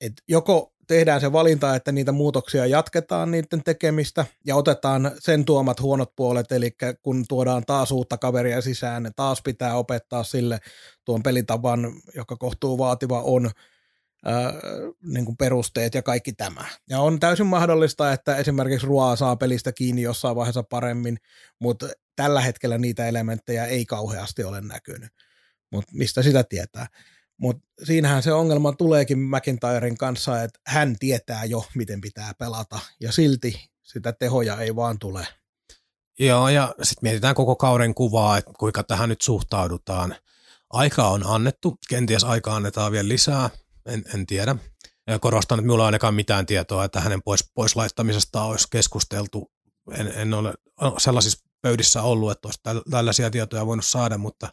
Et 0.00 0.12
joko 0.28 0.72
tehdään 0.89 1.20
se 1.20 1.32
valinta, 1.32 1.74
että 1.74 1.93
niitä 1.93 2.12
muutoksia 2.12 2.66
jatketaan 2.66 3.30
niiden 3.30 3.64
tekemistä 3.64 4.26
ja 4.47 4.57
otetaan 4.57 5.11
sen 5.18 5.45
tuomat 5.45 5.80
huonot 5.80 6.12
puolet, 6.16 6.53
eli 6.53 6.76
kun 7.03 7.24
tuodaan 7.28 7.62
taas 7.66 7.93
uutta 7.93 8.18
kaveria 8.18 8.61
sisään, 8.61 9.03
ne 9.03 9.11
taas 9.16 9.43
pitää 9.43 9.76
opettaa 9.76 10.24
sille 10.24 10.59
tuon 11.05 11.22
pelitavan, 11.22 11.93
joka 12.14 12.36
kohtuu 12.36 12.78
vaativa 12.78 13.22
on, 13.22 13.51
ää, 14.24 14.53
niin 15.03 15.24
kuin 15.24 15.36
perusteet 15.36 15.95
ja 15.95 16.03
kaikki 16.03 16.32
tämä. 16.32 16.64
Ja 16.91 17.01
on 17.01 17.20
täysin 17.20 17.47
mahdollista, 17.47 18.12
että 18.12 18.36
esimerkiksi 18.36 18.86
Ruoa 18.86 19.16
saa 19.16 19.36
pelistä 19.36 19.72
kiinni 19.72 20.03
jossain 20.03 20.36
vaiheessa 20.36 20.62
paremmin, 20.62 21.16
mutta 21.61 21.89
tällä 22.16 22.41
hetkellä 22.41 22.78
niitä 22.78 23.09
elementtejä 23.09 23.64
ei 23.64 23.86
kauheasti 23.86 24.45
ole 24.45 24.61
näkynyt. 24.61 25.12
Mutta 25.72 25.93
mistä 25.95 26.22
sitä 26.22 26.45
tietää? 26.45 26.86
Mutta 27.39 27.66
siinähän 27.84 28.22
se 28.22 28.32
ongelma 28.32 28.72
tuleekin 28.72 29.18
McIntyren 29.18 29.97
kanssa, 29.97 30.43
että 30.43 30.61
hän 30.66 30.97
tietää 30.99 31.45
jo, 31.45 31.64
miten 31.74 32.01
pitää 32.01 32.32
pelata, 32.39 32.80
ja 33.01 33.12
silti 33.12 33.70
sitä 33.82 34.12
tehoja 34.12 34.61
ei 34.61 34.76
vaan 34.76 34.99
tule. 34.99 35.26
Joo, 36.18 36.49
ja 36.49 36.74
sitten 36.82 37.09
mietitään 37.09 37.34
koko 37.34 37.57
kauden 37.57 37.95
kuvaa, 37.95 38.39
että 38.39 38.51
kuinka 38.59 38.82
tähän 38.82 39.09
nyt 39.09 39.20
suhtaudutaan. 39.20 40.16
Aika 40.70 41.09
on 41.09 41.26
annettu, 41.26 41.78
kenties 41.89 42.24
aika 42.24 42.57
annetaan 42.57 42.93
vielä 42.93 43.09
lisää, 43.09 43.51
en, 43.86 44.05
en 44.14 44.26
tiedä. 44.26 44.57
Ja 45.07 45.18
korostan, 45.18 45.59
että 45.59 45.66
minulla 45.66 45.84
ei 45.84 45.86
ainakaan 45.86 46.14
mitään 46.14 46.47
tietoa, 46.47 46.84
että 46.84 47.01
hänen 47.01 47.22
pois, 47.22 47.45
pois 47.55 47.76
laittamisesta 47.76 48.43
olisi 48.43 48.66
keskusteltu. 48.70 49.53
En, 49.93 50.12
en 50.14 50.34
ole 50.34 50.55
sellaisissa 50.99 51.49
pöydissä 51.62 52.03
ollut, 52.03 52.30
että 52.30 52.49
olisi 52.49 52.61
tällaisia 52.91 53.30
tietoja 53.30 53.66
voinut 53.66 53.86
saada, 53.86 54.18
mutta, 54.18 54.49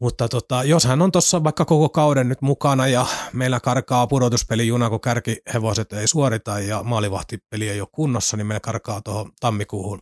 mutta 0.00 0.28
tota, 0.28 0.64
jos 0.64 0.84
hän 0.84 1.02
on 1.02 1.12
tuossa 1.12 1.44
vaikka 1.44 1.64
koko 1.64 1.88
kauden 1.88 2.28
nyt 2.28 2.42
mukana 2.42 2.86
ja 2.86 3.06
meillä 3.32 3.60
karkaa 3.60 4.06
pudotuspelijuna, 4.06 4.90
kun 4.90 5.00
kärkihevoset 5.00 5.92
ei 5.92 6.08
suorita 6.08 6.60
ja 6.60 6.82
maalivahtipeli 6.82 7.68
ei 7.68 7.80
ole 7.80 7.88
kunnossa, 7.92 8.36
niin 8.36 8.46
meillä 8.46 8.60
karkaa 8.60 9.00
tuohon 9.02 9.32
tammikuuhun 9.40 9.98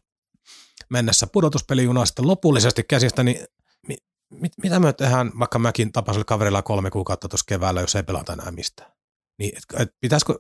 mennessä 0.91 1.27
pudotuspelijuna 1.27 2.07
sitten 2.07 2.27
lopullisesti 2.27 2.85
käsistä, 2.85 3.23
niin 3.23 3.47
mi, 3.89 3.97
mit, 4.31 4.53
mitä 4.63 4.81
me 4.81 4.93
tehdään, 4.93 5.33
vaikka 5.39 5.59
mäkin 5.59 5.93
tapasin 5.93 6.25
kaverilla 6.25 6.63
kolme 6.63 6.91
kuukautta 6.91 7.29
tuossa 7.29 7.45
keväällä, 7.49 7.81
jos 7.81 7.97
ei 7.97 8.03
pelata 8.03 8.33
enää 8.33 8.51
mistään. 8.51 8.93
Niin, 9.39 9.57
et, 9.57 9.81
et 9.81 9.95
pitäisikö 10.01 10.39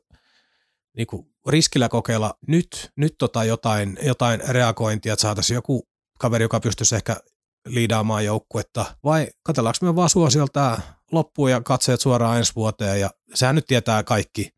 niin 0.96 1.06
kuin 1.06 1.26
riskillä 1.48 1.88
kokeilla 1.88 2.34
nyt, 2.48 2.92
nyt 2.96 3.14
tota 3.18 3.44
jotain, 3.44 3.98
jotain 4.02 4.40
reagointia, 4.48 5.12
että 5.12 5.20
saataisiin 5.20 5.54
joku 5.54 5.88
kaveri, 6.18 6.44
joka 6.44 6.60
pystyisi 6.60 6.96
ehkä 6.96 7.16
liidaamaan 7.66 8.24
joukkuetta, 8.24 8.84
vai 9.04 9.28
katsellaanko 9.42 9.86
me 9.86 9.96
vaan 9.96 10.10
suosiolta 10.10 10.80
loppuun 11.12 11.50
ja 11.50 11.60
katseet 11.60 12.00
suoraan 12.00 12.38
ensi 12.38 12.52
vuoteen, 12.56 13.00
ja 13.00 13.10
sehän 13.34 13.54
nyt 13.54 13.66
tietää 13.66 14.02
kaikki, 14.02 14.50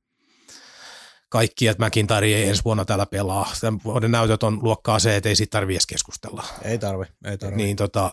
kaikki, 1.28 1.66
että 1.66 1.86
McIntyre 1.86 2.26
ei 2.26 2.48
ensi 2.48 2.64
vuonna 2.64 2.84
täällä 2.84 3.06
pelaa. 3.06 3.52
Tämän 3.60 3.80
vuoden 3.84 4.10
näytöt 4.10 4.42
on 4.42 4.58
luokkaa 4.62 4.98
se, 4.98 5.16
että 5.16 5.28
ei 5.28 5.36
siitä 5.36 5.50
tarvitse 5.50 5.76
edes 5.76 5.86
keskustella. 5.86 6.44
Ei 6.62 6.78
tarvi, 6.78 7.04
ei 7.24 7.38
tarvi. 7.38 7.56
Niin 7.56 7.76
tota, 7.76 8.10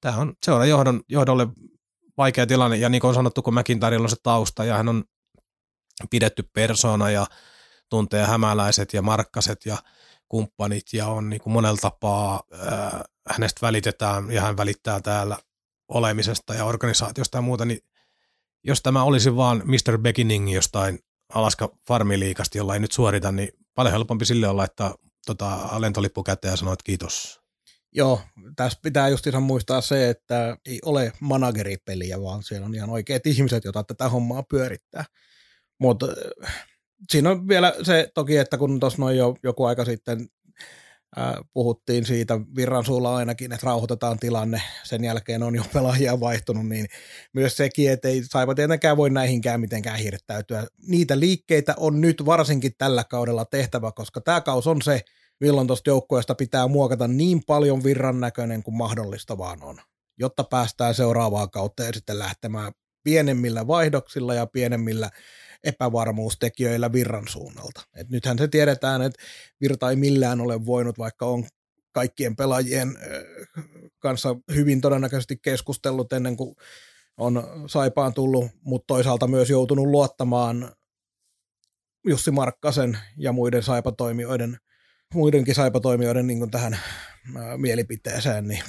tämä 0.00 0.16
on 0.16 0.34
seuran 0.44 0.68
johdon, 0.68 1.00
johdolle 1.08 1.46
vaikea 2.18 2.46
tilanne, 2.46 2.76
ja 2.76 2.88
niin 2.88 3.00
kuin 3.00 3.08
on 3.08 3.14
sanottu, 3.14 3.42
kun 3.42 3.54
McIntyrella 3.54 4.04
on 4.04 4.10
se 4.10 4.16
tausta, 4.22 4.64
ja 4.64 4.76
hän 4.76 4.88
on 4.88 5.04
pidetty 6.10 6.42
persona, 6.52 7.10
ja 7.10 7.26
tuntee 7.90 8.26
hämäläiset 8.26 8.94
ja 8.94 9.02
markkaset 9.02 9.66
ja 9.66 9.76
kumppanit, 10.32 10.92
ja 10.92 11.06
on 11.06 11.30
niin 11.30 11.40
kuin 11.40 11.52
monella 11.52 11.78
tapaa, 11.80 12.42
ää, 12.52 13.04
hänestä 13.28 13.58
välitetään, 13.62 14.30
ja 14.30 14.40
hän 14.40 14.56
välittää 14.56 15.00
täällä 15.00 15.38
olemisesta 15.88 16.54
ja 16.54 16.64
organisaatiosta 16.64 17.38
ja 17.38 17.42
muuta, 17.42 17.64
niin 17.64 17.78
jos 18.64 18.82
tämä 18.82 19.02
olisi 19.02 19.36
vaan 19.36 19.62
Mr. 19.64 19.98
Beginning 19.98 20.54
jostain 20.54 20.98
Alaska 21.34 21.68
Farmiliikasta, 21.88 22.58
jolla 22.58 22.74
ei 22.74 22.80
nyt 22.80 22.92
suorita, 22.92 23.32
niin 23.32 23.48
paljon 23.74 23.92
helpompi 23.92 24.24
sille 24.24 24.48
olla, 24.48 24.64
että 24.64 24.94
tota, 25.26 25.68
lentolippu 25.78 26.22
käteen 26.22 26.52
ja 26.52 26.56
sanoa, 26.56 26.72
että 26.72 26.84
kiitos. 26.84 27.40
Joo, 27.94 28.20
tässä 28.56 28.78
pitää 28.82 29.08
just 29.08 29.26
ihan 29.26 29.42
muistaa 29.42 29.80
se, 29.80 30.10
että 30.10 30.56
ei 30.66 30.78
ole 30.84 31.12
manageripeliä, 31.20 32.22
vaan 32.22 32.42
siellä 32.42 32.66
on 32.66 32.74
ihan 32.74 32.90
oikeat 32.90 33.26
ihmiset, 33.26 33.64
joita 33.64 33.84
tätä 33.84 34.08
hommaa 34.08 34.42
pyörittää. 34.42 35.04
Mutta 35.80 36.06
siinä 37.10 37.30
on 37.30 37.48
vielä 37.48 37.74
se 37.82 38.10
toki, 38.14 38.36
että 38.36 38.58
kun 38.58 38.80
tuossa 38.80 39.02
noin 39.02 39.16
jo 39.16 39.36
joku 39.42 39.64
aika 39.64 39.84
sitten 39.84 40.28
puhuttiin 41.52 42.04
siitä 42.06 42.40
virran 42.56 42.84
suulla 42.84 43.16
ainakin, 43.16 43.52
että 43.52 43.66
rauhoitetaan 43.66 44.18
tilanne, 44.18 44.62
sen 44.84 45.04
jälkeen 45.04 45.42
on 45.42 45.54
jo 45.54 45.62
pelaajia 45.74 46.20
vaihtunut, 46.20 46.68
niin 46.68 46.86
myös 47.32 47.56
sekin, 47.56 47.90
että 47.90 48.08
ei 48.08 48.22
saipa 48.24 48.54
tietenkään 48.54 48.96
voi 48.96 49.10
näihinkään 49.10 49.60
mitenkään 49.60 49.98
hirttäytyä. 49.98 50.66
Niitä 50.86 51.20
liikkeitä 51.20 51.74
on 51.76 52.00
nyt 52.00 52.26
varsinkin 52.26 52.72
tällä 52.78 53.04
kaudella 53.04 53.44
tehtävä, 53.44 53.92
koska 53.92 54.20
tämä 54.20 54.40
kaus 54.40 54.66
on 54.66 54.82
se, 54.82 55.00
milloin 55.40 55.66
tuosta 55.66 55.90
joukkueesta 55.90 56.34
pitää 56.34 56.68
muokata 56.68 57.08
niin 57.08 57.42
paljon 57.46 57.84
virran 57.84 58.20
näköinen 58.20 58.62
kuin 58.62 58.76
mahdollista 58.76 59.38
vaan 59.38 59.62
on, 59.62 59.80
jotta 60.18 60.44
päästään 60.44 60.94
seuraavaan 60.94 61.50
kautta 61.50 61.82
ja 61.82 61.92
sitten 61.94 62.18
lähtemään 62.18 62.72
pienemmillä 63.04 63.66
vaihdoksilla 63.66 64.34
ja 64.34 64.46
pienemmillä 64.46 65.10
epävarmuustekijöillä 65.64 66.92
virran 66.92 67.28
suunnalta. 67.28 67.82
Et 67.96 68.08
nythän 68.08 68.38
se 68.38 68.48
tiedetään, 68.48 69.02
että 69.02 69.22
virta 69.60 69.90
ei 69.90 69.96
millään 69.96 70.40
ole 70.40 70.66
voinut, 70.66 70.98
vaikka 70.98 71.26
on 71.26 71.44
kaikkien 71.92 72.36
pelaajien 72.36 72.98
kanssa 73.98 74.36
hyvin 74.54 74.80
todennäköisesti 74.80 75.36
keskustellut 75.42 76.12
ennen 76.12 76.36
kuin 76.36 76.56
on 77.16 77.42
Saipaan 77.66 78.14
tullut, 78.14 78.50
mutta 78.64 78.86
toisaalta 78.86 79.26
myös 79.26 79.50
joutunut 79.50 79.86
luottamaan 79.86 80.72
Jussi 82.06 82.30
Markkasen 82.30 82.98
ja 83.16 83.32
muiden 83.32 83.62
saipatoimijoiden, 83.62 84.58
muidenkin 85.14 85.54
saipatoimijoiden 85.54 86.26
niin 86.26 86.50
tähän 86.50 86.78
mielipiteeseen. 87.56 88.48
Niin. 88.48 88.62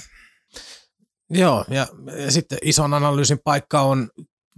Joo, 1.30 1.64
ja, 1.68 1.86
ja 2.24 2.30
sitten 2.30 2.58
ison 2.62 2.94
analyysin 2.94 3.38
paikka 3.44 3.80
on 3.80 4.10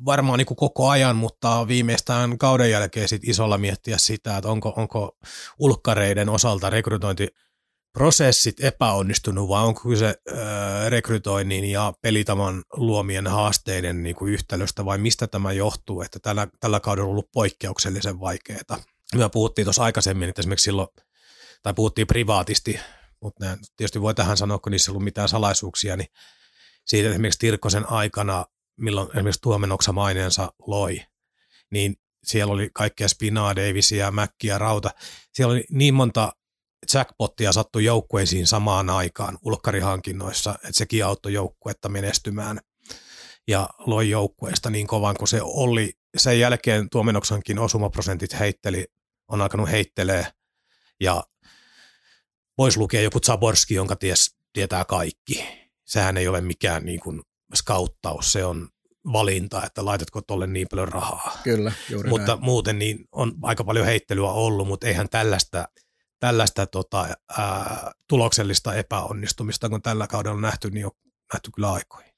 varmaan 0.04 0.38
niin 0.38 0.46
kuin 0.46 0.56
koko 0.56 0.88
ajan, 0.88 1.16
mutta 1.16 1.68
viimeistään 1.68 2.38
kauden 2.38 2.70
jälkeen 2.70 3.08
sit 3.08 3.24
isolla 3.24 3.58
miettiä 3.58 3.98
sitä, 3.98 4.36
että 4.36 4.48
onko, 4.48 4.74
onko 4.76 5.18
ulkkareiden 5.58 6.28
osalta 6.28 6.70
rekrytointiprosessit 6.70 8.64
epäonnistunut 8.64 9.48
vai 9.48 9.64
onko 9.64 9.80
kyse 9.80 10.06
äh, 10.06 10.36
rekrytoinnin 10.88 11.64
ja 11.64 11.92
pelitavan 12.02 12.62
luomien 12.72 13.26
haasteiden 13.26 14.02
niin 14.02 14.16
kuin 14.16 14.32
yhtälöstä 14.32 14.84
vai 14.84 14.98
mistä 14.98 15.26
tämä 15.26 15.52
johtuu, 15.52 16.02
että 16.02 16.18
tällä, 16.22 16.48
tällä 16.60 16.80
kaudella 16.80 17.06
on 17.06 17.10
ollut 17.10 17.32
poikkeuksellisen 17.32 18.20
vaikeaa. 18.20 18.78
Me 19.14 19.28
puhuttiin 19.32 19.66
tuossa 19.66 19.84
aikaisemmin, 19.84 20.28
että 20.28 20.40
esimerkiksi 20.40 20.64
silloin, 20.64 20.88
tai 21.62 21.74
puhuttiin 21.74 22.06
privaatisti, 22.06 22.80
mutta 23.22 23.58
tietysti 23.76 24.00
voi 24.00 24.14
tähän 24.14 24.36
sanoa, 24.36 24.58
kun 24.58 24.72
niissä 24.72 24.90
ei 24.90 24.92
ollut 24.92 25.04
mitään 25.04 25.28
salaisuuksia, 25.28 25.96
niin 25.96 26.08
siitä 26.86 27.10
esimerkiksi 27.10 27.38
Tirkkosen 27.38 27.90
aikana 27.90 28.44
milloin 28.76 29.08
esimerkiksi 29.08 29.40
Tuomenoksa 29.40 29.92
maineensa 29.92 30.52
loi, 30.66 31.00
niin 31.70 31.96
siellä 32.24 32.54
oli 32.54 32.70
kaikkea 32.74 33.08
Spinaa, 33.08 33.56
Davisia, 33.56 34.10
Mäkkiä, 34.10 34.58
Rauta. 34.58 34.90
Siellä 35.32 35.52
oli 35.52 35.64
niin 35.70 35.94
monta 35.94 36.32
jackpottia 36.94 37.52
sattu 37.52 37.78
joukkueisiin 37.78 38.46
samaan 38.46 38.90
aikaan 38.90 39.38
ulkkarihankinnoissa, 39.42 40.54
että 40.54 40.72
sekin 40.72 41.04
auttoi 41.04 41.32
joukkuetta 41.32 41.88
menestymään 41.88 42.60
ja 43.48 43.68
loi 43.78 44.10
joukkueesta 44.10 44.70
niin 44.70 44.86
kovan 44.86 45.16
kuin 45.16 45.28
se 45.28 45.40
oli. 45.42 45.92
Sen 46.16 46.40
jälkeen 46.40 46.90
Tuomenoksankin 46.90 47.58
osumaprosentit 47.58 48.38
heitteli, 48.38 48.86
on 49.28 49.42
alkanut 49.42 49.70
heittelee 49.70 50.26
ja 51.00 51.24
voisi 52.58 52.78
lukea 52.78 53.00
joku 53.00 53.20
Zaborski, 53.20 53.74
jonka 53.74 53.96
ties, 53.96 54.36
tietää 54.52 54.84
kaikki. 54.84 55.44
Sehän 55.84 56.16
ei 56.16 56.28
ole 56.28 56.40
mikään 56.40 56.84
niin 56.84 57.00
kuin 57.00 57.22
skauttaus, 57.54 58.32
se 58.32 58.44
on 58.44 58.68
valinta, 59.12 59.62
että 59.66 59.84
laitatko 59.84 60.20
tuolle 60.22 60.46
niin 60.46 60.66
paljon 60.70 60.88
rahaa. 60.88 61.38
Kyllä, 61.44 61.72
juuri 61.90 62.08
Mutta 62.08 62.32
näin. 62.32 62.44
muuten 62.44 62.78
niin 62.78 63.04
on 63.12 63.32
aika 63.42 63.64
paljon 63.64 63.86
heittelyä 63.86 64.30
ollut, 64.30 64.68
mutta 64.68 64.86
eihän 64.86 65.08
tällaista, 65.08 65.68
tällaista 66.20 66.66
tota, 66.66 67.06
ää, 67.38 67.92
tuloksellista 68.08 68.74
epäonnistumista, 68.74 69.68
kun 69.68 69.82
tällä 69.82 70.06
kaudella 70.06 70.34
on 70.34 70.42
nähty, 70.42 70.70
niin 70.70 70.86
on 70.86 70.92
nähty 71.32 71.50
kyllä 71.54 71.72
aikoihin. 71.72 72.12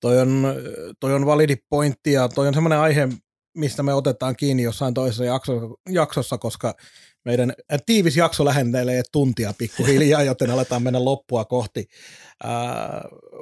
Toi 0.00 0.20
on, 0.20 0.44
toi 1.00 1.14
on 1.14 1.26
validi 1.26 1.56
pointti 1.70 2.12
ja 2.12 2.28
toi 2.28 2.48
on 2.48 2.54
semmoinen 2.54 2.78
aihe, 2.78 3.08
mistä 3.56 3.82
me 3.82 3.94
otetaan 3.94 4.36
kiinni 4.36 4.62
jossain 4.62 4.94
toisessa 4.94 5.24
jaksossa, 5.24 5.68
jaksossa 5.88 6.38
koska 6.38 6.74
meidän 7.24 7.52
tiivis 7.86 8.16
jakso 8.16 8.44
lähentelee 8.44 9.02
tuntia 9.12 9.54
pikkuhiljaa, 9.58 10.22
joten 10.32 10.50
aletaan 10.50 10.82
mennä 10.82 11.04
loppua 11.04 11.44
kohti. 11.44 11.86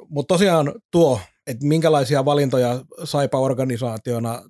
Mutta 0.09 0.33
tosiaan 0.33 0.73
tuo, 0.91 1.19
että 1.47 1.65
minkälaisia 1.65 2.25
valintoja 2.25 2.81
Saipa 3.03 3.39
organisaationa 3.39 4.43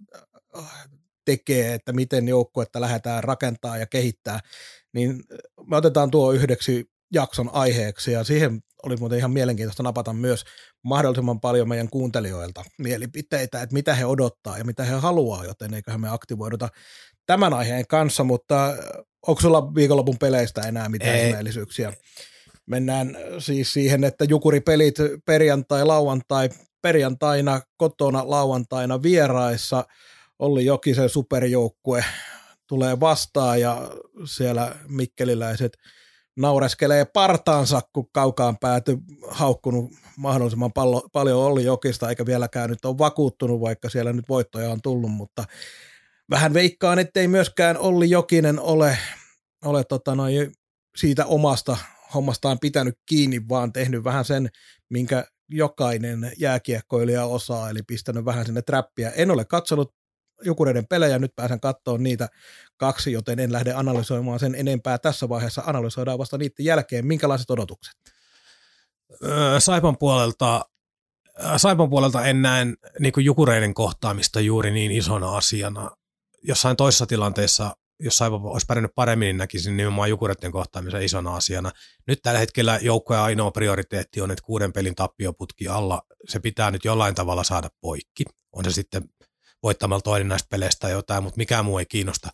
äh, 0.57 0.89
tekee, 1.25 1.73
että 1.73 1.93
miten 1.93 2.27
joukkuetta 2.27 2.81
lähdetään 2.81 3.23
rakentaa 3.23 3.77
ja 3.77 3.87
kehittää, 3.87 4.39
niin 4.93 5.23
me 5.67 5.77
otetaan 5.77 6.11
tuo 6.11 6.31
yhdeksi 6.31 6.85
jakson 7.13 7.49
aiheeksi 7.53 8.11
ja 8.11 8.23
siihen 8.23 8.61
oli 8.83 8.97
muuten 8.97 9.17
ihan 9.17 9.31
mielenkiintoista 9.31 9.83
napata 9.83 10.13
myös 10.13 10.43
mahdollisimman 10.83 11.39
paljon 11.39 11.69
meidän 11.69 11.89
kuuntelijoilta 11.89 12.63
mielipiteitä, 12.77 13.61
että 13.61 13.73
mitä 13.73 13.95
he 13.95 14.05
odottaa 14.05 14.57
ja 14.57 14.63
mitä 14.63 14.83
he 14.83 14.95
haluaa, 14.95 15.45
joten 15.45 15.73
eiköhän 15.73 16.01
me 16.01 16.09
aktivoiduta 16.09 16.69
tämän 17.25 17.53
aiheen 17.53 17.87
kanssa, 17.87 18.23
mutta 18.23 18.75
onko 19.27 19.41
sulla 19.41 19.75
viikonlopun 19.75 20.17
peleistä 20.19 20.61
enää 20.61 20.89
mitään 20.89 21.15
Ei. 21.15 21.27
ihmeellisyyksiä? 21.27 21.93
Mennään 22.65 23.17
siis 23.39 23.73
siihen, 23.73 24.03
että 24.03 24.25
jukuripelit 24.29 24.95
perjantai, 25.25 25.85
lauantai, 25.85 26.49
perjantaina 26.81 27.61
kotona, 27.77 28.23
lauantaina 28.25 29.01
vieraissa. 29.01 29.85
Olli 30.39 30.65
Jokisen 30.65 31.09
superjoukkue 31.09 32.05
tulee 32.67 32.99
vastaan 32.99 33.61
ja 33.61 33.91
siellä 34.25 34.75
mikkeliläiset 34.87 35.77
naureskelee 36.37 37.05
partaansa, 37.05 37.81
kun 37.93 38.09
kaukaan 38.11 38.57
pääty 38.57 38.97
haukkunut 39.27 39.91
mahdollisimman 40.17 40.73
pallo, 40.73 41.09
paljon 41.13 41.39
Olli 41.39 41.63
Jokista, 41.63 42.09
eikä 42.09 42.25
vieläkään 42.25 42.69
nyt 42.69 42.85
ole 42.85 42.97
vakuuttunut, 42.97 43.61
vaikka 43.61 43.89
siellä 43.89 44.13
nyt 44.13 44.29
voittoja 44.29 44.69
on 44.69 44.81
tullut, 44.81 45.11
mutta 45.11 45.43
vähän 46.29 46.53
veikkaan, 46.53 46.99
ettei 46.99 47.27
myöskään 47.27 47.77
Olli 47.77 48.09
Jokinen 48.09 48.59
ole, 48.59 48.97
ole 49.65 49.83
tota 49.83 50.15
noin, 50.15 50.51
siitä 50.97 51.25
omasta 51.25 51.77
hommastaan 52.13 52.59
pitänyt 52.59 52.97
kiinni, 53.05 53.41
vaan 53.49 53.73
tehnyt 53.73 54.03
vähän 54.03 54.25
sen, 54.25 54.49
minkä 54.89 55.25
jokainen 55.49 56.31
jääkiekkoilija 56.37 57.25
osaa, 57.25 57.69
eli 57.69 57.83
pistänyt 57.87 58.25
vähän 58.25 58.45
sinne 58.45 58.61
trappia. 58.61 59.11
En 59.11 59.31
ole 59.31 59.45
katsonut 59.45 59.93
Jukureiden 60.45 60.87
pelejä, 60.87 61.19
nyt 61.19 61.35
pääsen 61.35 61.59
katsoa 61.59 61.97
niitä 61.97 62.29
kaksi, 62.77 63.11
joten 63.11 63.39
en 63.39 63.51
lähde 63.51 63.73
analysoimaan 63.73 64.39
sen 64.39 64.55
enempää 64.55 64.97
tässä 64.97 65.29
vaiheessa. 65.29 65.63
Analysoidaan 65.65 66.19
vasta 66.19 66.37
niiden 66.37 66.65
jälkeen. 66.65 67.07
Minkälaiset 67.07 67.51
odotukset? 67.51 67.93
Saipan 69.59 69.97
puolelta, 69.97 70.65
Saipan 71.57 71.89
puolelta 71.89 72.25
en 72.25 72.41
näe 72.41 72.65
niin 72.99 73.13
Jukureiden 73.17 73.73
kohtaamista 73.73 74.39
juuri 74.39 74.71
niin 74.71 74.91
isona 74.91 75.37
asiana. 75.37 75.91
Jossain 76.43 76.77
toisessa 76.77 77.05
tilanteessa 77.05 77.75
jos 77.99 78.17
Saipa 78.17 78.35
olisi 78.35 78.65
pärjännyt 78.65 78.95
paremmin, 78.95 79.25
niin 79.25 79.37
näkisin 79.37 79.77
nimenomaan 79.77 80.09
Jukureiden 80.09 80.51
kohtaamisen 80.51 81.01
isona 81.01 81.35
asiana. 81.35 81.71
Nyt 82.07 82.19
tällä 82.21 82.39
hetkellä 82.39 82.79
joukkojen 82.81 83.21
ainoa 83.21 83.51
prioriteetti 83.51 84.21
on, 84.21 84.31
että 84.31 84.43
kuuden 84.43 84.73
pelin 84.73 84.95
tappioputki 84.95 85.67
alla, 85.67 86.01
se 86.29 86.39
pitää 86.39 86.71
nyt 86.71 86.85
jollain 86.85 87.15
tavalla 87.15 87.43
saada 87.43 87.69
poikki. 87.81 88.23
On 88.51 88.63
se 88.63 88.71
sitten 88.71 89.03
voittamalla 89.63 90.01
toinen 90.01 90.27
näistä 90.27 90.47
peleistä 90.49 90.79
tai 90.79 90.91
jotain, 90.91 91.23
mutta 91.23 91.37
mikään 91.37 91.65
muu 91.65 91.77
ei 91.77 91.85
kiinnosta. 91.85 92.29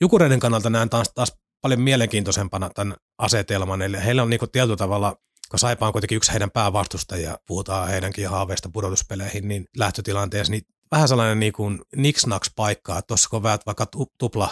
Jukureiden 0.00 0.40
kannalta 0.40 0.70
näen 0.70 0.90
taas, 0.90 1.12
taas 1.14 1.32
paljon 1.60 1.80
mielenkiintoisempana 1.80 2.70
tämän 2.74 2.96
asetelman, 3.18 3.82
eli 3.82 4.04
heillä 4.04 4.22
on 4.22 4.30
niinku 4.30 4.46
tietyllä 4.46 4.76
tavalla 4.76 5.16
kun 5.50 5.58
Saipa 5.58 5.86
on 5.86 5.92
kuitenkin 5.92 6.16
yksi 6.16 6.32
heidän 6.32 6.50
päävastustajia, 6.50 7.38
puhutaan 7.46 7.88
heidänkin 7.88 8.28
haaveista 8.28 8.68
pudotuspeleihin, 8.72 9.48
niin 9.48 9.66
lähtötilanteessa 9.76 10.50
niin 10.50 10.62
vähän 10.90 11.08
sellainen 11.08 11.40
niin 11.40 11.52
kuin 11.52 11.80
niksnaks 11.96 12.50
paikka, 12.56 12.98
että 12.98 13.06
tuossa 13.06 13.28
kun 13.28 13.42
väät 13.42 13.66
vaikka 13.66 13.86
tupla 14.18 14.50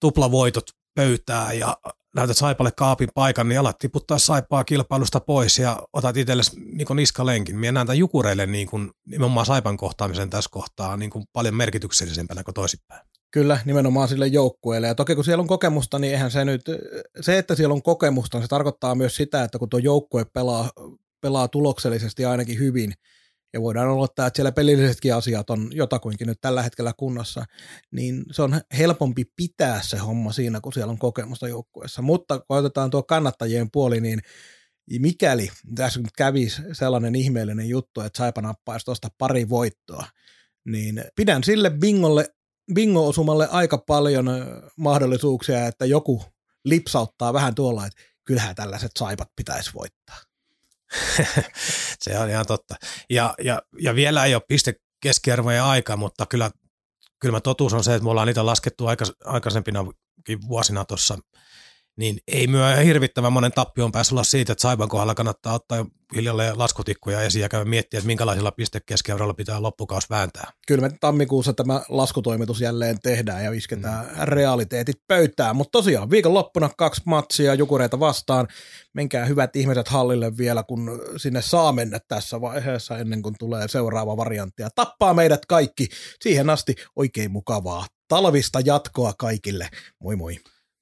tuplavoitot 0.00 0.64
pöytää 0.94 1.52
ja 1.52 1.76
näytät 2.14 2.36
Saipalle 2.36 2.72
kaapin 2.76 3.08
paikan, 3.14 3.48
niin 3.48 3.60
alat 3.60 3.78
tiputtaa 3.78 4.18
Saipaa 4.18 4.64
kilpailusta 4.64 5.20
pois 5.20 5.58
ja 5.58 5.82
otat 5.92 6.16
itsellesi 6.16 6.60
niin 6.60 6.96
niskalenkin. 6.96 7.58
Minä 7.58 7.72
näen 7.72 7.86
tämän 7.86 7.98
Jukureille 7.98 8.46
niin 8.46 8.66
kuin, 8.66 8.90
nimenomaan 9.06 9.46
Saipan 9.46 9.76
kohtaamisen 9.76 10.30
tässä 10.30 10.50
kohtaa 10.52 10.96
niin 10.96 11.10
kuin 11.10 11.24
paljon 11.32 11.54
merkityksellisempänä 11.54 12.44
kuin 12.44 12.54
toisinpäin. 12.54 13.06
Kyllä, 13.30 13.58
nimenomaan 13.64 14.08
sille 14.08 14.26
joukkueelle. 14.26 14.86
Ja 14.86 14.94
toki 14.94 15.14
kun 15.14 15.24
siellä 15.24 15.42
on 15.42 15.48
kokemusta, 15.48 15.98
niin 15.98 16.12
eihän 16.12 16.30
se 16.30 16.44
nyt, 16.44 16.62
se 17.20 17.38
että 17.38 17.54
siellä 17.54 17.72
on 17.72 17.82
kokemusta, 17.82 18.40
se 18.40 18.48
tarkoittaa 18.48 18.94
myös 18.94 19.16
sitä, 19.16 19.44
että 19.44 19.58
kun 19.58 19.68
tuo 19.68 19.78
joukkue 19.78 20.24
pelaa, 20.24 20.70
pelaa 21.20 21.48
tuloksellisesti 21.48 22.24
ainakin 22.24 22.58
hyvin, 22.58 22.92
ja 23.52 23.62
voidaan 23.62 23.88
odottaa, 23.90 24.26
että 24.26 24.36
siellä 24.36 24.52
pelillisetkin 24.52 25.14
asiat 25.14 25.50
on 25.50 25.70
jotakuinkin 25.72 26.26
nyt 26.26 26.40
tällä 26.40 26.62
hetkellä 26.62 26.92
kunnossa, 26.96 27.44
niin 27.90 28.24
se 28.32 28.42
on 28.42 28.60
helpompi 28.78 29.24
pitää 29.36 29.82
se 29.82 29.96
homma 29.96 30.32
siinä, 30.32 30.60
kun 30.60 30.72
siellä 30.72 30.90
on 30.90 30.98
kokemusta 30.98 31.48
joukkueessa. 31.48 32.02
Mutta 32.02 32.38
kun 32.38 32.56
otetaan 32.56 32.90
tuo 32.90 33.02
kannattajien 33.02 33.70
puoli, 33.72 34.00
niin 34.00 34.20
mikäli 34.98 35.50
tässä 35.74 36.00
nyt 36.00 36.12
kävisi 36.16 36.62
sellainen 36.72 37.14
ihmeellinen 37.14 37.68
juttu, 37.68 38.00
että 38.00 38.18
Saipa 38.18 38.42
nappaisi 38.42 38.84
tuosta 38.84 39.08
pari 39.18 39.48
voittoa, 39.48 40.06
niin 40.64 41.04
pidän 41.16 41.44
sille 41.44 41.70
bingolle, 41.70 42.28
bingo-osumalle 42.74 43.48
aika 43.50 43.78
paljon 43.78 44.26
mahdollisuuksia, 44.76 45.66
että 45.66 45.86
joku 45.86 46.22
lipsauttaa 46.64 47.32
vähän 47.32 47.54
tuolla, 47.54 47.86
että 47.86 48.02
kyllähän 48.24 48.54
tällaiset 48.54 48.90
Saipat 48.98 49.28
pitäisi 49.36 49.70
voittaa. 49.74 50.16
se 52.02 52.18
on 52.18 52.30
ihan 52.30 52.46
totta. 52.46 52.74
Ja, 53.10 53.34
ja, 53.44 53.62
ja 53.80 53.94
vielä 53.94 54.24
ei 54.24 54.34
ole 54.34 54.42
piste 54.48 54.74
keskiarvojen 55.02 55.62
aika, 55.62 55.96
mutta 55.96 56.26
kyllä, 56.26 56.50
kyllä 57.20 57.40
totuus 57.40 57.74
on 57.74 57.84
se, 57.84 57.94
että 57.94 58.04
me 58.04 58.10
ollaan 58.10 58.26
niitä 58.26 58.46
laskettu 58.46 58.86
aikaisempinakin 59.24 60.48
vuosina 60.48 60.84
tuossa 60.84 61.18
niin 61.96 62.18
ei 62.28 62.46
myö 62.46 62.76
hirvittävän 62.76 63.32
monen 63.32 63.52
tappion 63.52 63.92
päässä 63.92 64.14
olla 64.14 64.24
siitä, 64.24 64.52
että 64.52 64.62
Saiban 64.62 64.88
kohdalla 64.88 65.14
kannattaa 65.14 65.54
ottaa 65.54 65.86
hiljalleen 66.14 66.58
laskutikkuja 66.58 67.22
esiin 67.22 67.42
ja 67.42 67.48
käydä 67.48 67.64
miettiä, 67.64 67.98
että 67.98 68.06
minkälaisilla 68.06 68.52
pistekeskiarvoilla 68.52 69.34
pitää 69.34 69.62
loppukaus 69.62 70.10
vääntää. 70.10 70.52
Kyllä 70.66 70.88
me 70.88 70.96
tammikuussa 71.00 71.52
tämä 71.52 71.82
laskutoimitus 71.88 72.60
jälleen 72.60 73.00
tehdään 73.02 73.44
ja 73.44 73.52
isketään 73.52 74.06
mm. 74.06 74.12
realiteetit 74.22 74.96
pöytään, 75.08 75.56
mutta 75.56 75.78
tosiaan 75.78 76.10
viikonloppuna 76.10 76.70
kaksi 76.78 77.02
matsia 77.06 77.54
Jukureita 77.54 78.00
vastaan. 78.00 78.48
Menkää 78.94 79.24
hyvät 79.24 79.56
ihmiset 79.56 79.88
hallille 79.88 80.36
vielä, 80.36 80.62
kun 80.62 81.00
sinne 81.16 81.42
saa 81.42 81.72
mennä 81.72 81.98
tässä 82.08 82.40
vaiheessa 82.40 82.98
ennen 82.98 83.22
kuin 83.22 83.34
tulee 83.38 83.68
seuraava 83.68 84.16
variantti 84.16 84.62
ja 84.62 84.70
tappaa 84.74 85.14
meidät 85.14 85.46
kaikki. 85.46 85.88
Siihen 86.20 86.50
asti 86.50 86.74
oikein 86.96 87.30
mukavaa 87.30 87.86
talvista 88.08 88.60
jatkoa 88.64 89.12
kaikille. 89.18 89.68
Moi 90.00 90.16
moi. 90.16 90.36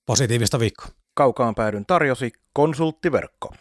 Positiivista 0.08 0.60
viikkoa. 0.60 0.88
Kaukaan 1.14 1.54
päädyn 1.54 1.86
tarjosi 1.86 2.30
konsulttiverkko. 2.52 3.54